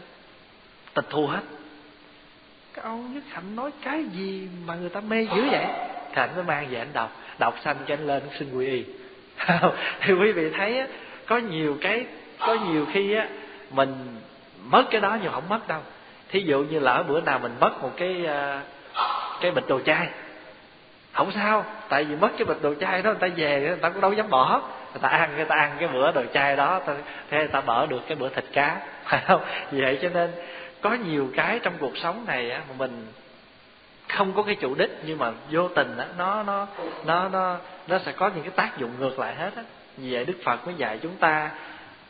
tịch 0.93 1.05
thu 1.09 1.27
hết. 1.27 1.41
Cái 2.73 2.85
ông 2.85 3.13
Nhất 3.13 3.23
Hạnh 3.29 3.55
nói 3.55 3.71
cái 3.83 4.03
gì 4.03 4.47
mà 4.65 4.75
người 4.75 4.89
ta 4.89 4.99
mê 4.99 5.27
dữ 5.35 5.49
vậy? 5.51 5.65
Thì 6.11 6.21
anh 6.21 6.35
mới 6.35 6.43
mang 6.43 6.67
về 6.69 6.79
anh 6.79 6.93
đọc 6.93 7.11
đọc 7.39 7.55
xong 7.63 7.77
cho 7.88 7.93
anh 7.93 8.07
lên 8.07 8.23
xin 8.39 8.57
quy 8.57 8.67
y. 8.67 8.83
Thì 10.01 10.13
quý 10.13 10.31
vị 10.31 10.49
thấy 10.57 10.79
á, 10.79 10.88
có 11.25 11.38
nhiều 11.38 11.77
cái 11.81 12.05
có 12.39 12.53
nhiều 12.53 12.85
khi 12.93 13.13
á 13.13 13.27
mình 13.71 14.19
mất 14.63 14.83
cái 14.91 15.01
đó 15.01 15.17
nhưng 15.23 15.31
không 15.31 15.49
mất 15.49 15.67
đâu. 15.67 15.81
Thí 16.29 16.39
dụ 16.39 16.63
như 16.63 16.79
lỡ 16.79 17.03
bữa 17.07 17.21
nào 17.21 17.39
mình 17.39 17.55
mất 17.59 17.81
một 17.81 17.91
cái 17.97 18.25
ờ, 18.25 18.61
cái 19.41 19.51
bịch 19.51 19.67
đồ 19.67 19.79
chai 19.85 20.07
không 21.15 21.32
sao 21.32 21.65
tại 21.89 22.04
vì 22.04 22.15
mất 22.15 22.30
cái 22.38 22.45
bịch 22.45 22.62
đồ 22.62 22.73
chai 22.80 23.01
đó 23.01 23.12
người 23.12 23.19
ta 23.19 23.36
về 23.36 23.62
người 23.62 23.78
ta 23.78 23.89
cũng 23.89 24.01
đâu 24.01 24.13
dám 24.13 24.30
bỏ. 24.30 24.62
Người 24.93 25.01
ta 25.01 25.10
ăn 25.10 25.36
người 25.36 25.45
ta 25.45 25.56
ăn 25.56 25.75
cái 25.80 25.88
bữa 25.88 26.12
đồ 26.12 26.23
chai 26.34 26.56
đó 26.56 26.82
thế 27.30 27.38
người 27.38 27.47
ta 27.47 27.62
mở 27.62 27.86
được 27.89 28.01
cái 28.08 28.15
bữa 28.15 28.30
thịt 28.30 28.45
cá. 28.54 28.78
Phải 29.06 29.21
không? 29.28 29.41
Vì 29.71 29.82
vậy 29.82 29.99
cho 30.01 30.10
nên 30.10 30.32
có 30.82 30.93
nhiều 30.93 31.30
cái 31.36 31.60
trong 31.60 31.73
cuộc 31.80 31.97
sống 31.97 32.23
này 32.28 32.51
á 32.51 32.62
mà 32.69 32.75
mình 32.78 33.08
không 34.08 34.34
có 34.34 34.43
cái 34.43 34.56
chủ 34.56 34.75
đích 34.75 34.91
nhưng 35.06 35.17
mà 35.17 35.32
vô 35.51 35.67
tình 35.67 35.97
á 35.97 36.06
nó 36.17 36.43
nó 36.43 36.67
nó 37.06 37.30
nó 37.30 37.58
nó 37.88 37.99
sẽ 37.99 38.12
có 38.12 38.32
những 38.36 38.43
cái 38.43 38.54
tác 38.56 38.78
dụng 38.78 38.91
ngược 38.99 39.19
lại 39.19 39.36
hết 39.36 39.51
á. 39.56 39.63
Vì 39.97 40.13
vậy 40.13 40.25
đức 40.25 40.38
phật 40.43 40.65
mới 40.65 40.75
dạy 40.75 40.99
chúng 41.01 41.15
ta 41.15 41.51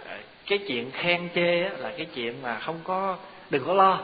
ờ, 0.10 0.16
cái 0.48 0.60
chuyện 0.68 0.92
khen 0.92 1.30
chê 1.36 1.64
á, 1.64 1.70
là 1.78 1.92
cái 1.98 2.06
chuyện 2.16 2.42
mà 2.42 2.60
không 2.60 2.80
có 2.84 3.18
đừng 3.50 3.66
có 3.66 3.74
lo 3.74 4.00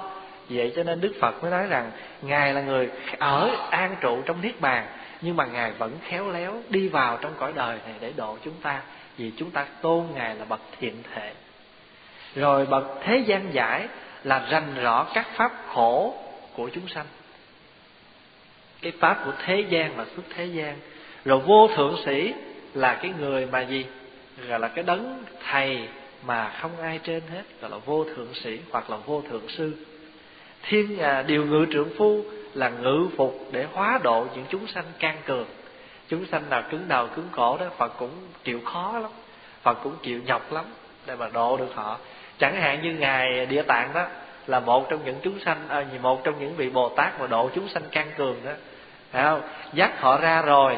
vậy 0.53 0.73
cho 0.75 0.83
nên 0.83 1.01
đức 1.01 1.13
phật 1.19 1.41
mới 1.41 1.51
nói 1.51 1.67
rằng, 1.67 1.91
ngài 2.21 2.53
là 2.53 2.61
người 2.61 2.89
ở 3.19 3.49
an 3.69 3.95
trụ 4.01 4.21
trong 4.25 4.41
niết 4.41 4.61
bàn, 4.61 4.87
nhưng 5.21 5.35
mà 5.35 5.45
ngài 5.45 5.71
vẫn 5.71 5.97
khéo 6.03 6.31
léo 6.31 6.61
đi 6.69 6.87
vào 6.87 7.17
trong 7.21 7.33
cõi 7.39 7.53
đời 7.55 7.79
này 7.85 7.95
để 7.99 8.13
độ 8.15 8.37
chúng 8.43 8.53
ta, 8.61 8.81
vì 9.17 9.31
chúng 9.37 9.51
ta 9.51 9.65
tôn 9.81 10.05
ngài 10.15 10.35
là 10.35 10.45
bậc 10.45 10.61
thiện 10.79 10.93
thể. 11.13 11.31
Rồi 12.35 12.65
bậc 12.65 12.83
thế 13.03 13.17
gian 13.17 13.53
giải 13.53 13.87
là 14.23 14.47
rành 14.49 14.75
rõ 14.81 15.07
các 15.13 15.27
pháp 15.35 15.51
khổ 15.67 16.15
của 16.53 16.69
chúng 16.69 16.87
sanh. 16.87 17.05
Cái 18.81 18.91
pháp 18.99 19.21
của 19.25 19.33
thế 19.45 19.65
gian 19.69 19.95
và 19.95 20.05
xuất 20.15 20.23
thế 20.35 20.45
gian. 20.45 20.77
Rồi 21.25 21.39
vô 21.39 21.67
thượng 21.75 21.95
sĩ 22.05 22.33
là 22.73 22.93
cái 22.93 23.11
người 23.19 23.45
mà 23.45 23.61
gì? 23.61 23.85
Gọi 24.47 24.59
là 24.59 24.67
cái 24.67 24.83
đấng 24.83 25.23
thầy 25.51 25.87
mà 26.25 26.49
không 26.61 26.81
ai 26.81 26.99
trên 27.03 27.21
hết, 27.33 27.43
gọi 27.61 27.71
là 27.71 27.77
vô 27.77 28.05
thượng 28.15 28.33
sĩ 28.33 28.59
hoặc 28.71 28.89
là 28.89 28.97
vô 28.97 29.23
thượng 29.29 29.49
sư 29.49 29.73
thiên 30.63 30.99
à, 30.99 31.21
điều 31.21 31.45
ngự 31.45 31.65
trưởng 31.71 31.89
phu 31.97 32.23
là 32.53 32.69
ngự 32.69 33.07
phục 33.17 33.47
để 33.51 33.65
hóa 33.73 33.99
độ 34.03 34.25
những 34.35 34.45
chúng 34.49 34.67
sanh 34.67 34.85
can 34.99 35.17
cường. 35.25 35.45
Chúng 36.07 36.25
sanh 36.25 36.49
nào 36.49 36.63
cứng 36.71 36.87
đầu 36.87 37.07
cứng 37.15 37.27
cổ 37.31 37.57
đó 37.57 37.65
phật 37.77 37.93
cũng 37.99 38.11
chịu 38.43 38.59
khó 38.65 38.99
lắm 39.01 39.11
phật 39.61 39.77
cũng 39.83 39.95
chịu 40.01 40.21
nhọc 40.25 40.53
lắm 40.53 40.65
để 41.05 41.15
mà 41.15 41.29
độ 41.33 41.57
được 41.57 41.75
họ. 41.75 41.97
Chẳng 42.39 42.55
hạn 42.55 42.81
như 42.81 42.93
ngài 42.93 43.45
địa 43.45 43.61
tạng 43.61 43.93
đó 43.93 44.05
là 44.47 44.59
một 44.59 44.89
trong 44.89 44.99
những 45.05 45.15
chúng 45.21 45.39
sanh 45.39 45.57
à, 45.67 45.85
một 46.01 46.23
trong 46.23 46.39
những 46.39 46.55
vị 46.55 46.69
bồ 46.69 46.89
tát 46.89 47.19
mà 47.19 47.27
độ 47.27 47.49
chúng 47.55 47.69
sanh 47.69 47.83
can 47.91 48.07
cường 48.17 48.35
đó. 48.45 48.51
Phải 49.11 49.23
không? 49.23 49.41
Dắt 49.73 49.99
họ 49.99 50.17
ra 50.17 50.41
rồi. 50.41 50.77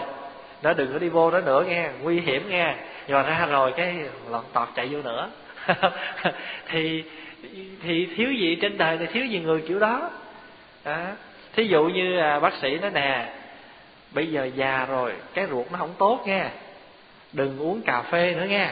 Nó 0.61 0.73
đừng 0.73 0.93
có 0.93 0.99
đi 0.99 1.09
vô 1.09 1.31
đó 1.31 1.39
nữa 1.39 1.63
nghe 1.67 1.89
nguy 2.01 2.19
hiểm 2.19 2.49
nghe. 2.49 2.75
Nhưng 3.07 3.17
mà 3.17 3.23
ra 3.23 3.45
rồi 3.45 3.73
cái 3.77 3.95
lọn 4.29 4.43
tọt 4.53 4.67
chạy 4.75 4.87
vô 4.87 5.01
nữa. 5.01 5.29
Thì 6.67 7.03
thì 7.83 8.07
thiếu 8.15 8.31
gì 8.31 8.55
trên 8.61 8.77
đời 8.77 8.97
này 8.97 9.07
thiếu 9.07 9.25
gì 9.25 9.39
người 9.39 9.61
kiểu 9.67 9.79
đó. 9.79 10.09
À, 10.83 11.15
thí 11.55 11.67
dụ 11.67 11.83
như 11.83 12.19
à, 12.19 12.39
bác 12.39 12.53
sĩ 12.61 12.77
nói 12.77 12.91
nè 12.93 13.29
bây 14.11 14.27
giờ 14.27 14.49
già 14.55 14.85
rồi 14.85 15.13
cái 15.33 15.47
ruột 15.49 15.71
nó 15.71 15.77
không 15.77 15.93
tốt 15.97 16.23
nghe 16.25 16.45
đừng 17.33 17.59
uống 17.59 17.81
cà 17.81 18.01
phê 18.01 18.35
nữa 18.37 18.45
nghe 18.49 18.69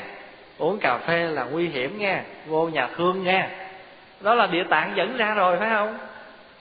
uống 0.58 0.80
cà 0.80 0.98
phê 0.98 1.26
là 1.26 1.44
nguy 1.44 1.68
hiểm 1.68 2.00
nghe 2.00 2.22
vô 2.48 2.70
nhà 2.70 2.88
thương 2.98 3.24
nghe 3.24 3.48
đó 4.22 4.36
là 4.36 4.48
địa 4.48 4.64
tạng 4.64 4.94
dẫn 4.96 5.18
ra 5.18 5.34
rồi 5.34 5.58
phải 5.60 5.70
không? 5.70 5.98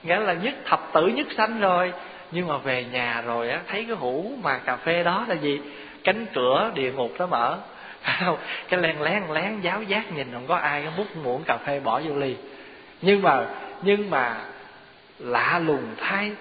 Nghĩa 0.03 0.19
là 0.19 0.33
nhất 0.33 0.53
thập 0.65 0.89
tử 0.93 1.07
nhất 1.07 1.27
sanh 1.37 1.59
rồi. 1.59 1.93
Nhưng 2.31 2.47
mà 2.47 2.57
về 2.57 2.85
nhà 2.91 3.21
rồi 3.21 3.49
á 3.49 3.61
thấy 3.67 3.85
cái 3.87 3.95
hũ 3.95 4.31
mà 4.43 4.57
cà 4.57 4.75
phê 4.75 5.03
đó 5.03 5.25
là 5.27 5.35
gì? 5.35 5.61
Cánh 6.03 6.25
cửa 6.33 6.71
địa 6.73 6.91
ngục 6.91 7.11
nó 7.19 7.25
mở 7.27 7.57
không 8.03 8.37
cái 8.69 8.79
len 8.79 9.01
lén 9.01 9.23
lén 9.33 9.61
giáo 9.61 9.83
giác 9.83 10.11
nhìn 10.11 10.27
không 10.33 10.47
có 10.47 10.55
ai, 10.55 10.81
cái 10.81 10.91
múc 10.97 11.15
muỗng 11.15 11.43
cà 11.43 11.57
phê 11.57 11.79
bỏ 11.79 11.99
vô 11.99 12.15
ly. 12.15 12.35
Nhưng 13.01 13.21
mà 13.21 13.45
nhưng 13.81 14.09
mà 14.09 14.35
lạ 15.19 15.61
lùng 15.65 15.95
thay 15.97 16.31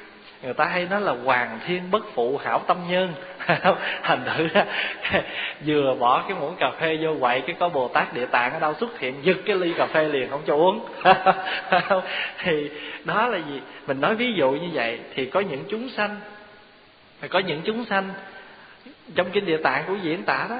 người 0.42 0.54
ta 0.54 0.64
hay 0.64 0.86
nói 0.90 1.00
là 1.00 1.12
hoàng 1.24 1.58
thiên 1.66 1.90
bất 1.90 2.04
phụ 2.14 2.36
hảo 2.36 2.58
tâm 2.66 2.76
nhân. 2.90 3.12
Thành 4.02 4.24
thử 4.36 4.48
ra, 4.48 4.64
vừa 5.66 5.94
bỏ 5.94 6.24
cái 6.28 6.36
muỗng 6.40 6.56
cà 6.58 6.70
phê 6.80 6.98
vô 7.02 7.16
quậy, 7.20 7.40
cái 7.40 7.56
có 7.58 7.68
bồ 7.68 7.88
tát 7.88 8.14
địa 8.14 8.26
tạng 8.26 8.52
ở 8.52 8.58
đâu 8.58 8.74
xuất 8.74 8.98
hiện, 8.98 9.14
giật 9.22 9.36
cái 9.46 9.56
ly 9.56 9.72
cà 9.78 9.86
phê 9.86 10.08
liền 10.08 10.30
không 10.30 10.42
cho 10.46 10.54
uống. 10.54 10.86
Thì 12.38 12.70
đó 13.04 13.28
là 13.28 13.38
gì? 13.38 13.60
Mình 13.86 14.00
nói 14.00 14.14
ví 14.14 14.32
dụ 14.32 14.50
như 14.50 14.68
vậy 14.72 15.00
thì 15.14 15.26
có 15.26 15.40
những 15.40 15.64
chúng 15.68 15.88
sanh, 15.88 16.16
có 17.30 17.38
những 17.38 17.60
chúng 17.64 17.84
sanh 17.84 18.08
trong 19.14 19.30
kinh 19.30 19.46
địa 19.46 19.56
tạng 19.56 19.84
của 19.86 19.94
diễn 20.02 20.22
tả 20.22 20.46
đó 20.50 20.58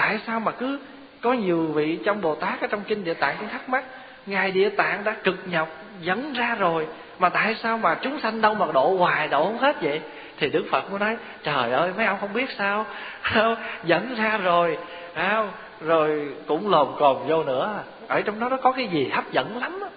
tại 0.00 0.18
sao 0.26 0.40
mà 0.40 0.52
cứ 0.52 0.78
có 1.20 1.32
nhiều 1.32 1.66
vị 1.66 1.98
trong 2.04 2.20
bồ 2.20 2.34
tát 2.34 2.60
ở 2.60 2.66
trong 2.66 2.80
kinh 2.86 3.04
địa 3.04 3.14
tạng 3.14 3.36
cũng 3.38 3.48
thắc 3.48 3.68
mắc 3.68 3.84
ngài 4.26 4.50
địa 4.50 4.68
tạng 4.68 5.04
đã 5.04 5.12
cực 5.24 5.36
nhọc 5.46 5.68
dẫn 6.00 6.32
ra 6.32 6.54
rồi, 6.58 6.86
mà 7.18 7.28
tại 7.28 7.54
sao 7.62 7.78
mà 7.78 7.94
chúng 7.94 8.20
sanh 8.20 8.40
đâu 8.40 8.54
mà 8.54 8.66
độ 8.72 8.96
hoài, 8.96 9.28
độ 9.28 9.44
không 9.44 9.58
hết 9.58 9.82
vậy 9.82 10.00
thì 10.38 10.50
đức 10.50 10.64
phật 10.70 10.90
mới 10.90 11.00
nói, 11.00 11.16
trời 11.42 11.72
ơi, 11.72 11.92
mấy 11.96 12.06
ông 12.06 12.18
không 12.20 12.32
biết 12.32 12.50
sao 12.58 12.86
dẫn 13.84 14.14
ra 14.14 14.38
rồi 14.38 14.78
không? 15.14 15.50
rồi 15.80 16.34
cũng 16.46 16.70
lồn 16.70 16.88
cồm 16.98 17.16
vô 17.28 17.44
nữa 17.44 17.82
ở 18.08 18.20
trong 18.20 18.40
đó 18.40 18.48
nó 18.48 18.56
có 18.56 18.72
cái 18.72 18.88
gì 18.88 19.08
hấp 19.12 19.32
dẫn 19.32 19.58
lắm 19.58 19.78
đó. 19.80 19.88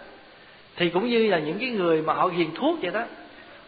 thì 0.75 0.89
cũng 0.89 1.07
như 1.07 1.27
là 1.27 1.39
những 1.39 1.59
cái 1.59 1.69
người 1.69 2.01
mà 2.01 2.13
họ 2.13 2.27
ghiền 2.27 2.47
thuốc 2.55 2.79
vậy 2.81 2.91
đó, 2.91 3.03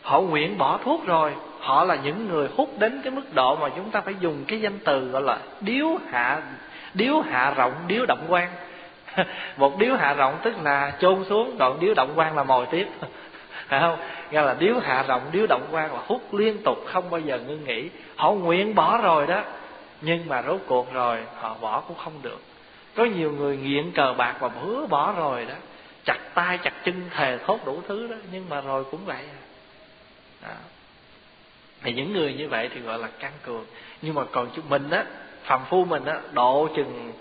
họ 0.02 0.22
nguyện 0.22 0.58
bỏ 0.58 0.80
thuốc 0.84 1.06
rồi 1.06 1.34
họ 1.66 1.84
là 1.84 1.96
những 1.96 2.28
người 2.28 2.48
hút 2.58 2.70
đến 2.78 3.02
cái 3.04 3.12
mức 3.12 3.34
độ 3.34 3.56
mà 3.56 3.70
chúng 3.76 3.92
ta 3.92 4.02
phải 4.02 4.16
dùng 4.20 4.46
cái 4.48 4.62
danh 4.62 4.80
từ 4.86 5.10
gọi 5.10 5.22
là 5.22 5.40
điếu 5.62 5.88
hạ 6.12 6.42
điếu 6.94 7.20
hạ 7.20 7.54
rộng, 7.58 7.74
điếu 7.88 8.06
động 8.06 8.26
quan. 8.28 8.50
Một 9.58 9.80
điếu 9.80 9.96
hạ 9.96 10.14
rộng 10.14 10.38
tức 10.44 10.54
là 10.64 10.94
chôn 11.00 11.24
xuống, 11.30 11.56
còn 11.60 11.80
điếu 11.80 11.94
động 11.94 12.14
quan 12.16 12.38
là 12.38 12.44
mồi 12.44 12.66
tiếp. 12.72 12.88
Phải 13.68 13.80
không? 13.80 13.98
Nghe 14.32 14.42
là 14.42 14.56
điếu 14.60 14.80
hạ 14.80 15.04
rộng, 15.08 15.22
điếu 15.32 15.46
động 15.48 15.68
quan 15.72 15.94
là 15.94 16.00
hút 16.08 16.34
liên 16.34 16.64
tục, 16.64 16.78
không 16.86 17.10
bao 17.10 17.20
giờ 17.20 17.40
ngưng 17.48 17.64
nghỉ. 17.64 17.90
Họ 18.16 18.32
nguyện 18.32 18.76
bỏ 18.76 18.98
rồi 18.98 19.28
đó, 19.28 19.42
nhưng 20.02 20.20
mà 20.28 20.42
rốt 20.42 20.62
cuộc 20.68 20.94
rồi, 20.94 21.18
họ 21.40 21.56
bỏ 21.62 21.82
cũng 21.88 21.98
không 21.98 22.14
được. 22.22 22.40
Có 22.96 23.06
nhiều 23.06 23.32
người 23.32 23.58
nghiện 23.58 23.92
cờ 23.92 24.14
bạc 24.18 24.36
và 24.40 24.50
hứa 24.62 24.88
bỏ 24.90 25.14
rồi 25.18 25.46
đó. 25.46 25.56
Chặt 26.06 26.20
tay, 26.34 26.58
chặt 26.58 26.74
chân, 26.84 27.10
thề 27.12 27.38
thốt 27.46 27.60
đủ 27.66 27.82
thứ 27.88 28.08
đó, 28.08 28.16
nhưng 28.32 28.50
mà 28.50 28.62
rồi 28.62 28.84
cũng 28.92 29.06
vậy 29.06 29.24
à. 29.32 29.42
Đó 30.42 30.56
thì 31.86 31.94
những 31.94 32.14
người 32.14 32.34
như 32.34 32.50
vậy 32.50 32.70
thì 32.74 32.82
gọi 32.82 33.00
là 33.00 33.08
căn 33.20 33.32
cường. 33.44 33.66
Nhưng 34.02 34.16
mà 34.16 34.24
còn 34.32 34.50
chúng 34.56 34.70
mình 34.70 34.90
á, 34.90 35.06
phàm 35.44 35.62
phu 35.70 35.86
mình 35.86 36.06
á, 36.06 36.20
độ 36.32 36.68
chừng 36.76 37.14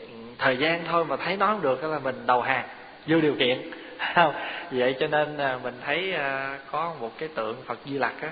ừ, 0.00 0.06
thời 0.38 0.56
gian 0.56 0.84
thôi 0.88 1.04
mà 1.04 1.16
thấy 1.16 1.36
nó 1.36 1.46
không 1.46 1.62
được 1.62 1.84
là 1.84 1.98
mình 1.98 2.26
đầu 2.26 2.40
hàng, 2.40 2.68
vô 3.06 3.20
điều 3.20 3.34
kiện. 3.34 3.70
Không? 4.14 4.34
Vậy 4.70 4.96
cho 5.00 5.06
nên 5.06 5.38
à, 5.38 5.58
mình 5.62 5.74
thấy 5.84 6.12
à, 6.12 6.58
có 6.70 6.94
một 7.00 7.10
cái 7.18 7.28
tượng 7.34 7.56
phật 7.66 7.78
di 7.84 7.98
lặc 7.98 8.12
á, 8.20 8.30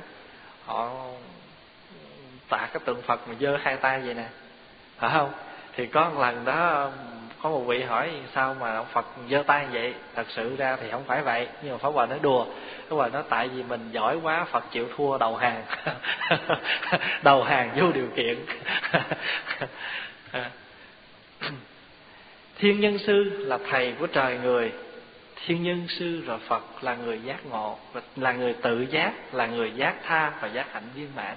họ 0.64 0.90
tạ 2.48 2.68
cái 2.72 2.80
tượng 2.84 3.02
phật 3.02 3.28
mà 3.28 3.34
giơ 3.40 3.56
hai 3.62 3.76
tay 3.76 4.00
vậy 4.00 4.14
nè. 4.14 4.26
Phải 4.98 5.10
không? 5.12 5.32
Thì 5.76 5.86
có 5.86 6.10
một 6.10 6.20
lần 6.20 6.44
đó 6.44 6.90
có 7.42 7.50
một 7.50 7.60
vị 7.60 7.82
hỏi, 7.82 8.10
sao 8.34 8.56
mà 8.60 8.74
ông 8.76 8.86
Phật 8.92 9.06
giơ 9.30 9.42
tay 9.46 9.66
vậy? 9.72 9.94
Thật 10.14 10.26
sự 10.28 10.56
ra 10.56 10.76
thì 10.80 10.90
không 10.90 11.04
phải 11.06 11.22
vậy, 11.22 11.48
nhưng 11.62 11.72
mà 11.72 11.78
Pháp 11.78 11.88
Hòa 11.88 12.06
nói 12.06 12.18
đùa. 12.22 12.46
Pháp 12.88 12.96
Hòa 12.96 13.08
nói, 13.08 13.22
tại 13.28 13.48
vì 13.48 13.62
mình 13.62 13.88
giỏi 13.92 14.16
quá, 14.22 14.44
Phật 14.44 14.64
chịu 14.70 14.88
thua 14.96 15.18
đầu 15.18 15.36
hàng. 15.36 15.62
Đầu 17.22 17.42
hàng 17.42 17.70
vô 17.76 17.92
điều 17.92 18.08
kiện. 18.16 18.38
Thiên 22.58 22.80
nhân 22.80 22.98
sư 22.98 23.44
là 23.46 23.58
thầy 23.70 23.94
của 23.98 24.06
trời 24.06 24.38
người. 24.42 24.72
Thiên 25.46 25.62
nhân 25.62 25.86
sư 25.88 26.22
rồi 26.26 26.38
phật 26.38 26.62
là 26.80 26.94
người 26.94 27.20
giác 27.24 27.46
ngộ, 27.46 27.78
là 28.16 28.32
người 28.32 28.52
tự 28.52 28.86
giác, 28.90 29.12
là 29.32 29.46
người 29.46 29.72
giác 29.76 29.94
tha 30.04 30.32
và 30.40 30.48
giác 30.48 30.72
hạnh 30.72 30.88
viên 30.94 31.08
mãn. 31.16 31.34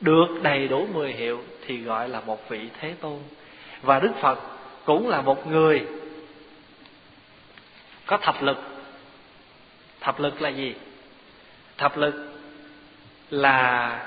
Được 0.00 0.26
đầy 0.42 0.68
đủ 0.68 0.86
mười 0.92 1.12
hiệu 1.12 1.40
thì 1.66 1.78
gọi 1.78 2.08
là 2.08 2.20
một 2.20 2.48
vị 2.48 2.68
thế 2.80 2.94
tôn. 3.00 3.18
Và 3.82 4.00
đức 4.00 4.12
phật 4.20 4.38
cũng 4.84 5.08
là 5.08 5.20
một 5.20 5.46
người 5.46 5.86
có 8.06 8.16
thập 8.16 8.42
lực. 8.42 8.58
Thập 10.00 10.20
lực 10.20 10.42
là 10.42 10.48
gì? 10.48 10.74
Thập 11.78 11.96
lực 11.96 12.32
là 13.30 13.98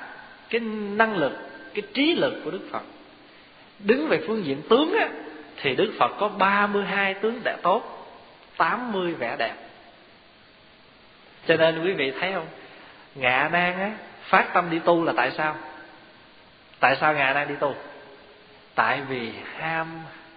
cái 0.50 0.62
năng 0.96 1.18
lực, 1.18 1.34
cái 1.74 1.82
trí 1.94 2.16
lực 2.16 2.42
của 2.44 2.52
đức 2.52 2.68
phật. 2.72 2.84
Đứng 3.80 4.08
về 4.08 4.24
phương 4.28 4.46
diện 4.46 4.62
tướng 4.70 4.94
á, 4.94 5.10
thì 5.62 5.76
đức 5.76 5.94
phật 6.00 6.12
có 6.20 6.28
32 6.28 7.14
tướng 7.14 7.42
đã 7.44 7.58
tốt 7.64 8.08
80 8.58 9.14
vẻ 9.14 9.36
đẹp. 9.40 9.56
Cho 11.48 11.56
nên 11.56 11.84
quý 11.84 11.94
vị 11.94 12.12
thấy 12.20 12.34
không? 12.34 12.48
Ngạ 13.16 13.50
nan 13.52 13.80
á, 13.80 13.92
phát 14.24 14.54
tâm 14.54 14.70
đi 14.70 14.80
tu 14.80 15.04
là 15.04 15.14
tại 15.18 15.32
sao? 15.38 15.56
Tại 16.80 16.98
sao 17.02 17.14
ngạ 17.14 17.34
nan 17.34 17.48
đi 17.48 17.56
tu? 17.60 17.76
Tại 18.76 19.02
vì 19.10 19.32
ham 19.58 19.88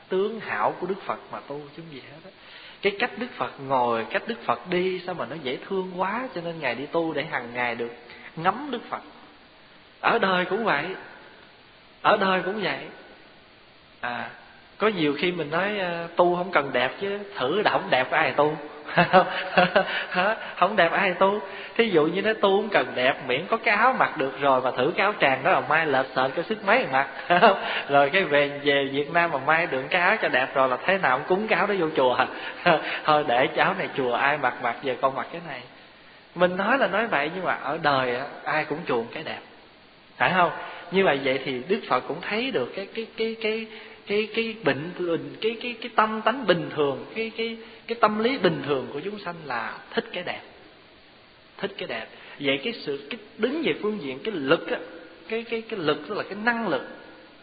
tướng 0.08 0.40
hảo 0.40 0.74
của 0.80 0.86
đức 0.86 1.02
phật 1.06 1.18
mà 1.32 1.40
tu, 1.40 1.60
chứ 1.76 1.82
gì 1.90 2.00
hết 2.00 2.18
á. 2.24 2.30
Cái 2.82 2.96
cách 2.98 3.10
đức 3.18 3.26
phật 3.36 3.52
ngồi, 3.60 4.06
cách 4.10 4.22
đức 4.26 4.38
phật 4.44 4.68
đi, 4.70 5.00
sao 5.06 5.14
mà 5.14 5.26
nó 5.26 5.36
dễ 5.42 5.58
thương 5.68 5.92
quá, 5.96 6.28
cho 6.34 6.40
nên 6.40 6.60
ngài 6.60 6.74
đi 6.74 6.86
tu 6.86 7.12
để 7.12 7.24
hàng 7.24 7.54
ngày 7.54 7.74
được 7.74 7.90
ngắm 8.36 8.68
đức 8.70 8.82
phật. 8.88 9.02
Ở 10.00 10.18
đời 10.18 10.44
cũng 10.44 10.64
vậy. 10.64 10.86
Ở 12.02 12.16
đời 12.16 12.42
cũng 12.44 12.62
vậy. 12.62 12.86
À 14.00 14.30
có 14.78 14.88
nhiều 14.88 15.14
khi 15.18 15.32
mình 15.32 15.50
nói 15.50 15.78
ờ, 15.78 16.08
tu 16.16 16.36
không 16.36 16.50
cần 16.52 16.72
đẹp 16.72 16.92
chứ, 17.00 17.18
thử 17.36 17.62
đã 17.62 17.70
không 17.70 17.90
đẹp 17.90 18.10
ai 18.10 18.32
tu. 18.32 18.56
không 20.56 20.76
đẹp 20.76 20.92
ai 20.92 21.12
tu. 21.12 21.40
Thí 21.76 21.88
dụ 21.88 22.06
như 22.06 22.22
nó 22.22 22.32
tu 22.32 22.40
cũng 22.60 22.68
cần 22.68 22.86
đẹp, 22.94 23.14
miễn 23.26 23.46
có 23.46 23.56
cái 23.56 23.74
áo 23.76 23.92
mặc 23.98 24.16
được 24.16 24.40
rồi 24.40 24.60
mà 24.60 24.70
thử 24.70 24.92
cái 24.96 25.04
áo 25.04 25.14
tràng 25.20 25.44
đó 25.44 25.50
là 25.50 25.60
mai 25.60 25.86
lệch 25.86 26.06
sệt 26.16 26.30
cái 26.34 26.44
sức 26.48 26.64
mấy 26.64 26.86
mặc. 26.92 27.08
Rồi 27.88 28.10
cái 28.10 28.24
về 28.24 28.48
về 28.64 28.84
việt 28.92 29.12
nam 29.12 29.30
mà 29.30 29.38
mai 29.46 29.66
được 29.66 29.82
cái 29.90 30.02
áo 30.02 30.16
cho 30.22 30.28
đẹp 30.28 30.54
rồi 30.54 30.68
là 30.68 30.76
thế 30.86 30.98
nào 30.98 31.18
cũng 31.18 31.28
cúng 31.28 31.46
cái 31.48 31.58
áo 31.58 31.66
đó 31.66 31.74
vô 31.78 31.86
chùa. 31.96 32.26
Thôi 33.04 33.24
để 33.28 33.46
cháu 33.56 33.74
này 33.78 33.88
chùa, 33.96 34.12
ai 34.12 34.38
mặc 34.38 34.54
mặc, 34.62 34.76
giờ 34.82 34.94
con 35.00 35.14
mặc 35.14 35.26
cái 35.32 35.40
này. 35.48 35.60
Mình 36.34 36.56
nói 36.56 36.78
là 36.78 36.86
nói 36.86 37.06
vậy 37.06 37.30
nhưng 37.34 37.44
mà 37.44 37.58
ở 37.62 37.78
đời 37.82 38.20
ai 38.44 38.64
cũng 38.64 38.78
chuộng 38.86 39.06
cái 39.14 39.22
đẹp. 39.22 39.38
Phải 40.16 40.32
không? 40.36 40.50
Như 40.90 41.04
vậy 41.04 41.20
vậy 41.24 41.40
thì 41.44 41.62
đức 41.68 41.80
phật 41.88 42.00
cũng 42.08 42.20
thấy 42.20 42.50
được 42.50 42.72
cái 42.76 42.86
cái 42.94 43.06
cái 43.16 43.36
cái 43.42 43.66
cái 44.08 44.28
cái 44.34 44.56
bệnh 44.64 44.90
bình 44.98 45.36
cái 45.40 45.56
cái 45.62 45.74
cái 45.80 45.90
tâm 45.94 46.20
tánh 46.24 46.46
bình 46.46 46.70
thường 46.76 47.04
cái 47.14 47.30
cái 47.36 47.56
cái 47.86 47.98
tâm 48.00 48.18
lý 48.18 48.38
bình 48.38 48.62
thường 48.66 48.86
của 48.92 49.00
chúng 49.00 49.18
sanh 49.18 49.34
là 49.44 49.78
thích 49.90 50.04
cái 50.12 50.22
đẹp 50.24 50.42
thích 51.58 51.74
cái 51.78 51.88
đẹp 51.88 52.06
vậy 52.40 52.60
cái 52.64 52.72
sự 52.72 53.06
cái 53.10 53.20
đứng 53.38 53.62
về 53.64 53.74
phương 53.82 53.98
diện 54.02 54.18
cái 54.24 54.34
lực 54.34 54.70
á 54.70 54.78
cái 55.28 55.42
cái 55.42 55.62
cái 55.62 55.78
lực 55.78 55.98
tức 56.08 56.14
là 56.14 56.22
cái 56.22 56.38
năng 56.44 56.68
lực 56.68 56.82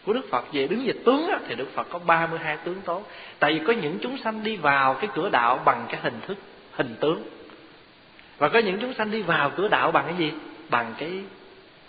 của 0.06 0.12
Đức 0.12 0.30
Phật 0.30 0.52
về 0.52 0.66
đứng 0.66 0.86
về 0.86 0.92
tướng 1.04 1.28
á, 1.28 1.38
thì 1.48 1.54
Đức 1.54 1.74
Phật 1.74 1.86
có 1.90 1.98
32 1.98 2.56
tướng 2.56 2.80
tốt. 2.84 3.08
Tại 3.38 3.54
vì 3.54 3.60
có 3.66 3.72
những 3.72 3.98
chúng 4.02 4.18
sanh 4.18 4.42
đi 4.42 4.56
vào 4.56 4.94
cái 4.94 5.10
cửa 5.14 5.30
đạo 5.30 5.62
bằng 5.64 5.86
cái 5.88 6.00
hình 6.02 6.20
thức, 6.26 6.38
hình 6.72 6.94
tướng. 7.00 7.22
Và 8.38 8.48
có 8.48 8.58
những 8.58 8.78
chúng 8.80 8.94
sanh 8.94 9.10
đi 9.10 9.22
vào 9.22 9.50
cửa 9.56 9.68
đạo 9.68 9.92
bằng 9.92 10.04
cái 10.06 10.16
gì? 10.18 10.32
Bằng 10.70 10.94
cái 10.98 11.10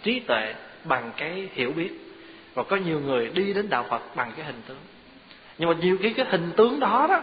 trí 0.04 0.20
tuệ, 0.20 0.54
bằng 0.84 1.12
cái 1.18 1.50
hiểu 1.54 1.72
biết 1.72 2.07
và 2.58 2.64
có 2.64 2.76
nhiều 2.76 3.00
người 3.00 3.30
đi 3.34 3.54
đến 3.54 3.70
đạo 3.70 3.86
phật 3.90 4.16
bằng 4.16 4.32
cái 4.38 4.46
hình 4.46 4.62
tướng. 4.68 4.78
Nhưng 5.58 5.70
mà 5.70 5.76
nhiều 5.82 5.98
khi 6.02 6.14
cái 6.14 6.26
hình 6.30 6.52
tướng 6.58 6.80
đó 6.80 7.06
đó, 7.10 7.22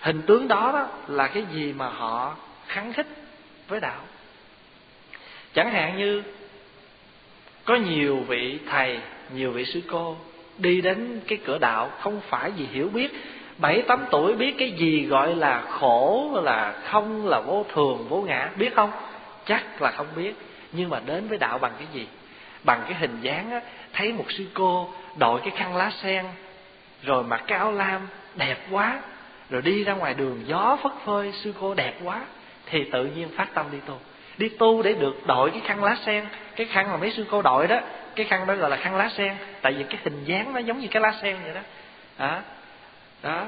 hình 0.00 0.22
tướng 0.22 0.48
đó 0.48 0.70
đó 0.72 0.86
là 1.08 1.26
cái 1.26 1.44
gì 1.52 1.72
mà 1.72 1.88
họ 1.88 2.36
kháng 2.66 2.92
khích 2.92 3.06
với 3.68 3.80
đạo. 3.80 4.00
Chẳng 5.54 5.70
hạn 5.70 5.98
như, 5.98 6.22
có 7.64 7.74
nhiều 7.74 8.16
vị 8.16 8.58
thầy, 8.70 8.98
nhiều 9.34 9.50
vị 9.50 9.64
sư 9.64 9.80
cô 9.90 10.16
đi 10.58 10.80
đến 10.80 11.20
cái 11.26 11.38
cửa 11.44 11.58
đạo 11.58 11.90
không 12.00 12.20
phải 12.28 12.50
vì 12.50 12.66
hiểu 12.66 12.88
biết, 12.88 13.12
bảy 13.58 13.82
tám 13.82 14.04
tuổi 14.10 14.32
biết 14.32 14.54
cái 14.58 14.70
gì 14.70 15.04
gọi 15.04 15.36
là 15.36 15.62
khổ, 15.68 16.30
là 16.44 16.82
không, 16.84 17.26
là 17.26 17.40
vô 17.40 17.66
thường, 17.72 18.06
vô 18.08 18.22
ngã, 18.22 18.50
biết 18.56 18.74
không? 18.74 18.90
Chắc 19.46 19.82
là 19.82 19.90
không 19.90 20.06
biết. 20.16 20.34
Nhưng 20.72 20.88
mà 20.88 21.00
đến 21.06 21.28
với 21.28 21.38
đạo 21.38 21.58
bằng 21.58 21.72
cái 21.78 21.86
gì? 21.92 22.06
Bằng 22.64 22.82
cái 22.88 22.94
hình 22.94 23.18
dáng 23.20 23.50
á, 23.50 23.60
thấy 23.92 24.12
một 24.12 24.24
sư 24.28 24.46
cô 24.54 24.90
đội 25.16 25.40
cái 25.40 25.50
khăn 25.56 25.76
lá 25.76 25.90
sen 26.02 26.24
rồi 27.02 27.24
mặc 27.24 27.42
cái 27.46 27.58
áo 27.58 27.72
lam 27.72 28.08
đẹp 28.34 28.56
quá 28.70 29.00
rồi 29.50 29.62
đi 29.62 29.84
ra 29.84 29.92
ngoài 29.92 30.14
đường 30.14 30.42
gió 30.46 30.78
phất 30.82 30.92
phơi 31.04 31.32
sư 31.32 31.54
cô 31.60 31.74
đẹp 31.74 31.94
quá 32.04 32.20
thì 32.66 32.84
tự 32.92 33.04
nhiên 33.04 33.28
phát 33.36 33.54
tâm 33.54 33.66
đi 33.72 33.78
tu. 33.86 33.98
Đi 34.38 34.48
tu 34.48 34.82
để 34.82 34.92
được 34.92 35.26
đội 35.26 35.50
cái 35.50 35.60
khăn 35.64 35.84
lá 35.84 35.96
sen 36.06 36.24
cái 36.56 36.66
khăn 36.66 36.90
mà 36.90 36.96
mấy 36.96 37.10
sư 37.10 37.26
cô 37.30 37.42
đội 37.42 37.66
đó 37.66 37.80
cái 38.16 38.26
khăn 38.26 38.46
đó 38.46 38.54
gọi 38.54 38.70
là 38.70 38.76
khăn 38.76 38.96
lá 38.96 39.10
sen 39.16 39.36
tại 39.62 39.72
vì 39.72 39.84
cái 39.84 40.00
hình 40.04 40.24
dáng 40.24 40.52
nó 40.52 40.58
giống 40.58 40.80
như 40.80 40.88
cái 40.90 41.02
lá 41.02 41.12
sen 41.22 41.36
vậy 41.44 41.54
đó. 41.54 41.60
Đó, 42.18 42.40
đó 43.22 43.46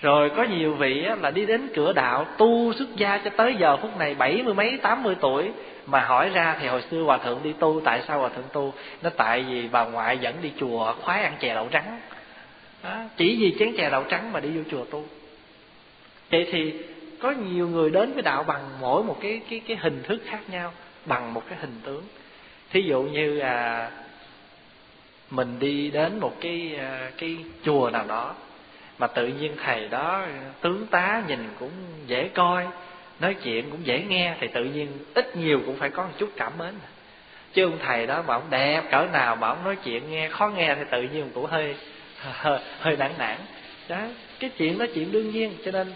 rồi 0.00 0.30
có 0.36 0.42
nhiều 0.42 0.74
vị 0.74 1.04
á, 1.04 1.16
là 1.20 1.30
đi 1.30 1.46
đến 1.46 1.68
cửa 1.74 1.92
đạo 1.92 2.26
tu 2.38 2.72
xuất 2.72 2.96
gia 2.96 3.18
cho 3.18 3.30
tới 3.36 3.54
giờ 3.58 3.76
phút 3.76 3.98
này 3.98 4.14
bảy 4.14 4.42
mươi 4.42 4.54
mấy 4.54 4.78
tám 4.82 5.02
mươi 5.02 5.16
tuổi 5.20 5.50
mà 5.86 6.00
hỏi 6.00 6.30
ra 6.34 6.56
thì 6.60 6.66
hồi 6.68 6.82
xưa 6.90 7.02
hòa 7.02 7.18
thượng 7.18 7.40
đi 7.42 7.52
tu 7.52 7.80
tại 7.84 8.02
sao 8.08 8.18
hòa 8.18 8.28
thượng 8.28 8.48
tu? 8.52 8.72
Nó 9.02 9.10
tại 9.10 9.44
vì 9.48 9.68
bà 9.68 9.84
ngoại 9.84 10.18
dẫn 10.18 10.34
đi 10.42 10.52
chùa 10.60 10.94
khoái 11.02 11.22
ăn 11.22 11.32
chè 11.40 11.54
đậu 11.54 11.68
trắng. 11.68 12.00
Đó. 12.84 12.96
chỉ 13.16 13.36
vì 13.40 13.56
chén 13.58 13.76
chè 13.76 13.90
đậu 13.90 14.04
trắng 14.04 14.32
mà 14.32 14.40
đi 14.40 14.48
vô 14.48 14.62
chùa 14.70 14.84
tu. 14.84 15.04
Vậy 16.30 16.48
thì 16.52 16.72
có 17.20 17.30
nhiều 17.30 17.68
người 17.68 17.90
đến 17.90 18.12
với 18.12 18.22
đạo 18.22 18.42
bằng 18.42 18.62
mỗi 18.80 19.04
một 19.04 19.16
cái 19.20 19.40
cái 19.50 19.60
cái 19.68 19.76
hình 19.76 20.02
thức 20.02 20.22
khác 20.24 20.40
nhau 20.50 20.72
bằng 21.06 21.34
một 21.34 21.42
cái 21.48 21.58
hình 21.60 21.80
tướng. 21.84 22.02
Thí 22.70 22.80
dụ 22.80 23.02
như 23.02 23.38
à, 23.38 23.90
mình 25.30 25.58
đi 25.58 25.90
đến 25.90 26.20
một 26.20 26.36
cái 26.40 26.76
à, 26.78 27.10
cái 27.18 27.36
chùa 27.64 27.90
nào 27.92 28.04
đó 28.08 28.34
mà 28.98 29.06
tự 29.06 29.26
nhiên 29.26 29.56
thầy 29.64 29.88
đó 29.88 30.26
tướng 30.60 30.86
tá 30.86 31.22
nhìn 31.28 31.48
cũng 31.58 31.70
dễ 32.06 32.28
coi 32.28 32.66
nói 33.20 33.34
chuyện 33.34 33.70
cũng 33.70 33.86
dễ 33.86 34.02
nghe 34.08 34.34
thì 34.40 34.48
tự 34.48 34.64
nhiên 34.64 34.88
ít 35.14 35.36
nhiều 35.36 35.60
cũng 35.66 35.76
phải 35.76 35.90
có 35.90 36.02
một 36.02 36.12
chút 36.18 36.30
cảm 36.36 36.52
mến. 36.58 36.74
Chứ 37.52 37.64
ông 37.64 37.78
thầy 37.78 38.06
đó 38.06 38.22
mà 38.26 38.34
ông 38.34 38.50
đẹp 38.50 38.82
cỡ 38.90 39.06
nào 39.12 39.36
mà 39.36 39.48
ông 39.48 39.64
nói 39.64 39.76
chuyện 39.84 40.10
nghe 40.10 40.28
khó 40.28 40.48
nghe 40.48 40.74
thì 40.74 40.82
tự 40.90 41.02
nhiên 41.02 41.30
cũng 41.34 41.46
hơi 41.46 41.74
hơi, 42.20 42.58
hơi 42.80 42.96
nản 42.96 43.10
nản. 43.18 43.36
Đó 43.88 43.98
cái 44.40 44.50
chuyện 44.58 44.78
đó 44.78 44.86
chuyện 44.94 45.12
đương 45.12 45.30
nhiên 45.30 45.52
cho 45.64 45.70
nên 45.70 45.92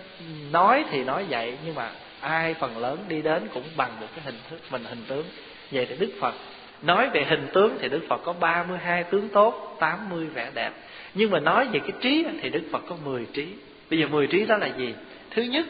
nói 0.53 0.84
thì 0.90 1.05
nói 1.05 1.24
vậy 1.28 1.57
nhưng 1.64 1.74
mà 1.74 1.90
ai 2.20 2.55
phần 2.55 2.78
lớn 2.78 2.98
đi 3.09 3.22
đến 3.22 3.48
cũng 3.55 3.64
bằng 3.76 4.00
một 4.00 4.07
cái 4.14 4.24
hình 4.24 4.38
thức 4.50 4.61
mình 4.70 4.84
hình 4.84 5.05
tướng. 5.09 5.24
Vậy 5.70 5.86
thì 5.86 5.96
đức 5.96 6.12
phật 6.20 6.34
nói 6.83 7.11
về 7.12 7.24
hình 7.28 7.47
tướng 7.53 7.76
thì 7.80 7.89
đức 7.89 8.01
phật 8.09 8.20
có 8.24 8.33
32 8.33 9.05
tướng 9.05 9.28
tốt 9.28 9.76
80 9.80 10.26
vẻ 10.26 10.51
đẹp. 10.55 10.72
Nhưng 11.14 11.30
mà 11.30 11.41
nói 11.41 11.68
về 11.72 11.80
cái 11.80 11.93
trí 12.01 12.26
thì 12.43 12.51
đức 12.51 12.62
phật 12.72 12.83
có 12.89 12.97
10 13.05 13.26
trí. 13.33 13.49
Bây 13.91 13.99
giờ 14.01 14.07
10 14.07 14.26
trí 14.26 14.47
đó 14.47 14.57
là 14.57 14.66
gì? 14.66 14.95
Thứ 15.30 15.43
nhất 15.43 15.66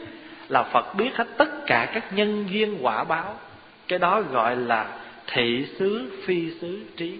là 0.48 0.62
Phật 0.62 0.94
biết 0.94 1.10
hết 1.14 1.26
tất 1.36 1.66
cả 1.66 1.90
các 1.94 2.12
nhân 2.12 2.46
duyên 2.50 2.78
quả 2.80 3.04
báo. 3.04 3.38
Cái 3.88 3.98
đó 3.98 4.20
gọi 4.20 4.56
là 4.56 4.98
thị 5.26 5.66
xứ, 5.78 6.12
phi 6.26 6.50
xứ 6.60 6.80
trí. 6.96 7.18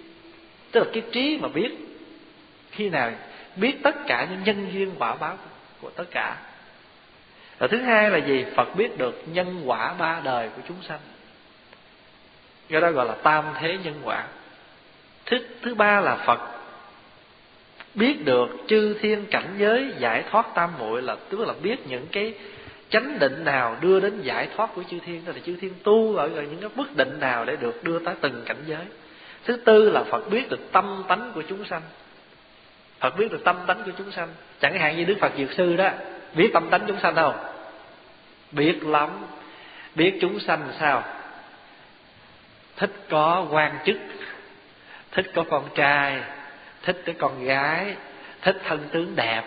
Tức 0.71 0.81
là 0.81 0.87
cái 0.93 1.03
trí 1.13 1.39
mà 1.43 1.49
biết 1.49 1.71
khi 2.71 2.89
nào, 2.89 3.11
biết 3.57 3.83
tất 3.83 4.07
cả 4.07 4.27
những 4.31 4.45
nhân 4.45 4.71
duyên 4.73 4.91
quả 4.99 5.15
báo 5.15 5.39
của 5.81 5.91
tất 5.91 6.05
cả. 6.11 6.37
Và 7.59 7.67
thứ 7.67 7.79
hai 7.79 8.11
là 8.11 8.19
gì? 8.19 8.45
Phật 8.57 8.77
biết 8.77 8.99
được 8.99 9.23
nhân 9.27 9.63
quả 9.65 9.95
ba 9.99 10.21
đời 10.25 10.49
của 10.57 10.63
chúng 10.69 10.83
sanh 10.83 11.01
cái 12.73 12.81
đó 12.81 12.91
gọi 12.91 13.07
là 13.07 13.15
tam 13.15 13.45
thế 13.61 13.79
nhân 13.85 13.95
quả. 14.05 14.25
Thứ 15.27 15.39
thứ 15.63 15.75
ba 15.75 16.01
là 16.01 16.17
Phật. 16.17 16.41
Biết 17.95 18.25
được 18.25 18.49
chư 18.69 18.95
thiên 19.01 19.27
cảnh 19.31 19.55
giới 19.59 19.93
giải 19.99 20.25
thoát 20.31 20.47
tam 20.55 20.71
muội 20.79 21.03
là, 21.03 21.17
tức 21.31 21.41
là 21.41 21.55
biết 21.63 21.87
những 21.89 22.07
cái 22.13 22.35
chánh 22.91 23.19
định 23.19 23.45
nào 23.45 23.77
đưa 23.81 24.01
đến 24.01 24.21
giải 24.23 24.49
thoát 24.57 24.71
của 24.75 24.83
chư 24.91 24.99
thiên. 25.07 25.25
Đó 25.25 25.33
là 25.33 25.39
chư 25.47 25.57
thiên 25.61 25.73
tu 25.83 26.17
ở 26.17 26.29
những 26.29 26.59
cái 26.61 26.71
bất 26.77 26.97
định 26.97 27.21
nào 27.21 27.45
để 27.45 27.57
được 27.57 27.85
đưa 27.85 27.99
tới 27.99 28.15
từng 28.21 28.43
cảnh 28.47 28.65
giới. 28.67 28.85
Thứ 29.45 29.57
tư 29.57 29.91
là 29.91 30.05
phật 30.05 30.31
biết 30.31 30.49
được 30.51 30.73
tâm 30.73 31.05
tánh 31.09 31.33
của 31.35 31.43
chúng 31.49 31.65
sanh. 31.65 31.83
Phật 33.01 33.19
biết 33.19 33.33
được 33.33 33.45
tâm 33.45 33.57
tánh 33.67 33.83
của 33.85 33.93
chúng 33.99 34.11
sanh. 34.11 34.29
Chẳng 34.61 34.79
hạn 34.79 34.97
như 34.97 35.05
đức 35.05 35.17
phật 35.21 35.33
dược 35.39 35.53
sư 35.53 35.77
đó, 35.77 35.91
biết 36.35 36.51
tâm 36.53 36.71
tánh 36.71 36.81
chúng 36.87 37.01
sanh 37.01 37.15
không? 37.15 37.37
Biết 38.53 38.83
lắm. 38.83 39.11
Biết 39.95 40.19
chúng 40.21 40.41
sanh 40.41 40.69
sao? 40.81 41.05
Thích 42.83 43.07
có 43.09 43.47
quan 43.51 43.79
chức, 43.87 43.97
thích 45.13 45.31
có 45.35 45.45
con 45.51 45.65
trai, 45.75 46.21
thích 46.83 47.03
cái 47.05 47.15
con 47.19 47.45
gái, 47.45 47.95
thích 48.43 48.57
thân 48.65 48.89
tướng 48.93 49.17
đẹp, 49.17 49.43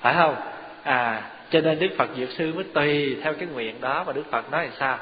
phải 0.00 0.14
không? 0.14 0.36
À 0.82 1.22
cho 1.50 1.60
nên 1.60 1.78
đức 1.78 1.88
phật 1.98 2.10
diệu 2.16 2.26
sư 2.26 2.52
mới 2.54 2.64
tùy 2.64 3.16
theo 3.22 3.34
cái 3.34 3.48
nguyện 3.52 3.80
đó 3.80 4.04
và 4.04 4.12
đức 4.12 4.30
phật 4.30 4.50
nói 4.50 4.66
là 4.66 4.72
sao? 4.78 4.98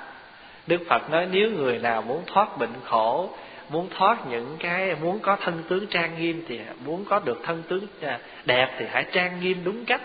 Đức 0.67 0.81
phật 0.89 1.11
nói 1.11 1.27
nếu 1.31 1.51
người 1.51 1.79
nào 1.79 2.03
muốn 2.03 2.23
thoát 2.27 2.59
bệnh 2.59 2.73
khổ, 2.85 3.31
muốn 3.69 3.89
thoát 3.91 4.27
những 4.31 4.57
cái, 4.59 4.95
muốn 5.03 5.19
có 5.19 5.37
thân 5.37 5.63
tướng 5.69 5.87
trang 5.87 6.11
nghiêm 6.19 6.45
thì 6.49 6.61
muốn 6.85 7.05
có 7.05 7.21
được 7.25 7.41
thân 7.45 7.63
tướng 7.69 7.87
à, 8.03 8.19
đẹp 8.45 8.77
thì 8.79 8.87
hãy 8.91 9.05
trang 9.13 9.41
nghiêm 9.41 9.65
đúng 9.65 9.85
cách, 9.85 10.03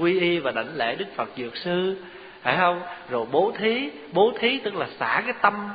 quy 0.00 0.20
y 0.20 0.38
và 0.38 0.50
đảnh 0.50 0.76
lễ 0.76 0.94
đức 0.94 1.06
phật 1.16 1.28
dược 1.36 1.56
sư, 1.56 2.02
phải 2.42 2.56
không? 2.56 2.80
Rồi 3.10 3.26
bố 3.32 3.52
thí 3.58 3.90
bố 4.12 4.32
thí 4.38 4.58
tức 4.58 4.74
là 4.74 4.86
xả 4.98 5.22
cái 5.26 5.34
tâm 5.42 5.68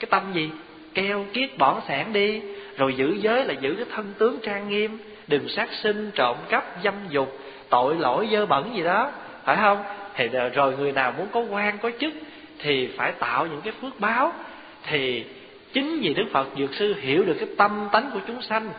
cái 0.00 0.06
tâm 0.10 0.32
gì? 0.32 0.50
Keo 0.94 1.26
kiết 1.32 1.58
bỏng 1.58 1.80
sản 1.88 2.12
đi, 2.12 2.40
rồi 2.76 2.94
giữ 2.94 3.18
giới 3.20 3.44
là 3.44 3.54
giữ 3.60 3.74
cái 3.74 3.86
thân 3.94 4.12
tướng 4.18 4.38
trang 4.42 4.68
nghiêm, 4.68 4.98
đừng 5.28 5.48
sát 5.48 5.68
sinh, 5.72 6.10
trộm 6.14 6.36
cắp, 6.48 6.64
dâm 6.84 6.94
dục, 7.08 7.38
tội 7.68 7.94
lỗi 7.94 8.28
dơ 8.32 8.46
bẩn 8.46 8.76
gì 8.76 8.82
đó, 8.82 9.12
phải 9.44 9.56
không? 9.56 9.82
Thì 10.14 10.28
rồi 10.28 10.76
người 10.76 10.92
nào 10.92 11.12
muốn 11.18 11.26
có 11.32 11.40
quan, 11.40 11.78
có 11.78 11.90
chức 12.00 12.12
thì 12.58 12.88
phải 12.96 13.12
tạo 13.12 13.46
những 13.46 13.60
cái 13.60 13.72
phước 13.82 14.00
báo. 14.00 14.32
Thì 14.86 15.24
chính 15.72 16.00
vì 16.00 16.14
đức 16.14 16.24
phật 16.32 16.46
dược 16.58 16.74
sư 16.74 16.94
hiểu 17.00 17.22
được 17.22 17.36
cái 17.40 17.48
tâm 17.58 17.88
tánh 17.92 18.10
của 18.14 18.20
chúng 18.26 18.42
sanh 18.42 18.70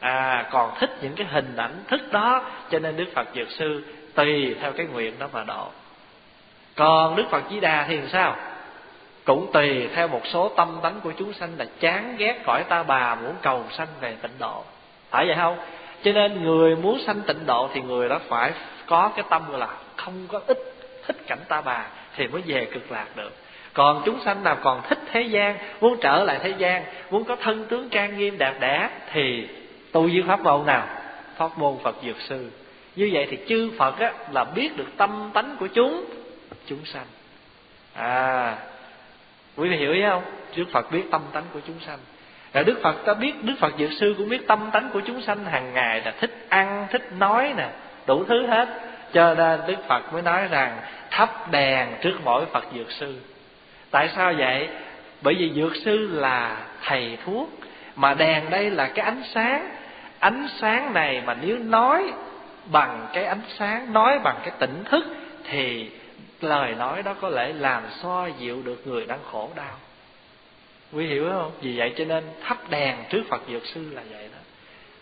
à 0.00 0.46
còn 0.50 0.70
thích 0.78 0.90
những 1.02 1.12
cái 1.16 1.26
hình 1.26 1.56
ảnh 1.56 1.74
thức 1.88 2.12
đó, 2.12 2.44
cho 2.70 2.78
nên 2.78 2.96
đức 2.96 3.06
phật 3.14 3.28
dược 3.34 3.50
sư 3.50 3.82
tùy 4.14 4.56
theo 4.60 4.72
cái 4.72 4.86
nguyện 4.86 5.12
đó 5.18 5.28
mà 5.32 5.44
độ. 5.44 5.68
Còn 6.74 7.16
đức 7.16 7.24
phật 7.30 7.42
di 7.50 7.60
đà 7.60 7.86
thì 7.88 7.96
làm 7.96 8.08
sao? 8.08 8.36
Cũng 9.24 9.52
tùy 9.52 9.88
theo 9.94 10.08
một 10.08 10.20
số 10.24 10.48
tâm 10.48 10.78
tánh 10.82 11.00
của 11.02 11.12
chúng 11.18 11.32
sanh 11.32 11.50
là 11.58 11.66
chán 11.80 12.14
ghét 12.18 12.40
cõi 12.44 12.64
ta 12.68 12.82
bà 12.82 13.14
muốn 13.14 13.34
cầu 13.42 13.64
sanh 13.70 13.88
về 14.00 14.16
tịnh 14.22 14.38
độ. 14.38 14.64
Phải 15.10 15.26
vậy 15.26 15.36
không? 15.36 15.56
Cho 16.02 16.12
nên 16.12 16.44
người 16.44 16.76
muốn 16.76 17.00
sanh 17.06 17.20
tịnh 17.26 17.46
độ 17.46 17.68
thì 17.74 17.80
người 17.80 18.08
đó 18.08 18.20
phải 18.28 18.52
có 18.86 19.10
cái 19.16 19.24
tâm 19.30 19.42
gọi 19.50 19.58
là 19.58 19.68
không 19.96 20.26
có 20.28 20.40
ít 20.46 20.58
thích 21.06 21.16
cảnh 21.26 21.38
ta 21.48 21.60
bà 21.60 21.86
thì 22.16 22.26
mới 22.26 22.42
về 22.46 22.64
cực 22.64 22.92
lạc 22.92 23.06
được. 23.16 23.32
Còn 23.72 24.02
chúng 24.04 24.20
sanh 24.24 24.44
nào 24.44 24.56
còn 24.62 24.82
thích 24.88 24.98
thế 25.12 25.22
gian 25.22 25.56
muốn 25.80 25.96
trở 26.00 26.24
lại 26.24 26.38
thế 26.42 26.54
gian 26.58 26.84
muốn 27.10 27.24
có 27.24 27.36
thân 27.36 27.66
tướng 27.68 27.88
trang 27.88 28.18
nghiêm 28.18 28.38
đẹp 28.38 28.54
đẽ 28.60 28.90
thì 29.12 29.48
tu 29.92 30.02
với 30.02 30.22
pháp 30.28 30.40
môn 30.40 30.66
nào? 30.66 30.86
Pháp 31.36 31.58
môn 31.58 31.74
phật 31.82 31.96
dược 32.06 32.20
sư. 32.20 32.50
Như 32.96 33.10
vậy 33.12 33.26
thì 33.30 33.38
chư 33.48 33.70
phật 33.78 33.98
á, 33.98 34.12
là 34.30 34.44
biết 34.44 34.76
được 34.76 34.88
tâm 34.96 35.30
tánh 35.34 35.56
của 35.60 35.66
chúng 35.66 36.04
chúng 36.66 36.84
sanh. 36.84 37.06
À 37.94 38.56
quý 39.56 39.68
vị 39.68 39.76
hiểu 39.76 39.92
ý 39.92 40.02
không? 40.08 40.22
Đức 40.56 40.64
phật 40.72 40.92
biết 40.92 41.02
tâm 41.10 41.20
tánh 41.32 41.44
của 41.52 41.60
chúng 41.66 41.80
sanh. 41.86 41.98
Rồi 42.52 42.64
đức 42.64 42.80
phật 42.82 43.04
ta 43.04 43.14
biết, 43.14 43.32
đức 43.42 43.54
phật 43.60 43.72
dược 43.78 43.92
sư 43.92 44.14
cũng 44.18 44.28
biết 44.28 44.46
tâm 44.46 44.70
tánh 44.72 44.90
của 44.92 45.00
chúng 45.00 45.22
sanh 45.22 45.44
hàng 45.44 45.74
ngày 45.74 46.02
là 46.04 46.14
thích 46.20 46.46
ăn, 46.48 46.86
thích 46.90 47.12
nói 47.18 47.54
nè, 47.56 47.68
đủ 48.06 48.24
thứ 48.24 48.46
hết. 48.46 48.68
Cho 49.12 49.34
nên 49.34 49.60
đức 49.66 49.76
phật 49.88 50.12
mới 50.12 50.22
nói 50.22 50.48
rằng, 50.50 50.78
thắp 51.10 51.50
đèn 51.50 51.88
trước 52.00 52.14
mỗi 52.24 52.44
phật 52.46 52.64
dược 52.74 52.90
sư. 52.90 53.20
Tại 53.90 54.08
sao 54.16 54.32
vậy? 54.38 54.68
Bởi 55.22 55.34
vì 55.34 55.50
dược 55.50 55.76
sư 55.76 56.08
là 56.12 56.56
thầy 56.82 57.18
thuốc, 57.24 57.50
mà 57.96 58.14
đèn 58.14 58.50
đây 58.50 58.70
là 58.70 58.86
cái 58.86 59.04
ánh 59.04 59.22
sáng. 59.34 59.70
Ánh 60.18 60.48
sáng 60.58 60.94
này 60.94 61.22
mà 61.26 61.36
nếu 61.40 61.58
nói 61.58 62.12
bằng 62.66 63.06
cái 63.12 63.24
ánh 63.24 63.42
sáng, 63.58 63.92
nói 63.92 64.18
bằng 64.18 64.36
cái 64.42 64.52
tỉnh 64.58 64.84
thức 64.84 65.04
thì 65.44 65.90
lời 66.44 66.74
nói 66.74 67.02
đó 67.02 67.14
có 67.20 67.28
lẽ 67.28 67.52
làm 67.52 67.82
xoa 68.02 68.28
dịu 68.38 68.62
được 68.62 68.86
người 68.86 69.06
đang 69.06 69.18
khổ 69.30 69.50
đau. 69.56 69.76
Quý 70.92 71.06
hiểu 71.06 71.28
không? 71.32 71.52
Vì 71.60 71.78
vậy 71.78 71.92
cho 71.96 72.04
nên 72.04 72.24
thắp 72.42 72.70
đèn 72.70 72.96
trước 73.10 73.22
phật 73.28 73.42
dược 73.48 73.66
sư 73.66 73.90
là 73.90 74.02
vậy 74.10 74.28
đó. 74.32 74.38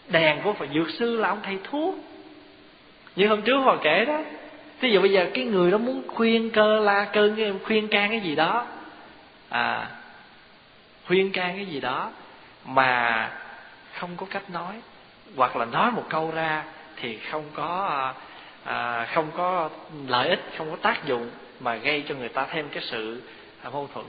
Đèn 0.09 0.43
của 0.43 0.53
phật 0.53 0.68
dược 0.74 0.91
sư 0.91 1.16
là 1.16 1.28
ông 1.28 1.41
thầy 1.43 1.59
thuốc. 1.64 1.95
Như 3.16 3.28
hôm 3.28 3.43
trước 3.43 3.59
họ 3.59 3.76
kể 3.82 4.05
đó, 4.05 4.20
thí 4.80 4.91
dụ 4.91 5.01
bây 5.01 5.11
giờ 5.11 5.30
cái 5.34 5.45
người 5.45 5.70
đó 5.70 5.78
muốn 5.78 6.03
khuyên 6.09 6.51
cơ 6.51 6.80
la 6.80 7.05
cơn 7.12 7.59
khuyên 7.64 7.88
can 7.88 8.11
cái 8.11 8.20
gì 8.20 8.34
đó 8.34 8.66
à 9.49 9.91
khuyên 11.11 11.32
can 11.32 11.57
cái 11.57 11.66
gì 11.66 11.80
đó 11.80 12.11
mà 12.64 13.30
không 13.99 14.11
có 14.16 14.26
cách 14.30 14.51
nói, 14.51 14.80
hoặc 15.36 15.57
là 15.57 15.64
nói 15.64 15.91
một 15.91 16.05
câu 16.09 16.30
ra 16.34 16.64
thì 16.97 17.18
không 17.18 17.45
có 17.55 17.86
à, 17.91 18.14
à, 18.64 19.06
không 19.14 19.30
có 19.36 19.70
lợi 20.08 20.28
ích 20.28 20.40
không 20.58 20.70
có 20.70 20.76
tác 20.82 21.06
dụng 21.06 21.30
mà 21.61 21.74
gây 21.74 22.04
cho 22.08 22.14
người 22.14 22.28
ta 22.28 22.46
thêm 22.50 22.68
cái 22.72 22.82
sự 22.82 23.22
à, 23.62 23.70
mâu 23.70 23.88
thuẫn. 23.94 24.06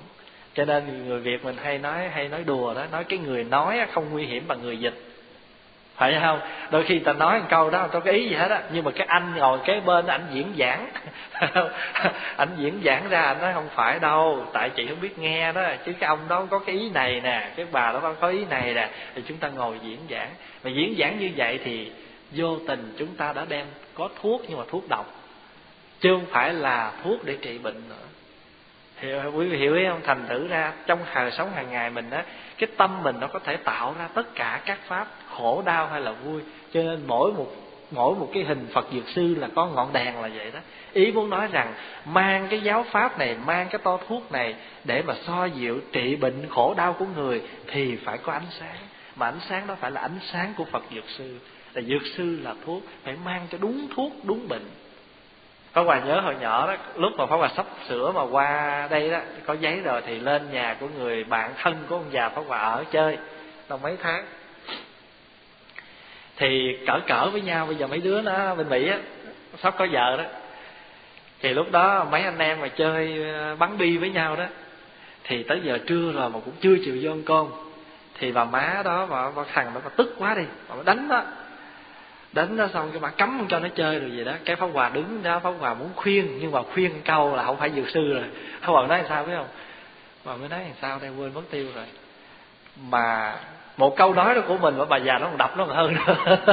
Cho 0.54 0.66
nên 0.66 1.08
người 1.08 1.20
việt 1.20 1.46
mình 1.46 1.56
hay 1.64 1.78
nói 1.78 2.10
hay 2.10 2.28
nói 2.28 2.44
đùa 2.44 2.74
đó 2.74 2.86
nói 2.92 3.04
cái 3.04 3.20
người 3.20 3.44
nói 3.44 3.80
không 3.94 4.10
nguy 4.12 4.26
hiểm 4.26 4.44
bằng 4.48 4.62
người 4.62 4.78
dịch. 4.78 5.12
Phải 5.96 6.18
không? 6.22 6.40
Đôi 6.72 6.84
khi 6.84 7.00
ta 7.00 7.14
nói 7.14 7.40
một 7.40 7.46
câu 7.50 7.70
đó 7.70 7.80
không 7.80 7.90
có 7.92 8.00
cái 8.00 8.14
ý 8.14 8.30
gì 8.30 8.36
hết 8.36 8.52
á 8.52 8.62
nhưng 8.74 8.86
mà 8.86 8.92
cái 8.92 9.08
anh 9.08 9.34
ngồi 9.36 9.60
kế 9.66 9.80
bên 9.80 10.08
anh 10.08 10.28
diễn 10.32 10.54
giảng. 10.58 10.88
Anh 12.38 12.50
diễn 12.58 12.82
giảng 12.86 13.10
ra 13.10 13.22
anh 13.22 13.42
nói 13.42 13.54
không 13.54 13.70
phải 13.76 14.00
đâu 14.00 14.46
tại 14.54 14.70
chị 14.70 14.88
không 14.88 15.02
biết 15.02 15.20
nghe 15.20 15.52
đó 15.52 15.62
chứ 15.86 15.94
cái 16.00 16.08
ông 16.08 16.20
đó 16.28 16.46
có 16.50 16.60
cái 16.60 16.76
ý 16.76 16.90
này 16.90 17.22
nè 17.24 17.52
cái 17.56 17.66
bà 17.72 17.92
đó 17.92 18.14
có 18.20 18.28
ý 18.28 18.46
này 18.50 18.74
nè 18.74 18.90
thì 19.16 19.24
chúng 19.28 19.38
ta 19.38 19.50
ngồi 19.50 19.80
diễn 19.84 20.00
giảng. 20.10 20.30
Mà 20.64 20.70
diễn 20.70 20.96
giảng 21.00 21.20
như 21.20 21.30
vậy 21.36 21.60
thì 21.64 21.92
vô 22.32 22.58
tình 22.68 22.96
chúng 22.98 23.16
ta 23.16 23.34
đã 23.34 23.46
đem 23.50 23.66
có 23.94 24.10
thuốc 24.22 24.42
nhưng 24.48 24.58
mà 24.58 24.64
thuốc 24.68 24.84
độc, 24.90 25.06
chứ 26.00 26.10
không 26.14 26.26
phải 26.30 26.54
là 26.54 26.92
thuốc 27.04 27.26
để 27.26 27.38
trị 27.42 27.58
bệnh 27.58 27.82
nữa. 27.90 27.96
Hiểu, 28.98 29.32
quý 29.36 29.48
vị 29.48 29.58
hiểu 29.58 29.76
ý 29.76 29.86
không 29.90 30.02
thành 30.04 30.26
thử 30.30 30.48
ra, 30.48 30.74
trong 30.88 31.00
đời 31.16 31.32
sống 31.32 31.52
hàng 31.52 31.72
ngày 31.72 31.90
mình 31.90 32.10
á, 32.10 32.26
cái 32.58 32.70
tâm 32.78 33.04
mình 33.04 33.16
nó 33.20 33.28
có 33.28 33.40
thể 33.40 33.58
tạo 33.58 33.96
ra 34.00 34.08
tất 34.08 34.36
cả 34.36 34.62
các 34.66 34.80
pháp 34.88 35.08
khổ 35.30 35.64
đau 35.66 35.88
hay 35.88 36.02
là 36.02 36.12
vui. 36.12 36.42
Cho 36.74 36.84
nên 36.84 37.04
mỗi 37.08 37.34
một 37.34 37.56
mỗi 37.92 38.16
một 38.16 38.30
cái 38.34 38.44
hình 38.44 38.68
phật 38.74 38.88
dược 38.94 39.08
sư 39.08 39.36
là 39.36 39.48
có 39.56 39.66
ngọn 39.66 39.94
đèn 39.94 40.22
là 40.22 40.30
vậy 40.36 40.52
đó. 40.52 40.60
Ý 40.94 41.12
muốn 41.12 41.30
nói 41.30 41.48
rằng, 41.52 41.74
mang 42.06 42.48
cái 42.50 42.62
giáo 42.62 42.86
pháp 42.92 43.20
này, 43.20 43.36
mang 43.46 43.68
cái 43.70 43.82
to 43.84 43.98
thuốc 44.08 44.32
này 44.32 44.56
để 44.84 45.02
mà 45.02 45.14
so 45.28 45.46
dịu, 45.46 45.80
trị 45.92 46.16
bệnh 46.16 46.50
khổ 46.50 46.74
đau 46.78 46.94
của 46.94 47.06
người 47.16 47.42
thì 47.68 47.96
phải 47.96 48.18
có 48.18 48.34
ánh 48.34 48.48
sáng. 48.60 48.76
Mà 49.16 49.26
ánh 49.26 49.40
sáng 49.50 49.68
đó 49.68 49.76
phải 49.80 49.92
là 49.92 50.02
ánh 50.02 50.20
sáng 50.32 50.54
của 50.58 50.66
phật 50.66 50.84
dược 50.96 51.10
sư 51.10 51.40
là 51.74 51.82
dược 51.82 52.02
sư 52.18 52.40
là 52.44 52.56
thuốc 52.66 52.84
phải 53.04 53.16
mang 53.26 53.48
cho 53.52 53.58
đúng 53.62 53.88
thuốc 53.96 54.12
đúng 54.24 54.48
bệnh. 54.48 54.66
Pháp 55.74 55.82
Hòa 55.82 56.00
nhớ 56.00 56.20
hồi 56.20 56.36
nhỏ 56.42 56.68
đó 56.68 56.76
Lúc 56.96 57.14
mà 57.18 57.26
Pháp 57.26 57.36
Hòa 57.36 57.50
sắp 57.58 57.66
sửa 57.90 58.12
mà 58.12 58.22
qua 58.24 58.88
đây 58.92 59.10
đó 59.10 59.20
Có 59.46 59.54
giấy 59.54 59.80
rồi 59.80 60.02
thì 60.06 60.20
lên 60.20 60.52
nhà 60.52 60.78
của 60.80 60.88
người 60.98 61.24
bạn 61.24 61.52
thân 61.58 61.76
của 61.90 61.96
ông 61.96 62.06
già 62.12 62.30
Pháp 62.30 62.42
Hòa 62.48 62.60
ở 62.60 62.84
chơi 62.92 63.18
Là 63.70 63.78
mấy 63.78 63.98
tháng. 64.04 64.26
Thì 66.38 66.78
cỡ 66.88 67.00
cỡ 67.08 67.30
với 67.32 67.42
nhau 67.42 67.66
Bây 67.66 67.76
giờ 67.76 67.88
mấy 67.88 68.00
đứa 68.00 68.22
nó 68.22 68.56
bên 68.56 68.70
Mỹ 68.70 68.90
á 68.90 68.98
Sắp 69.58 69.76
có 69.78 69.88
vợ 69.92 70.18
đó. 70.18 70.24
Thì 71.40 71.54
lúc 71.54 71.72
đó 71.72 72.08
mấy 72.12 72.22
anh 72.22 72.40
em 72.40 72.62
mà 72.62 72.68
chơi 72.68 73.24
ờ, 73.34 73.56
bắn 73.56 73.78
bi 73.78 73.98
với 73.98 74.10
nhau 74.10 74.36
đó 74.36 74.46
Thì 75.24 75.44
tới 75.44 75.62
giờ 75.64 75.80
trưa 75.88 76.12
rồi 76.12 76.30
mà 76.30 76.40
cũng 76.46 76.54
chưa 76.62 76.76
chịu 76.86 76.98
vô 77.02 77.12
ăn 77.12 77.24
cơm 77.26 77.48
Thì 78.20 78.32
bà 78.32 78.46
má 78.46 78.82
đó 78.86 79.06
bà, 79.06 79.32
bà 79.36 79.44
thằng 79.54 79.72
đó 79.74 79.82
bà 79.84 79.90
tức 79.96 80.16
quá 80.18 80.36
đi 80.36 80.44
Bà 80.70 80.76
đánh 80.86 81.08
đó 81.08 81.24
đánh 82.34 82.58
nó 82.58 82.68
xong 82.74 82.90
cái 82.92 83.00
bà 83.00 83.10
cấm 83.10 83.38
không 83.38 83.48
cho 83.48 83.60
nó 83.60 83.68
chơi 83.76 84.00
rồi 84.00 84.12
gì 84.12 84.24
đó. 84.24 84.32
Cái 84.46 84.56
pháp 84.56 84.68
hòa 84.74 84.90
đứng 84.90 85.24
đó, 85.24 85.40
pháp 85.40 85.52
hòa 85.60 85.74
muốn 85.74 85.90
khuyên, 85.96 86.38
nhưng 86.42 86.52
mà 86.52 86.62
khuyên 86.74 86.92
câu 87.06 87.36
là 87.36 87.44
không 87.44 87.58
phải 87.58 87.70
dược 87.70 87.90
sư 87.90 88.14
rồi. 88.14 88.24
Pháp 88.62 88.68
hòa 88.68 88.88
nói 88.88 88.98
làm 88.98 89.08
sao 89.10 89.26
biết 89.26 89.34
không? 89.38 89.48
Mà 90.26 90.36
mới 90.36 90.50
nói 90.50 90.60
làm 90.60 90.74
sao 90.82 91.00
đây, 91.02 91.10
quên 91.10 91.34
mất 91.34 91.42
tiêu 91.52 91.66
rồi. 91.76 91.86
Mà 92.90 93.34
một 93.78 93.96
câu 93.98 94.14
nói 94.14 94.36
đó 94.36 94.42
của 94.48 94.58
mình 94.58 94.78
mà 94.78 94.86
bà 94.86 94.98
già 94.98 95.18
nó 95.18 95.28
còn 95.28 95.38
đập 95.38 95.58
nó 95.58 95.66
còn 95.66 95.76
hơn 95.76 95.96
nữa. 95.96 96.16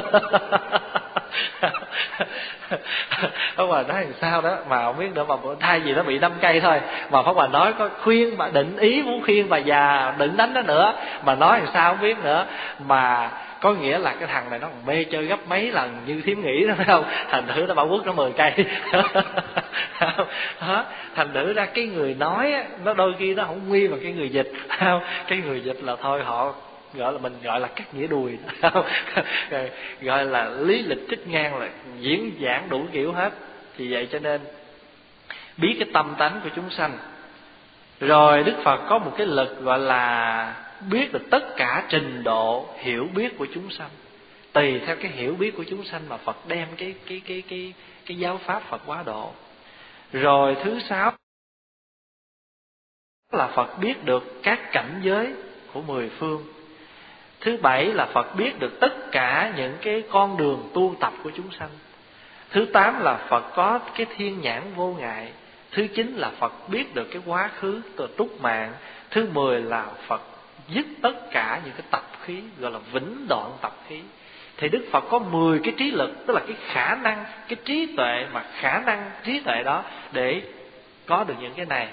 Pháp 3.56 3.64
Hòa 3.64 3.82
nói 3.82 4.04
làm 4.04 4.12
sao 4.20 4.40
đó, 4.40 4.56
mà 4.68 4.82
không 4.84 4.98
biết 4.98 5.14
nữa, 5.14 5.24
mà 5.28 5.34
thay 5.60 5.80
gì 5.80 5.92
nó 5.92 6.02
bị 6.02 6.18
đâm 6.18 6.32
cây 6.40 6.60
thôi, 6.60 6.80
mà 7.10 7.22
Pháp 7.22 7.32
Hòa 7.32 7.46
nói 7.46 7.72
có 7.78 7.88
khuyên 8.02 8.38
mà 8.38 8.48
định 8.48 8.76
ý 8.76 9.02
muốn 9.02 9.22
khuyên 9.24 9.48
bà 9.48 9.58
già 9.58 10.14
đừng 10.18 10.36
đánh 10.36 10.54
nó 10.54 10.62
nữa, 10.62 10.94
mà 11.24 11.34
nói 11.34 11.58
làm 11.58 11.68
sao 11.74 11.92
không 11.92 12.02
biết 12.02 12.18
nữa. 12.18 12.46
Mà 12.78 13.30
có 13.60 13.74
nghĩa 13.74 13.98
là 13.98 14.14
cái 14.20 14.28
thằng 14.28 14.50
này 14.50 14.58
nó 14.58 14.68
còn 14.68 14.86
mê 14.86 15.04
chơi 15.04 15.24
gấp 15.24 15.48
mấy 15.48 15.72
lần 15.72 15.98
như 16.06 16.22
thiếm 16.22 16.40
nghĩ 16.40 16.66
đó, 16.66 16.74
phải 16.76 16.86
không? 16.86 17.04
Thành 17.30 17.46
thử 17.54 17.64
nó 17.68 17.74
bảo 17.74 17.88
quất 17.88 18.06
nó 18.06 18.12
mười 18.12 18.32
cây. 18.32 18.52
Thành 21.14 21.32
thử 21.34 21.52
ra 21.52 21.66
cái 21.66 21.86
người 21.86 22.14
nói 22.14 22.54
nó 22.84 22.94
đôi 22.94 23.14
khi 23.18 23.34
nó 23.34 23.44
không 23.44 23.68
nguy 23.68 23.86
vào 23.86 23.98
cái 24.02 24.12
người 24.12 24.28
dịch 24.28 24.52
không? 24.78 25.02
Cái 25.28 25.38
người 25.38 25.60
dịch 25.60 25.78
là 25.82 25.96
thôi 26.02 26.22
họ 26.24 26.54
gọi 26.94 27.12
là 27.12 27.18
mình 27.18 27.32
gọi 27.42 27.60
là 27.60 27.68
cắt 27.68 27.94
nghĩa 27.94 28.06
đùi 28.06 28.38
gọi 30.00 30.24
là 30.24 30.50
lý 30.50 30.82
lịch 30.82 31.08
trích 31.10 31.28
ngang, 31.28 31.58
là 31.58 31.68
diễn 32.00 32.32
giảng 32.42 32.68
đủ 32.68 32.86
kiểu 32.92 33.12
hết. 33.12 33.32
Thì 33.76 33.92
vậy 33.92 34.08
cho 34.12 34.18
nên, 34.18 34.40
biết 35.56 35.76
cái 35.80 35.88
tâm 35.92 36.14
tánh 36.18 36.40
của 36.44 36.50
chúng 36.56 36.70
sanh. 36.70 36.98
Rồi 38.00 38.42
đức 38.42 38.54
phật 38.64 38.80
có 38.88 38.98
một 38.98 39.12
cái 39.18 39.26
lực 39.26 39.60
gọi 39.62 39.78
là 39.78 40.54
biết 40.90 41.12
được 41.12 41.22
tất 41.30 41.56
cả 41.56 41.86
trình 41.88 42.22
độ 42.24 42.66
hiểu 42.78 43.08
biết 43.14 43.38
của 43.38 43.46
chúng 43.54 43.70
sanh. 43.70 43.90
Tùy 44.52 44.80
theo 44.86 44.96
cái 44.96 45.10
hiểu 45.10 45.34
biết 45.34 45.56
của 45.56 45.64
chúng 45.64 45.84
sanh 45.84 46.08
mà 46.08 46.16
phật 46.16 46.48
đem 46.48 46.68
cái 46.76 46.94
cái 47.06 47.20
cái 47.26 47.42
cái 47.48 47.74
cái 48.06 48.18
giáo 48.18 48.38
pháp 48.38 48.62
phật 48.62 48.82
quá 48.86 49.02
độ. 49.06 49.32
Rồi 50.12 50.56
thứ 50.64 50.80
sáu 50.80 51.12
là 53.32 53.46
phật 53.46 53.78
biết 53.78 54.04
được 54.04 54.42
các 54.42 54.72
cảnh 54.72 55.00
giới 55.02 55.34
của 55.72 55.82
mười 55.82 56.10
phương. 56.10 56.44
Thứ 57.40 57.56
bảy 57.56 57.84
là 57.84 58.06
phật 58.06 58.36
biết 58.36 58.58
được 58.58 58.80
tất 58.80 59.12
cả 59.12 59.52
những 59.56 59.76
cái 59.82 60.02
con 60.10 60.36
đường 60.36 60.70
tu 60.74 60.96
tập 61.00 61.12
của 61.22 61.30
chúng 61.36 61.50
sanh. 61.58 61.70
Thứ 62.50 62.66
tám 62.72 63.00
là 63.00 63.26
phật 63.28 63.44
có 63.54 63.78
cái 63.94 64.06
thiên 64.16 64.40
nhãn 64.40 64.62
vô 64.74 64.96
ngại. 64.98 65.32
Thứ 65.70 65.86
chín 65.94 66.16
là 66.16 66.30
phật 66.30 66.68
biết 66.68 66.94
được 66.94 67.08
cái 67.10 67.22
quá 67.26 67.50
khứ 67.54 67.82
từ 67.96 68.06
túc 68.16 68.40
mạng. 68.40 68.72
Thứ 69.10 69.28
mười 69.32 69.62
là 69.62 69.86
phật 70.06 70.22
dứt 70.68 70.86
tất 71.02 71.30
cả 71.30 71.60
những 71.64 71.74
cái 71.76 71.86
tập 71.90 72.02
khí, 72.22 72.40
gọi 72.58 72.70
là 72.70 72.78
vĩnh 72.92 73.26
đoạn 73.28 73.52
tập 73.60 73.76
khí. 73.88 74.00
Thì 74.56 74.68
đức 74.68 74.84
phật 74.90 75.04
có 75.10 75.18
10 75.18 75.60
cái 75.64 75.74
trí 75.76 75.90
lực, 75.90 76.10
tức 76.26 76.34
là 76.34 76.40
cái 76.46 76.56
khả 76.66 76.94
năng, 76.94 77.24
cái 77.48 77.56
trí 77.64 77.86
tuệ 77.96 78.26
mà 78.32 78.44
khả 78.60 78.82
năng, 78.86 79.10
trí 79.24 79.40
tuệ 79.40 79.62
đó 79.64 79.84
để 80.12 80.42
có 81.06 81.24
được 81.24 81.34
những 81.40 81.52
cái 81.56 81.66
này. 81.66 81.88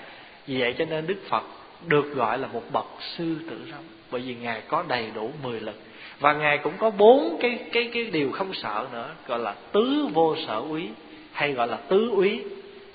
Vì 0.47 0.61
vậy 0.61 0.76
cho 0.78 0.86
nên 0.86 1.07
đức 1.07 1.21
phật 1.30 1.43
được 1.88 2.15
gọi 2.15 2.38
là 2.38 2.47
một 2.47 2.63
bậc 2.71 2.86
sư 3.17 3.36
tử 3.49 3.61
sống 3.71 3.84
bởi 4.11 4.21
vì 4.21 4.36
ngài 4.36 4.61
có 4.67 4.84
đầy 4.88 5.11
đủ 5.15 5.32
10 5.43 5.59
lực. 5.59 5.76
Và 6.19 6.34
ngài 6.34 6.57
cũng 6.57 6.73
có 6.78 6.89
bốn 6.89 7.38
cái 7.41 7.59
cái 7.71 7.89
cái 7.93 8.03
điều 8.03 8.32
không 8.32 8.53
sợ 8.53 8.88
nữa, 8.93 9.09
gọi 9.28 9.39
là 9.39 9.55
tứ 9.71 10.07
vô 10.13 10.36
sở 10.47 10.55
úy, 10.59 10.89
hay 11.32 11.53
gọi 11.53 11.67
là 11.67 11.78
tứ 11.78 12.09
úy. 12.09 12.43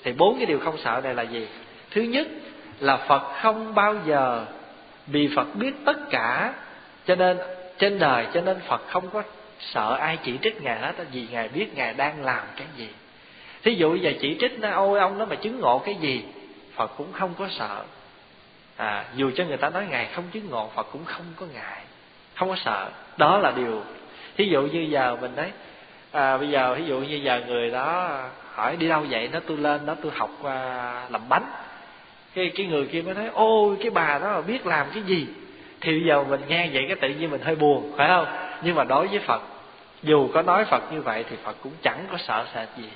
Thì 0.03 0.11
bốn 0.11 0.37
cái 0.37 0.45
điều 0.45 0.59
không 0.59 0.77
sợ 0.77 1.01
này 1.03 1.13
là 1.13 1.23
gì? 1.23 1.47
Thứ 1.91 2.01
nhất 2.01 2.27
là 2.79 2.97
phật 2.97 3.33
không 3.41 3.75
bao 3.75 3.95
giờ 4.05 4.45
vì 5.11 5.29
phật 5.35 5.55
biết 5.55 5.73
tất 5.85 5.97
cả 6.09 6.53
cho 7.05 7.15
nên 7.15 7.37
trên 7.77 7.99
đời 7.99 8.27
cho 8.33 8.41
nên 8.41 8.59
phật 8.67 8.81
không 8.87 9.09
có 9.09 9.23
sợ 9.59 9.95
ai 9.99 10.17
chỉ 10.23 10.37
trích 10.41 10.61
ngài 10.61 10.79
hết 10.79 10.93
vì 11.11 11.27
ngài 11.31 11.47
biết 11.47 11.75
ngài 11.75 11.93
đang 11.93 12.23
làm 12.23 12.43
cái 12.55 12.67
gì. 12.77 12.89
Thí 13.63 13.75
dụ 13.75 13.95
giờ 13.95 14.11
chỉ 14.21 14.37
trích 14.39 14.59
nó 14.59 14.69
ôi 14.71 14.99
ông 14.99 15.17
nó 15.17 15.25
mà 15.25 15.35
chứng 15.35 15.59
ngộ 15.59 15.81
cái 15.85 15.95
gì? 15.95 16.25
Phật 16.75 16.91
cũng 16.97 17.11
không 17.11 17.33
có 17.39 17.47
sợ. 17.49 17.83
À, 18.77 19.05
dù 19.15 19.31
cho 19.35 19.45
người 19.45 19.57
ta 19.57 19.69
nói 19.69 19.85
ngài 19.89 20.05
không 20.05 20.23
chứng 20.31 20.49
ngộ 20.49 20.69
phật 20.75 20.87
cũng 20.91 21.05
không 21.05 21.25
có 21.35 21.45
ngại 21.53 21.81
không 22.35 22.49
có 22.49 22.55
sợ. 22.55 22.89
Đó 23.17 23.37
là 23.37 23.51
điều. 23.51 23.83
Thí 24.37 24.45
dụ 24.45 24.61
như 24.61 24.79
giờ 24.79 25.17
mình 25.21 25.35
đấy 25.35 25.51
à, 26.11 26.37
bây 26.37 26.49
giờ 26.49 26.75
ví 26.75 26.85
dụ 26.85 26.99
như 26.99 27.15
giờ 27.15 27.41
người 27.47 27.71
đó 27.71 28.19
hỏi 28.53 28.75
đi 28.75 28.87
đâu 28.87 29.05
vậy 29.09 29.29
nó 29.31 29.39
tôi 29.47 29.57
lên 29.57 29.85
đó 29.85 29.95
tôi 30.03 30.11
học 30.15 30.43
à, 30.43 31.07
làm 31.09 31.29
bánh 31.29 31.45
cái 32.35 32.51
cái 32.55 32.65
người 32.65 32.85
kia 32.85 33.01
mới 33.01 33.13
nói, 33.13 33.29
ôi, 33.33 33.77
cái 33.81 33.89
bà 33.89 34.19
đó 34.19 34.31
là 34.31 34.41
biết 34.41 34.65
làm 34.65 34.87
cái 34.93 35.03
gì? 35.03 35.27
Thì 35.81 35.91
bây 35.91 36.07
giờ 36.07 36.23
mình 36.23 36.41
nghe 36.47 36.69
vậy 36.73 36.85
cái 36.87 36.95
tự 36.95 37.09
nhiên 37.09 37.31
mình 37.31 37.41
hơi 37.41 37.55
buồn, 37.55 37.93
phải 37.97 38.07
không? 38.07 38.25
Nhưng 38.63 38.75
mà 38.75 38.83
đối 38.83 39.07
với 39.07 39.19
phật, 39.19 39.41
dù 40.03 40.29
có 40.33 40.41
nói 40.41 40.65
phật 40.65 40.93
như 40.93 41.01
vậy 41.01 41.25
thì 41.29 41.35
phật 41.43 41.55
cũng 41.63 41.73
chẳng 41.81 42.05
có 42.11 42.17
sợ 42.17 42.45
sệt 42.53 42.67
gì. 42.77 42.89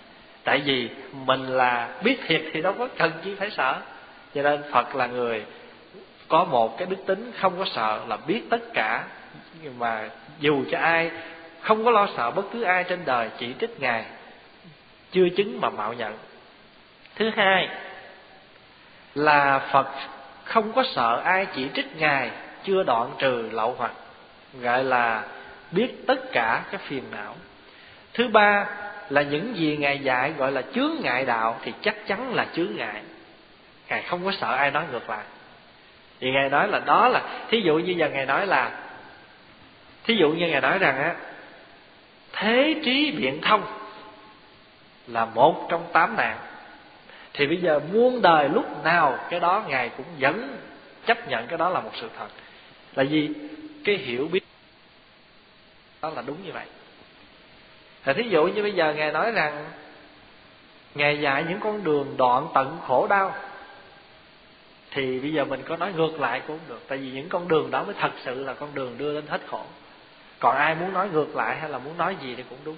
Tại 0.43 0.61
vì 0.65 0.89
mình 1.25 1.47
là 1.47 1.89
biết 2.03 2.17
thiệt 2.27 2.41
thì 2.53 2.61
đâu 2.61 2.73
có 2.73 2.87
cần 2.97 3.11
chi 3.23 3.35
phải 3.35 3.49
sợ. 3.49 3.75
Cho 4.35 4.43
nên 4.43 4.63
phật 4.71 4.95
là 4.95 5.07
người 5.07 5.43
có 6.27 6.43
một 6.43 6.77
cái 6.77 6.87
đức 6.89 7.05
tính 7.05 7.31
không 7.39 7.53
có 7.59 7.65
sợ 7.65 7.99
là 8.07 8.17
biết 8.27 8.41
tất 8.49 8.73
cả. 8.73 9.03
Nhưng 9.63 9.79
mà 9.79 10.09
dù 10.39 10.63
cho 10.71 10.77
ai 10.77 11.11
không 11.61 11.85
có 11.85 11.91
lo 11.91 12.07
sợ 12.17 12.31
bất 12.31 12.45
cứ 12.53 12.61
ai 12.63 12.83
trên 12.83 12.99
đời, 13.05 13.29
chỉ 13.37 13.53
trích 13.59 13.79
ngài, 13.79 14.05
chưa 15.11 15.29
chứng 15.37 15.61
mà 15.61 15.69
mạo 15.69 15.93
nhận. 15.93 16.13
Thứ 17.15 17.29
hai 17.35 17.69
là 19.15 19.59
phật, 19.71 19.87
không 20.43 20.73
có 20.73 20.83
sợ 20.95 21.21
ai 21.25 21.47
chỉ 21.55 21.69
trích 21.73 21.97
ngài, 21.97 22.31
chưa 22.63 22.83
đoạn 22.83 23.11
trừ 23.17 23.49
lậu 23.51 23.75
hoặc, 23.77 23.91
gọi 24.61 24.83
là 24.83 25.23
biết 25.71 26.07
tất 26.07 26.31
cả 26.31 26.63
các 26.71 26.81
phiền 26.81 27.03
não. 27.11 27.35
Thứ 28.13 28.27
ba 28.27 28.65
là 29.09 29.21
những 29.21 29.55
gì 29.55 29.77
ngài 29.77 29.99
dạy 29.99 30.33
gọi 30.37 30.51
là 30.51 30.61
chướng 30.75 30.91
ngại 31.01 31.25
đạo 31.25 31.59
thì 31.63 31.73
chắc 31.81 32.07
chắn 32.07 32.33
là 32.33 32.45
chướng 32.53 32.75
ngại. 32.75 33.01
Ngài 33.89 34.01
không 34.01 34.25
có 34.25 34.31
sợ 34.41 34.55
ai 34.55 34.71
nói 34.71 34.83
ngược 34.91 35.09
lại. 35.09 35.23
Thì 36.19 36.31
ngài 36.31 36.49
nói 36.49 36.67
là 36.67 36.79
đó 36.79 37.07
là, 37.07 37.21
thí 37.49 37.61
dụ 37.61 37.75
như 37.75 37.93
giờ 37.97 38.09
ngài 38.09 38.25
nói 38.25 38.47
là, 38.47 38.71
thí 40.03 40.15
dụ 40.15 40.29
như 40.29 40.47
ngài 40.47 40.61
nói 40.61 40.77
rằng 40.79 40.97
á, 40.97 41.15
thế 42.33 42.75
trí 42.85 43.11
biện 43.11 43.41
thông 43.41 43.63
là 45.07 45.25
một 45.25 45.67
trong 45.69 45.87
tám 45.93 46.15
nạn 46.17 46.37
thì 47.37 47.47
bây 47.47 47.57
giờ 47.57 47.79
muôn 47.93 48.21
đời 48.21 48.49
lúc 48.49 48.83
nào 48.83 49.19
cái 49.29 49.39
đó 49.39 49.63
ngài 49.67 49.89
cũng 49.89 50.05
vẫn 50.19 50.57
chấp 51.05 51.29
nhận 51.29 51.47
cái 51.47 51.57
đó 51.57 51.69
là 51.69 51.79
một 51.79 51.91
sự 52.01 52.09
thật. 52.17 52.27
Là 52.95 53.03
gì? 53.03 53.29
Cái 53.83 53.97
hiểu 53.97 54.27
biết 54.31 54.41
đó 56.01 56.09
là 56.15 56.23
đúng 56.27 56.37
như 56.45 56.51
vậy. 56.51 56.65
Thì 58.03 58.13
thí 58.13 58.29
dụ 58.29 58.47
như 58.47 58.61
bây 58.61 58.71
giờ 58.71 58.93
ngài 58.93 59.11
nói 59.11 59.31
rằng, 59.31 59.65
ngài 60.95 61.21
dạy 61.21 61.45
những 61.49 61.59
con 61.59 61.83
đường 61.83 62.17
đoạn 62.17 62.47
tận 62.53 62.77
khổ 62.87 63.07
đau, 63.07 63.35
thì 64.91 65.19
bây 65.19 65.33
giờ 65.33 65.45
mình 65.45 65.61
có 65.65 65.77
nói 65.77 65.93
ngược 65.93 66.19
lại 66.19 66.41
cũng 66.47 66.59
được. 66.69 66.81
Tại 66.87 66.97
vì 66.97 67.11
những 67.11 67.29
con 67.29 67.47
đường 67.47 67.71
đó 67.71 67.83
mới 67.83 67.95
thật 67.99 68.11
sự 68.23 68.43
là 68.43 68.53
con 68.53 68.69
đường 68.73 68.97
đưa 68.97 69.13
đến 69.13 69.27
hết 69.27 69.41
khổ. 69.47 69.61
Còn 70.39 70.55
ai 70.55 70.75
muốn 70.75 70.93
nói 70.93 71.09
ngược 71.09 71.35
lại 71.35 71.57
hay 71.59 71.69
là 71.69 71.77
muốn 71.77 71.97
nói 71.97 72.15
gì 72.21 72.35
thì 72.35 72.43
cũng 72.49 72.59
đúng. 72.63 72.77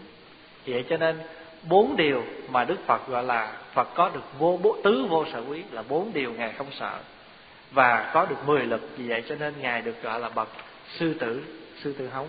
Vậy 0.66 0.86
cho 0.90 0.98
nên 0.98 1.20
bốn 1.64 1.96
điều 1.96 2.24
mà 2.50 2.64
đức 2.64 2.78
phật 2.86 3.08
gọi 3.08 3.24
là 3.24 3.54
phật 3.74 3.88
có 3.96 4.10
được 4.10 4.40
vô 4.40 4.60
bố, 4.64 4.78
tứ 4.84 5.06
vô 5.10 5.26
sở 5.34 5.44
quý 5.50 5.64
là 5.72 5.84
bốn 5.90 6.14
điều 6.14 6.34
ngài 6.34 6.54
không 6.54 6.68
sợ. 6.72 7.00
Và 7.72 8.12
có 8.14 8.26
được 8.26 8.36
mười 8.46 8.66
lực 8.66 8.90
vì 8.98 9.08
vậy 9.08 9.24
cho 9.30 9.36
nên 9.36 9.54
ngài 9.60 9.82
được 9.82 10.04
gọi 10.04 10.20
là 10.20 10.30
bậc 10.30 10.48
sư 10.98 11.14
tử 11.14 11.44
sư 11.84 11.94
tử 11.94 12.08
hống. 12.08 12.28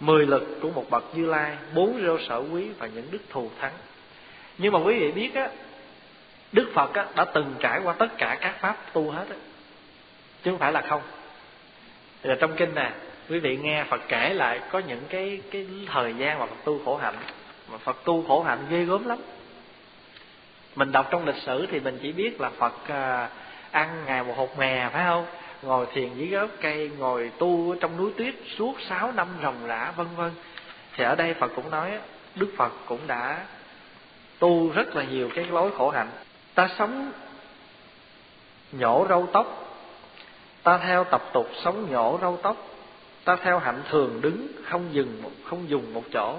Mười 0.00 0.26
lực 0.26 0.58
của 0.62 0.70
một 0.70 0.90
bậc 0.90 1.04
như 1.14 1.26
lai 1.26 1.56
bốn 1.74 2.06
vô 2.06 2.18
sở 2.28 2.42
quý 2.52 2.68
và 2.78 2.86
những 2.86 3.06
đức 3.10 3.22
thù 3.30 3.50
thắng. 3.60 3.72
Nhưng 4.58 4.72
mà 4.72 4.78
quý 4.78 4.98
vị 4.98 5.12
biết 5.12 5.34
á 5.34 5.48
đức 6.52 6.70
phật 6.74 6.94
á, 6.94 7.06
đã 7.16 7.24
từng 7.24 7.54
trải 7.58 7.80
qua 7.84 7.94
tất 7.98 8.08
cả 8.18 8.38
các 8.40 8.60
pháp 8.60 8.76
tu 8.92 9.10
hết 9.10 9.26
á. 9.30 9.36
Chứ 10.42 10.50
không 10.50 10.58
phải 10.58 10.72
là 10.72 10.80
không. 10.80 11.02
Thì 12.22 12.30
là 12.30 12.36
trong 12.40 12.56
kinh 12.56 12.74
nè 12.74 12.90
quý 13.28 13.38
vị 13.38 13.56
nghe 13.56 13.84
phật 13.84 14.00
kể 14.08 14.34
lại 14.34 14.60
có 14.70 14.78
những 14.78 15.02
cái 15.08 15.40
cái 15.50 15.66
thời 15.86 16.14
gian 16.14 16.38
mà 16.38 16.46
phật 16.46 16.64
tu 16.64 16.84
khổ 16.84 16.96
hạnh 16.96 17.14
mà 17.72 17.78
phật 17.78 18.04
tu 18.04 18.24
khổ 18.28 18.42
hạnh 18.42 18.66
ghê 18.70 18.84
gớm 18.84 19.06
lắm. 19.06 19.18
Mình 20.76 20.92
đọc 20.92 21.08
trong 21.10 21.26
lịch 21.26 21.42
sử 21.46 21.66
thì 21.70 21.80
mình 21.80 21.98
chỉ 22.02 22.12
biết 22.12 22.40
là 22.40 22.50
phật 22.50 22.88
à, 22.88 23.28
ăn 23.70 24.02
ngày 24.06 24.24
một 24.24 24.34
hột 24.36 24.58
mè, 24.58 24.88
phải 24.92 25.04
không? 25.04 25.26
Ngồi 25.62 25.86
thiền 25.92 26.14
dưới 26.14 26.28
gốc 26.28 26.50
cây, 26.60 26.90
ngồi 26.98 27.30
tu 27.38 27.74
trong 27.80 27.96
núi 27.96 28.10
tuyết 28.16 28.34
suốt 28.58 28.74
sáu 28.88 29.12
năm 29.12 29.28
ròng 29.42 29.66
rã, 29.66 29.92
vân 29.96 30.06
vân. 30.16 30.30
Thì 30.96 31.04
ở 31.04 31.14
đây 31.14 31.34
phật 31.34 31.52
cũng 31.56 31.70
nói, 31.70 31.98
đức 32.34 32.52
phật 32.56 32.72
cũng 32.86 33.06
đã 33.06 33.44
tu 34.38 34.72
rất 34.72 34.96
là 34.96 35.04
nhiều 35.04 35.30
cái 35.34 35.44
lối 35.44 35.70
khổ 35.78 35.90
hạnh. 35.90 36.08
Ta 36.54 36.68
sống 36.78 37.12
nhổ 38.72 39.06
râu 39.08 39.28
tóc, 39.32 39.76
ta 40.62 40.78
theo 40.78 41.04
tập 41.04 41.22
tục 41.32 41.50
sống 41.64 41.86
nhổ 41.90 42.18
râu 42.22 42.38
tóc, 42.42 42.56
ta 43.24 43.36
theo 43.36 43.58
hạnh 43.58 43.82
thường 43.90 44.20
đứng, 44.20 44.48
không 44.64 44.84
dừng 44.92 45.22
không 45.44 45.68
dùng 45.68 45.94
một 45.94 46.04
chỗ 46.12 46.36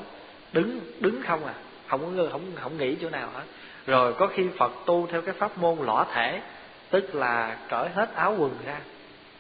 đứng 0.54 0.80
đứng 1.00 1.22
không 1.22 1.46
à? 1.46 1.54
Không 1.88 2.18
có, 2.18 2.24
không 2.32 2.42
không 2.56 2.78
nghĩ 2.78 2.96
chỗ 3.02 3.10
nào 3.10 3.30
hết. 3.34 3.44
Rồi 3.88 4.14
có 4.14 4.28
khi 4.28 4.48
phật 4.58 4.72
tu 4.86 5.08
theo 5.12 5.22
cái 5.22 5.34
pháp 5.34 5.58
môn 5.58 5.78
lõa 5.86 6.06
thể, 6.14 6.42
tức 6.90 7.16
là 7.16 7.58
cởi 7.70 7.90
hết 7.90 8.16
áo 8.16 8.36
quần 8.38 8.52
ra, 8.66 8.78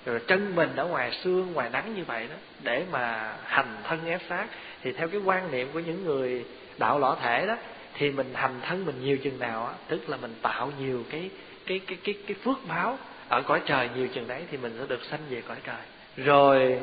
rồi 0.05 0.19
chân 0.27 0.55
mình 0.55 0.75
ở 0.75 0.85
ngoài 0.85 1.11
xương 1.11 1.53
ngoài 1.53 1.69
nắng 1.69 1.95
như 1.95 2.03
vậy 2.07 2.27
đó, 2.29 2.35
để 2.63 2.85
mà 2.91 3.33
hành 3.45 3.75
thân 3.83 4.05
ép 4.05 4.21
sát 4.29 4.45
thì 4.83 4.91
theo 4.91 5.07
cái 5.07 5.21
quan 5.25 5.51
niệm 5.51 5.67
của 5.73 5.79
những 5.79 6.05
người 6.05 6.45
đạo 6.77 6.99
lõa 6.99 7.15
thể 7.15 7.45
đó, 7.47 7.55
thì 7.93 8.11
mình 8.11 8.31
hành 8.33 8.59
thân 8.61 8.85
mình 8.85 8.95
nhiều 9.03 9.17
chừng 9.17 9.39
nào 9.39 9.65
á, 9.65 9.73
tức 9.87 10.09
là 10.09 10.17
mình 10.17 10.35
tạo 10.41 10.71
nhiều 10.79 11.03
cái 11.11 11.29
cái 11.65 11.79
cái 11.87 11.97
cái 12.03 12.15
cái 12.27 12.35
phước 12.43 12.57
báo 12.67 12.97
ở 13.29 13.41
cõi 13.41 13.61
trời 13.65 13.89
nhiều 13.95 14.07
chừng 14.07 14.27
đấy, 14.27 14.41
thì 14.51 14.57
mình 14.57 14.75
sẽ 14.79 14.85
được 14.87 15.03
sanh 15.03 15.19
về 15.29 15.41
cõi 15.47 15.57
trời. 15.65 15.81
Rồi, 16.17 16.79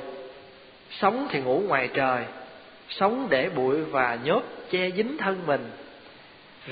sống 0.90 1.28
thì 1.30 1.40
ngủ 1.40 1.62
ngoài 1.66 1.88
trời 1.94 2.24
sống 2.88 3.26
để 3.30 3.48
bụi 3.48 3.84
và 3.84 4.18
nhốt 4.24 4.42
che 4.70 4.90
dính 4.90 5.16
thân 5.18 5.46
mình. 5.46 5.70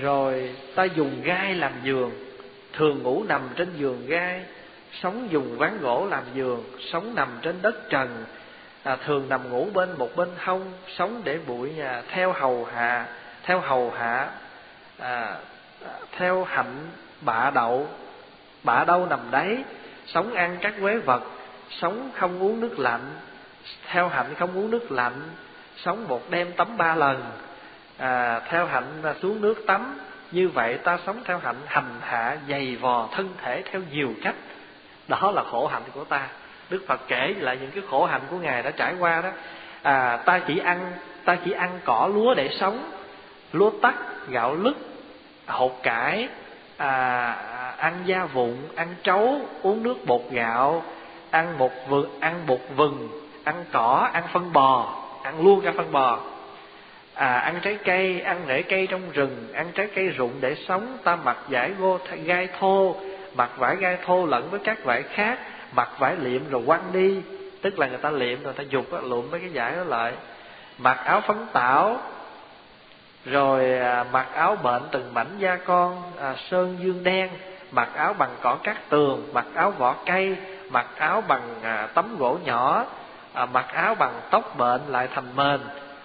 Rồi 0.01 0.57
ta 0.75 0.85
dùng 0.85 1.23
gai 1.23 1.55
làm 1.55 1.73
giường 1.85 2.13
thường 2.73 3.03
ngủ 3.03 3.25
nằm 3.29 3.43
trên 3.57 3.69
giường 3.77 4.07
gai 4.07 4.43
sống 5.03 5.29
dùng 5.31 5.59
ván 5.59 5.81
gỗ 5.81 6.07
làm 6.11 6.23
giường 6.35 6.65
sống 6.93 7.15
nằm 7.15 7.29
trên 7.43 7.63
đất 7.63 7.91
trần. 7.91 8.25
À, 8.83 8.97
thường 8.97 9.29
nằm 9.29 9.51
ngủ 9.51 9.69
bên 9.75 9.89
một 9.99 10.17
bên 10.17 10.29
hông 10.39 10.73
sống 10.97 11.21
để 11.25 11.39
bụi 11.47 11.73
nhà 11.73 12.03
theo 12.09 12.33
hầu 12.33 12.65
hạ 12.65 13.07
theo 13.43 13.61
hầu 13.61 13.91
hạ 13.91 14.31
à, 14.99 15.37
à, 15.85 15.95
theo 16.13 16.45
hạnh 16.45 16.87
bạ 17.21 17.51
đậu. 17.55 17.89
Bạ 18.65 18.85
đâu 18.85 19.07
nằm 19.07 19.21
đấy? 19.31 19.65
Sống 20.07 20.35
ăn 20.35 20.57
các 20.61 20.75
quế 20.81 20.97
vật 20.97 21.23
sống 21.71 22.11
không 22.15 22.43
uống 22.43 22.61
nước 22.61 22.79
lạnh 22.79 23.15
theo 23.87 24.09
hạnh 24.09 24.35
không 24.39 24.59
uống 24.59 24.71
nước 24.71 24.93
lạnh 24.93 25.21
sống 25.77 26.09
một 26.09 26.31
đêm 26.31 26.53
tắm 26.53 26.77
ba 26.77 26.95
lần 26.95 27.23
à, 27.99 28.41
theo 28.41 28.67
hạnh 28.67 29.03
xuống 29.23 29.41
nước 29.41 29.65
tắm. 29.67 29.99
Như 30.33 30.49
vậy 30.49 30.79
ta 30.85 30.99
sống 31.07 31.21
theo 31.25 31.39
hạnh 31.39 31.61
hành 31.67 31.95
hạ 32.01 32.37
dày 32.49 32.77
vò 32.77 33.09
thân 33.13 33.29
thể 33.43 33.63
theo 33.71 33.81
nhiều 33.91 34.15
cách. 34.23 34.35
Đó 35.09 35.31
là 35.35 35.43
khổ 35.51 35.67
hạnh 35.67 35.83
của 35.95 36.05
ta. 36.05 36.29
Đức 36.71 36.85
phật 36.89 37.01
kể 37.09 37.35
lại 37.39 37.59
những 37.61 37.71
cái 37.71 37.83
khổ 37.91 38.05
hạnh 38.07 38.23
của 38.31 38.37
ngài 38.37 38.63
đã 38.63 38.71
trải 38.71 38.95
qua 38.99 39.21
đó. 39.23 39.31
À, 39.83 40.17
ta 40.17 40.39
chỉ 40.39 40.59
ăn 40.59 40.93
ta 41.25 41.37
chỉ 41.45 41.53
ăn 41.53 41.79
cỏ 41.85 42.11
lúa 42.15 42.35
để 42.35 42.49
sống. 42.61 42.91
Lúa 43.53 43.71
tắt 43.83 43.95
gạo 44.29 44.55
lứt 44.55 44.77
hột 45.47 45.83
cải 45.83 46.29
à, 46.77 47.31
ăn 47.77 47.95
da 48.05 48.25
vụn 48.25 48.57
ăn 48.77 48.89
trấu 49.03 49.41
uống 49.63 49.83
nước 49.83 49.97
bột 50.07 50.23
gạo 50.31 50.83
ăn 51.31 51.59
một 51.59 51.73
vừng 51.89 52.21
ăn 52.21 52.41
bột 52.47 52.61
vừng 52.77 53.09
ăn 53.45 53.65
cỏ 53.73 54.09
ăn 54.13 54.25
phân 54.33 54.53
bò 54.53 55.03
ăn 55.27 55.45
luôn 55.45 55.61
cả 55.61 55.73
phân 55.77 55.93
bò. 55.93 56.21
À 57.15 57.39
ăn 57.39 57.59
trái 57.63 57.79
cây 57.85 58.21
ăn 58.21 58.45
rễ 58.49 58.63
cây 58.63 58.87
trong 58.91 59.03
rừng 59.13 59.53
ăn 59.53 59.67
trái 59.75 59.89
cây 59.95 60.09
rụng 60.09 60.33
để 60.41 60.55
sống 60.69 60.99
ta 61.05 61.17
mặc 61.17 61.37
vải 61.49 61.71
gô 61.79 61.99
gai 62.25 62.49
thô 62.59 62.97
mặc 63.35 63.51
vải 63.57 63.77
gai 63.77 63.99
thô 64.05 64.27
lẫn 64.27 64.51
với 64.51 64.61
các 64.65 64.85
vải 64.85 65.03
khác 65.03 65.39
mặc 65.73 65.89
vải 65.99 66.17
liệm 66.17 66.51
rồi 66.51 66.63
quăng 66.67 66.93
đi. 66.93 67.21
Tức 67.63 67.79
là 67.79 67.87
người 67.87 67.99
ta 67.99 68.11
liệm 68.11 68.43
rồi 68.43 68.53
ta 68.53 68.65
dục 68.69 68.93
á 68.93 69.01
lụm 69.01 69.31
mấy 69.31 69.41
cái 69.41 69.51
vải 69.55 69.77
đó 69.77 69.85
lại. 69.85 70.13
Mặc 70.79 71.01
áo 71.05 71.21
phấn 71.21 71.47
tảo 71.53 72.01
rồi 73.25 73.79
à, 73.79 74.05
mặc 74.13 74.27
áo 74.35 74.57
bệnh 74.63 74.83
từng 74.91 75.15
mảnh 75.15 75.37
da 75.39 75.57
con 75.57 76.03
à, 76.21 76.35
sơn 76.51 76.77
dương 76.81 77.05
đen 77.05 77.31
mặc 77.71 77.89
áo 77.95 78.15
bằng 78.15 78.31
cỏ 78.43 78.59
cát 78.63 78.89
tường 78.89 79.29
mặc 79.33 79.47
áo 79.55 79.71
vỏ 79.71 79.95
cây 80.07 80.37
mặc 80.71 80.87
áo 80.99 81.21
bằng 81.29 81.43
à, 81.63 81.89
tấm 81.95 82.17
gỗ 82.19 82.39
nhỏ 82.45 82.85
à, 83.37 83.47
mặc 83.47 83.67
áo 83.73 83.95
bằng 83.95 84.21
tóc 84.31 84.59
bệnh 84.59 84.81
lại 84.89 85.09
thành 85.15 85.37
mền 85.37 85.61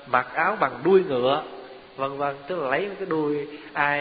mặc 0.08 0.28
áo 0.34 0.58
bằng 0.60 0.72
đuôi 0.84 1.04
ngựa 1.04 1.44
vân 1.98 2.18
vân 2.18 2.36
tức 2.48 2.60
là 2.60 2.70
lấy 2.70 2.90
cái 3.00 3.06
đuôi 3.06 3.48
ai 3.74 3.88